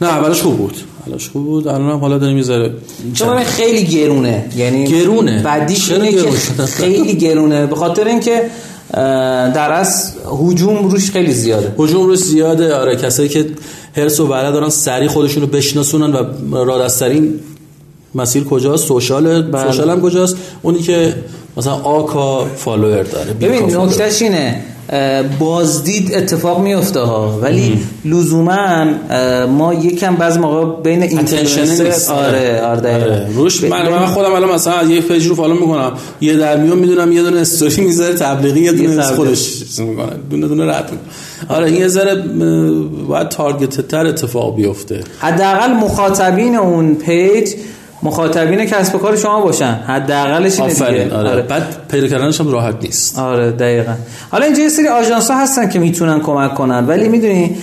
[0.02, 0.76] نه اولش خوب بود.
[1.06, 1.68] اولش خوب بود.
[1.68, 2.74] الان هم حالا داریم می‌ذاره
[3.14, 4.50] چون خیلی گرونه.
[4.56, 5.42] یعنی گرونه.
[5.42, 6.30] بعدیش اینه که
[6.66, 7.66] خیلی گرونه.
[7.66, 8.50] به خاطر اینکه
[9.54, 10.12] در از
[10.42, 11.74] هجوم روش خیلی زیاده.
[11.78, 12.96] هجوم روش زیاده آره.
[12.96, 13.46] کسایی که
[13.96, 16.12] هرس و وره دارن سری خودشون رو بشناسونن
[16.52, 17.40] و رادسترین
[18.14, 19.70] مسیر کجاست؟ سوشال بله.
[19.70, 21.14] سوشال هم کجاست؟ اونی که
[21.56, 24.64] مثلا آکا فالوور داره ببین نکتهش اینه
[25.38, 27.38] بازدید اتفاق میفته ها.
[27.42, 28.84] ولی لزوما
[29.46, 31.82] ما یکم بعض موقع بین اینتنشن
[32.12, 33.28] آره آره, آره.
[33.34, 35.92] روش من, من خودم الان مثلا یه page رو follow می‌کنم.
[36.20, 40.12] یه در میون می‌دونم یه دونه استوری می‌ذاره تبلیغی یه دونه از خودش می‌کنه.
[40.30, 40.90] دونه دونه رد
[41.48, 42.14] آره این یه ذره
[43.08, 45.00] باید target تر اتفاق بیفته.
[45.18, 47.50] حداقل مخاطبین اون page
[48.04, 49.72] مخاطبین کسب و کار شما باشن.
[49.86, 51.14] حداقلش اینه دیگه.
[51.14, 51.30] آره.
[51.30, 51.42] آره.
[51.42, 53.18] بعد پیدا کردنش هم راحت نیست.
[53.18, 53.92] آره دقیقا.
[54.30, 56.86] حالا اینجا یه سری آژانس ها هستن که می‌تونن کمک کنن.
[56.86, 57.56] ولی می‌دونی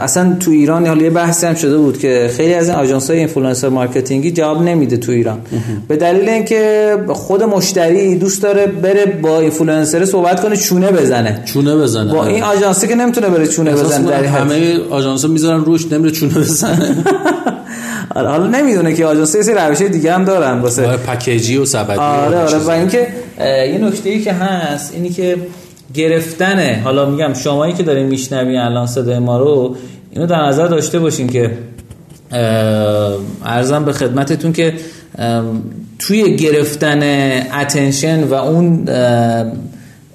[0.00, 3.18] اصلا تو ایران حالا یه بحثی هم شده بود که خیلی از این آژانس های
[3.18, 5.38] influencer marketing ی جواب نمیده تو ایران.
[5.88, 11.42] به دلیل اینکه خود مشتری دوست داره بره با اینفلوئنسر صحبت کنه چونه بزنه.
[11.44, 12.12] چونه بزنه.
[12.12, 16.34] با این آژانسی که نمی‌تونه بره چونه بزنه در همه آژانس می‌ذارن روش نمیره چونه
[16.34, 16.96] بزنه.
[18.14, 21.64] آره حالا نمی‌دونه که آژانس سه روش دیگه هم دارن واسه آره package ی و
[21.64, 23.08] سبدی آره آره و اینکه
[23.38, 25.36] یه نکته ای که هست اینی که
[25.94, 26.80] گرفتنه.
[26.84, 29.76] حالا میگم شمایی که دارین میشنوین الان صدای ما رو
[30.10, 31.50] اینو در نظر داشته باشین که
[33.44, 34.74] عرضم به خدمتتون که
[35.98, 37.02] توی گرفتن
[37.60, 38.88] attention و اون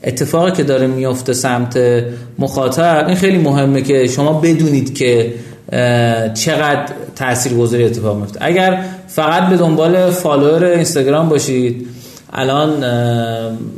[0.03, 1.79] اتفاقی که داره میفته سمت
[2.39, 5.33] مخاطب این خیلی مهمه که شما بدونید که
[6.33, 6.85] چقدر
[7.15, 11.87] تاثیرگذاری اتفاق میفته اگر فقط به دنبال follower اینستاگرام باشید
[12.33, 12.83] الان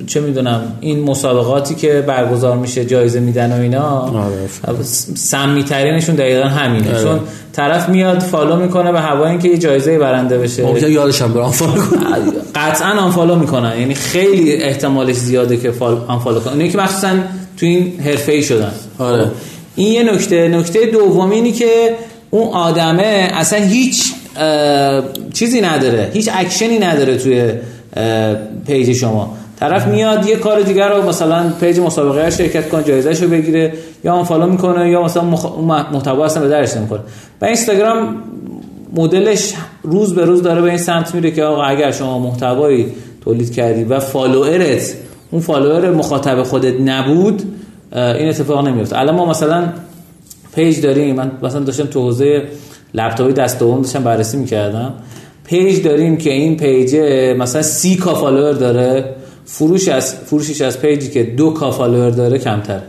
[0.07, 4.83] چه می‌دونم این مسابقاتی که برگزار میشه جایزه میدن و اینا آره.
[5.15, 6.89] سمی ترینشون دقیقا همینه.
[6.89, 7.03] آره.
[7.03, 7.19] چون
[7.53, 10.65] طرف میاد follow می‌کنه به هوای اینکه یه جایزه برنده بشه.
[10.65, 11.81] ممکن یادش هم برام follow
[12.55, 13.79] قطعا unfollow می‌کنن.
[13.79, 15.97] یعنی خیلی احتمالش زیاده که fol...
[16.07, 16.53] unfollow کنن.
[16.53, 17.09] اینه که مخصوصا
[17.57, 18.71] تو این حرفه ای شدن.
[18.99, 19.31] آره.
[19.81, 20.47] این یه نکته.
[20.47, 21.95] نکته دوم اینی که
[22.29, 24.13] اون آدمه اصلا هیچ
[25.33, 26.09] چیزی نداره.
[26.13, 27.51] هیچ اکشنی نداره توی
[28.67, 29.37] page شما.
[29.59, 34.13] طرف میاد یه کار دیگر رو مثلا page مسابقه شرکت کنه جایزه رو بگیره یا
[34.13, 35.23] اون follow می‌کنه یا مثلا.
[35.91, 37.01] محتوا اصلا به دردش نمی‌خوره.
[37.41, 38.15] و اینستاگرام
[38.95, 39.53] مدلش
[39.83, 42.85] روز به روز داره به این سمت میره که آقا اگر شما محتوایی
[43.23, 44.93] تولید کردی و follower ت
[45.31, 47.43] اون follower مخاطب خودت نبود
[47.91, 49.69] این اتفاق نمیفته الان ما مثلا
[50.55, 51.15] page داریم.
[51.15, 52.43] من مثلا داشتم تو حوزه
[52.93, 54.93] لپتاپ دست دوم داشتم بررسی می‌کردم.
[55.45, 56.95] page داریم که این page
[57.37, 59.15] مثلا سی K follower داره.
[59.45, 62.79] فروش از فروشش از page ی که دو K follower داره کمتر.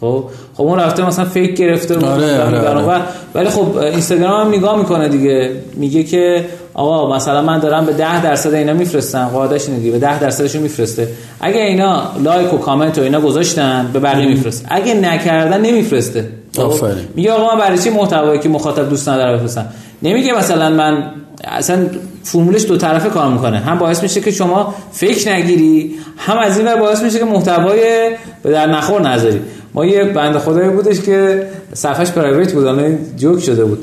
[0.00, 0.24] خب؟
[0.54, 2.06] خب اون رفته مثلا fake گرفته.
[2.06, 3.02] آره آره آره.
[3.34, 5.52] ولی خب اینستاگرام هم نگاه می‌کنه دیگه.
[5.76, 6.44] میگه که
[6.76, 9.30] آقا مثلا من دارم به 10 درصد اینا میفرستم.
[9.32, 9.90] قاعدش اینه دیگه.
[9.90, 11.08] به 10 درصدشون میفرسته.
[11.40, 14.66] اگه اینا like و کامنت و اینا گذاشتن به بقیه میفرسته.
[14.70, 16.28] اگه نکردن نمیفرسته.
[16.56, 17.04] خب؟ آفرین.
[17.14, 19.66] میگه آقا من برای چی محتوایی که مخاطب دوست نداره بفرستم؟
[20.02, 21.10] نمیگه مثلا من
[21.44, 21.86] اصلا
[22.22, 23.58] فرمولش دو طرفه کار می‌کنه.
[23.58, 28.10] هم باعث میشه که شما فکر نگیری هم از این باعث میشه که محتوای
[28.42, 29.40] به در نخور نذاری.
[29.74, 33.78] ما یه بند خدایی بودش که صفحش پرایوت بود الان جوک شده بود.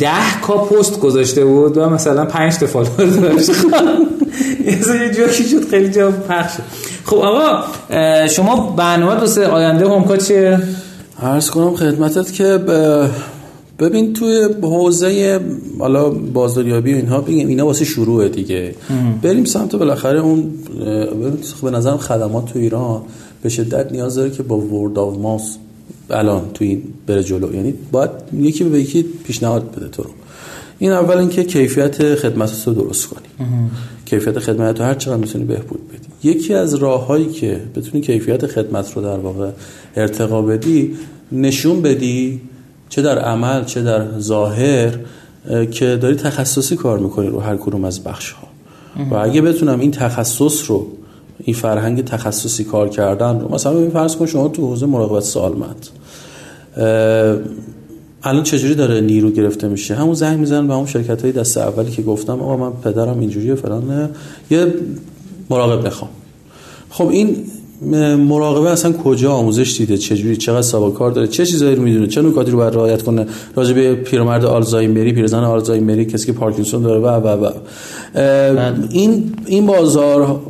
[0.00, 3.50] ده کا پست گذاشته بود و مثلا پنج تا فالوور داشت.
[4.66, 6.52] یه جوکی شد خیلی جا پخش
[7.04, 7.64] خب آقا
[8.26, 10.60] شما برنامه دوست آینده همکا چیه؟
[11.22, 12.60] عرض کنم خدمتت که
[13.78, 15.40] ببین توی حوزه
[15.78, 18.74] حالا بازاریابی و اینها بگیم اینا واسه شروع دیگه.
[19.22, 20.50] بریم سمت بالاخره اون
[21.62, 23.02] به نظرم خدمات تو ایران
[23.42, 25.56] به شدت نیاز داره که با ورد آف ماس
[26.10, 27.54] الان تو این بره جلو.
[27.54, 30.10] یعنی باید یکی به یکی پیشنهاد بده تو رو.
[30.78, 33.26] این اول اینکه کیفیت خدمت رو درست کنی.
[34.04, 36.30] کیفیت خدمت رو هر چقدر می‌تونی بهبود بدی.
[36.30, 39.50] یکی از راههایی که بتونی کیفیت خدمت رو در واقع
[39.96, 40.96] ارتقا بدی
[41.32, 42.40] نشون بدی
[42.88, 44.98] چه در عمل چه در ظاهر
[45.70, 48.48] که داری تخصصی کار می‌کنی رو هر کدوم از بخش ها
[49.10, 50.86] و اگه بتونم این تخصص رو
[51.38, 55.86] این فرهنگ تخصصی کار کردن رو مثلا ببین فرض کن شما تو حوزه مراقبت سالمند
[58.22, 61.90] الان چجوری داره نیرو گرفته میشه؟ همون زنگ می‌زنن به همون شرکت های دست اولی
[61.90, 64.10] که گفتم آقا من پدرم اینجوریه فلانه
[64.50, 64.74] یه
[65.50, 66.10] مراقب می‌خوام
[66.90, 67.36] خب این
[68.16, 72.22] مراقبه اصلا کجا آموزش دیده؟ چجوری؟ چقدر سابقه کار داره؟ چه چیزایی رو می‌دونه؟ چه
[72.22, 73.26] نکاتی رو باید رعایت کنه؟
[73.56, 77.50] راجع به پیرمرد آلزایمری پیرزن آلزایمری کسی که پارکینسون داره و و و.
[78.14, 78.74] بله.
[78.90, 80.40] این این بازار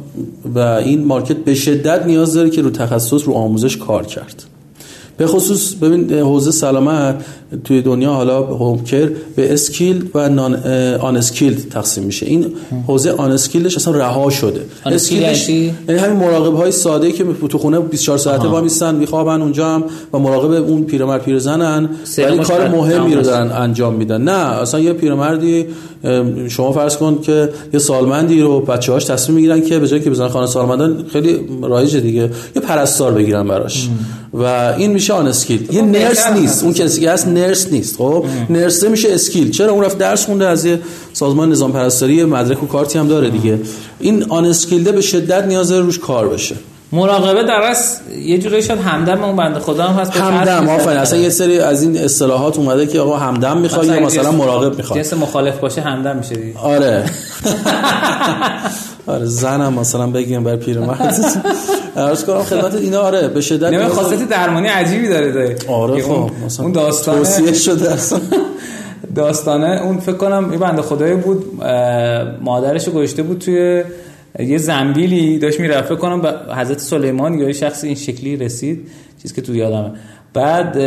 [0.54, 4.44] و این مارکت به شدت نیاز داره که رو تخصص رو آموزش کار کرد.
[5.16, 7.24] به خصوص ببین حوزه سلامت
[7.64, 10.54] توی دنیا حالا هومکر به skill و non
[11.00, 12.26] unskill تقسیم میشه.
[12.26, 12.46] این
[12.86, 14.60] حوزه unskill ش اصلا رها شده.
[14.86, 19.68] skill ش یعنی همین مراقب های ساده که تو خونه 24 ساعته وایمیستن میخوابن اونجا
[19.68, 24.22] هم و مراقب اون پیرمرد پیرزنن ولی کار مهمی رو دارن انجام میدن.
[24.22, 25.66] نه اصلا یه پیرمردی
[26.48, 30.28] شما فرض کن که یه سالمندی رو بچه‌هاش تصمیم می‌گیرن که به جای که بزنن
[30.28, 33.88] خانه سالمندان خیلی رایج دیگه یه پرستار بگیرن براش.
[34.34, 34.42] و
[34.78, 36.64] این میشه unskill یه nurse نیست.
[36.64, 39.50] اون کسی که هست nurse نیست خب؟ nurse ه میشه skill.
[39.50, 40.80] چرا اون رفت درس خونده از یه
[41.12, 43.60] سازمان نظام پرستاری مدرک و کارتی هم داره دیگه.
[44.00, 46.56] این unskilled ه به شدت نیاز روش کار بشه.
[46.92, 50.98] مراقبه در اصل یه جوری شد همدم اون بنده خدا هم هست همدم آفرین.
[50.98, 54.98] اصلا یه سری از این اصطلاحات اومده که آقا همدم می‌خواد یا مثلا مراقب می‌خواد
[54.98, 56.58] جنس مخالف باشه همدم میشه دیگه.
[56.58, 57.04] آره.
[59.06, 61.14] آره زنم مثلا بگیم برا پیرمرد
[61.96, 66.30] عرض کنم خدمت اینا آره به شدت نه خاصیت درمانی عجیبی داره داره آره خب
[66.60, 68.20] اون داستان توصیه شده اصلا.
[69.14, 71.62] داستانه اون فکر کنم یه بنده خدایی بود
[72.40, 73.84] مادرش گذاشته بود توی
[74.38, 78.88] یه زنبیلی داشت می‌رفت فکر کنم به حضرت سلیمان یا یه شخص این شکلی رسید
[79.22, 79.92] چیزی که تو یادمه.
[80.32, 80.78] بعد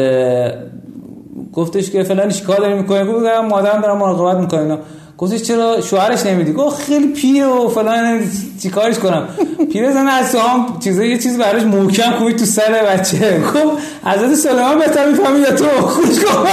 [1.53, 4.77] گفتش که فلان چیکار داری می‌کنه گفتم مادرم دارم مراقبت می‌کنه.
[5.19, 8.21] گفتش چرا شوهرش نمیدی؟ گفت خیلی پیره و فلان
[8.61, 9.27] چیکارش کنم؟
[9.71, 13.41] پیره زن از هم چیزا یه چیز براش محکم کوی تو سر بچه.
[13.43, 13.71] خب
[14.05, 16.47] حضرت سلیمان بهتر می‌فهمی یا تو؟ خوش خب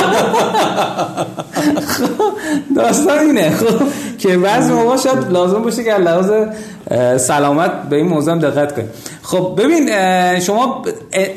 [2.77, 3.51] داستان اینه.
[3.51, 3.83] خب
[4.19, 6.31] که بعضی موقع شاید لازم باشه که لحاظ
[7.21, 8.89] سلامت به این موضوع دقت کنید
[9.23, 9.91] خب ببین
[10.41, 10.85] شما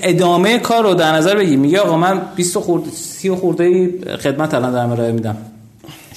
[0.04, 1.60] ادامه کار رو در نظر بگیر.
[1.60, 5.38] میگه آقا من 20 خورده 30 خورده خدمت الان دارم ارائه میدم.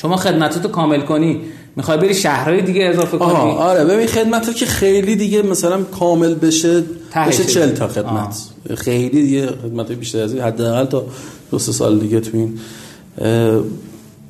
[0.02, 1.40] شما خدمتاتو کامل کنی.
[1.76, 3.50] می‌خوای بری شهرهای دیگه اضافه کنی.
[3.50, 6.82] آره ببین خدمت که خیلی دیگه مثلا کامل بشه
[7.28, 8.42] بشه 40 تا خدمت.
[8.70, 8.76] آه.
[8.76, 11.04] خیلی دیگه خدمت بیشتر از این حداقل تا
[11.50, 12.58] دو سال دیگه تو این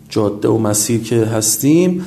[0.08, 2.04] جاده و مسیر که هستیم.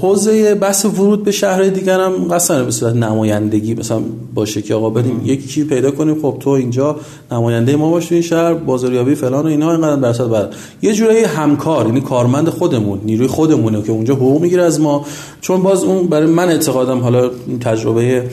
[0.00, 4.00] حوزه بحث ورود به شهرهای دیگر هم قصد به صورت نمایندگی مثلا
[4.34, 6.96] باشه که آقا بریم یکی کی پیدا کنیم خب تو اینجا
[7.32, 11.86] نماینده ما باش این شهر بازاریابی فلان و اینا اینقدر درصد بعد یه جوری همکار
[11.86, 15.04] یعنی کارمند خودمون نیروی خودمونه که اونجا حقوق می‌گیره از ما.
[15.40, 17.30] چون باز اون برای من اعتقادم حالا
[17.60, 18.30] تجربه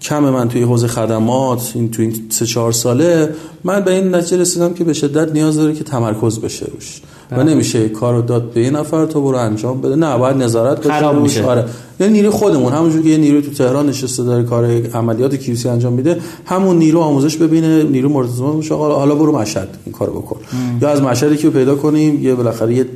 [0.00, 3.34] کم من توی حوزه خدمات این توی این سه چهار ساله
[3.64, 7.00] من به این نتیجه رسیدم که به شدت نیاز داره که تمرکز بشه روش.
[7.32, 9.96] و نمیشه کارو داد به یه نفر تو برو انجام بده.
[9.96, 11.44] نه باید نظارت خراب میشه.
[11.44, 11.64] آره.
[12.00, 15.92] یه نیرو خودمون همونجور که یه نیرو تو تهران نشسته داره کار عملیات کیوسی انجام
[15.92, 20.40] میده همون نیرو آموزش ببینه نیرو مورد باشه حالا برو مشهد این کارو بکن.
[20.82, 22.86] یا از مشهدی که پیدا کنیم یه بالاخره یه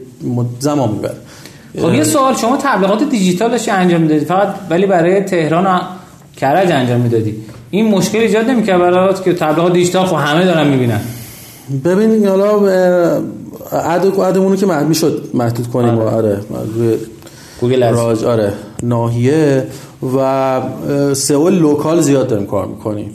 [0.61, 1.17] زمان می‌بره.
[1.81, 5.81] خب یه سوال شما تبلیغات دیجیتال داشتی انجام می‌دادی؟ فقط ولی برای تهران
[6.37, 7.35] کرج انجام می‌دادی.
[7.71, 11.01] این مشکل ایجاد نمی‌کنه برات که تبلیغات دیجیتال خب همه دارن می‌بینن.
[11.85, 12.59] ببین حالا
[13.75, 16.99] عدد عدمون که می‌شد محدود کنیم آره, آره.
[17.61, 18.53] گوگل راج آره.
[18.83, 19.67] ناحیه.
[20.17, 20.61] و
[21.15, 23.11] SEO local زیاد داریم کار می‌کنیم.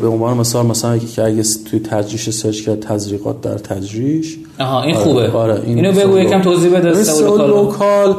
[0.00, 4.94] به عنوان مثال مثلا که اگه توی تجریش search کرد تزریقات در تجریش آها این
[4.94, 5.30] خوبه.
[5.30, 8.14] آره این اینو بگو یکم توضیح بده SEO local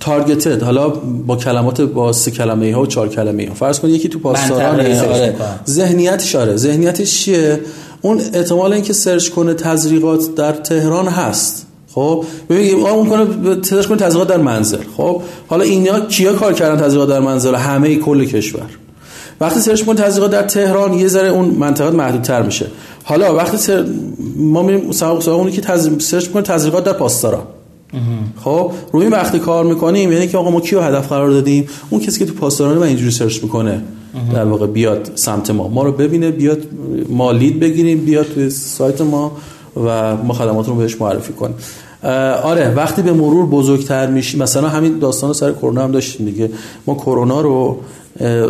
[0.00, 0.88] targeted حالا
[1.26, 3.54] با کلمات با سه کلمه ها و چهار کلمه ها.
[3.54, 5.34] فرض کن یکی تو پاسداران آره.
[5.68, 6.56] ذهنیتش آره.
[6.56, 7.60] ذهنیتش چیه؟
[8.04, 11.66] اون احتمال اینکه search کنه تزریقات در تهران هست.
[11.94, 13.26] خب؟ ببین اون کنه
[13.62, 14.78] search کنه تزریقات در منزل.
[14.96, 18.66] خب؟ حالا اینا کیا کار کردن تزریقات در منزل؟ همه کل کشور.
[19.40, 22.66] وقتی search کنه تزریقات در تهران یه ذره اون منطقه محدودتر میشه.
[23.04, 23.84] حالا وقتی سر...
[24.36, 26.04] ما میریم سراغ اونی که تز...
[26.04, 27.42] search کنه تزریقات در پاسداران.
[28.44, 32.18] خب؟ روی وقتی کار می‌کنیم یعنی که آقا ما کیو هدف قرار دادیم؟ اون کسی
[32.18, 33.82] که تو پاسداران و اینجوری search می‌کنه.
[34.32, 35.68] در واقع بیاد سمت ما.
[35.68, 36.58] ما رو ببینه بیاد
[37.08, 39.32] ما لید بگیریم بیاد توی سایت ما
[39.84, 41.56] و ما خدمات رو بهش معرفی کنیم.
[42.42, 46.50] آره وقتی به مرور بزرگتر میشیم مثلا همین داستان سر کرونا هم داشتیم دیگه.
[46.86, 47.80] ما کرونا رو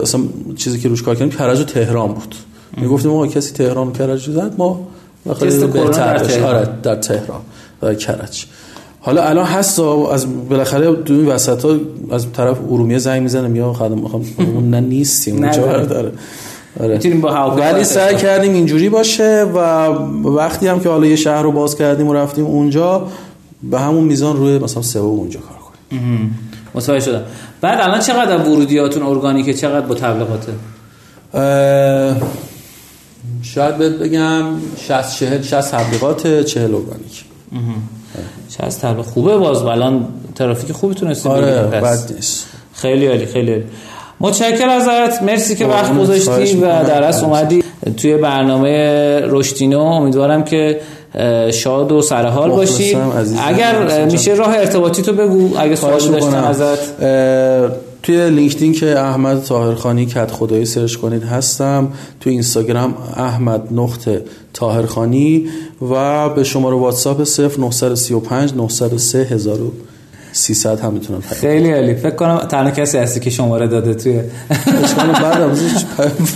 [0.03, 0.21] اصلا
[0.57, 2.35] چیزی که روش کار کردیم کرج و تهران بود.
[2.77, 4.81] می‌گفتیم ما کسی تهران کرج زد ما
[5.25, 7.41] بهتر آره در تهران
[7.81, 8.47] در کرج.
[9.07, 11.77] حالا الان هست از بالاخره تو این وسط ها
[12.11, 14.25] از طرف ارومیه زنگ می‌زنه یا خدم می‌خوام
[14.71, 16.13] نه نیستیم اونجا داره.
[16.81, 16.99] آره.
[17.11, 19.59] با ولی سعی کردیم اینجوری باشه و
[20.29, 23.07] وقتی هم که حالا یه شهر رو باز کردیم و رفتیم اونجا
[23.63, 26.39] به همون میزان روی مثلا سئو اونجا کار کنیم.
[26.75, 27.23] متوجه شدم.
[27.61, 30.53] بعد الان چقدر ورودیاتون ارگانیکه؟ چقدر با تبلیغاته؟
[33.43, 34.45] شاید بهت بگم
[34.77, 37.25] 60 40 60 تبلیغات 40 ارگانیک.
[38.61, 42.47] از تبلیغ خوبه باز الان ترافیک خوبی تونستیم آره بد نیست.
[42.75, 43.65] خیلی عالی خیلی عالی.
[44.21, 47.65] متشکر ازت مرسی که وقت گذاشتی و در اصل اومدی
[47.97, 49.81] توی برنامه رشدینو.
[49.81, 50.81] امیدوارم که
[51.53, 52.97] شاد و سرحال باشی.
[53.47, 55.51] اگر میشه راه ارتباطی تو بگو.
[55.59, 57.03] اگه سوالی داشتن ازت
[58.05, 61.89] توی لینکدین که احمد طاهرخانی کت خدایی سرچ کنید هستم.
[62.21, 64.23] توی اینستاگرام احمد نقطه
[64.53, 65.49] طاهرخانی
[65.91, 67.21] و به شماره واتساپ
[67.59, 71.95] 0935 903 1300 هم می‌تونم خیلی عالی.
[71.95, 74.21] فکر کنم تنها کسی هستی که شماره داده توی
[74.83, 75.59] اشکال بعد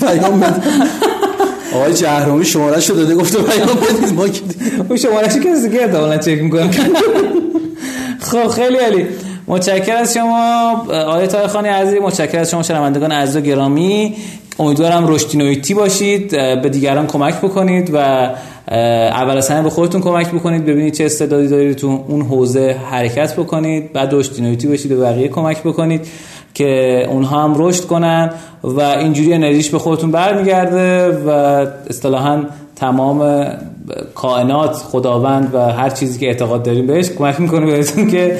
[0.01, 0.45] پیام
[1.75, 4.27] آقای جهرومی شماره شو داده گفته پیام بدید ما
[4.89, 6.71] اون شماره شو کسی دیگه احتمالاً چک می‌کنم
[8.31, 9.07] خب خیلی عالی.
[9.49, 10.73] متشکر از شما
[11.07, 12.01] آقای تایخانی عزیز.
[12.03, 14.15] متشکر از شما شنوندگان عزیز و گرامی.
[14.59, 16.31] امیدوارم رشدی نویتی باشید
[16.63, 17.97] به دیگران کمک بکنید و
[19.09, 23.37] اول از همه به خودتون کمک بکنید ببینید چه استعدادی دارید تو اون حوزه حرکت
[23.37, 23.93] بکنید.
[23.93, 26.09] بعد رشدی نویتی باشید و بقیه کمک بکنید
[26.55, 28.31] که اونها هم رشد کنن
[28.65, 31.31] و اینجوری انرژیش به خودتون برمیگرده و
[31.91, 32.43] اصطلاحا
[32.81, 33.47] تمام
[34.15, 38.39] کائنات خداوند و هر چیزی که اعتقاد داریم بهش کمک می‌کنه بهتون که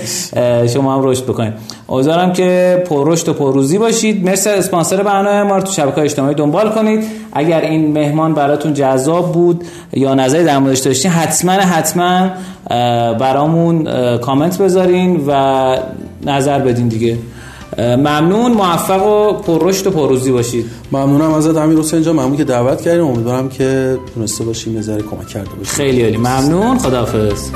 [0.75, 1.53] شما هم رشد بکنید.
[1.89, 4.25] امیدوارم که پر رشد و پرروزی باشید.
[4.25, 7.05] مرسی اسپانسر برنامه ما رو تو شبکه‌های اجتماعی دنبال کنید.
[7.33, 12.29] اگر این مهمان براتون جذاب بود یا نظری در موردش داشتین حتما حتما
[13.15, 13.85] برامون
[14.17, 15.77] کامنت بذارین و
[16.27, 17.17] نظر بدین دیگه.
[17.79, 20.67] ممنون موفق و پررشد و پرروزی باشید.
[20.93, 23.05] ممنونم ازت امیر حسین جان ممنون که دعوت کردیم.
[23.05, 25.65] امیدوارم که تونسته باشیم یه ذره کمک کرده باشیم.
[25.65, 26.17] خیلی عالی.
[26.17, 26.79] ممنون.
[26.79, 27.51] خداحافظ.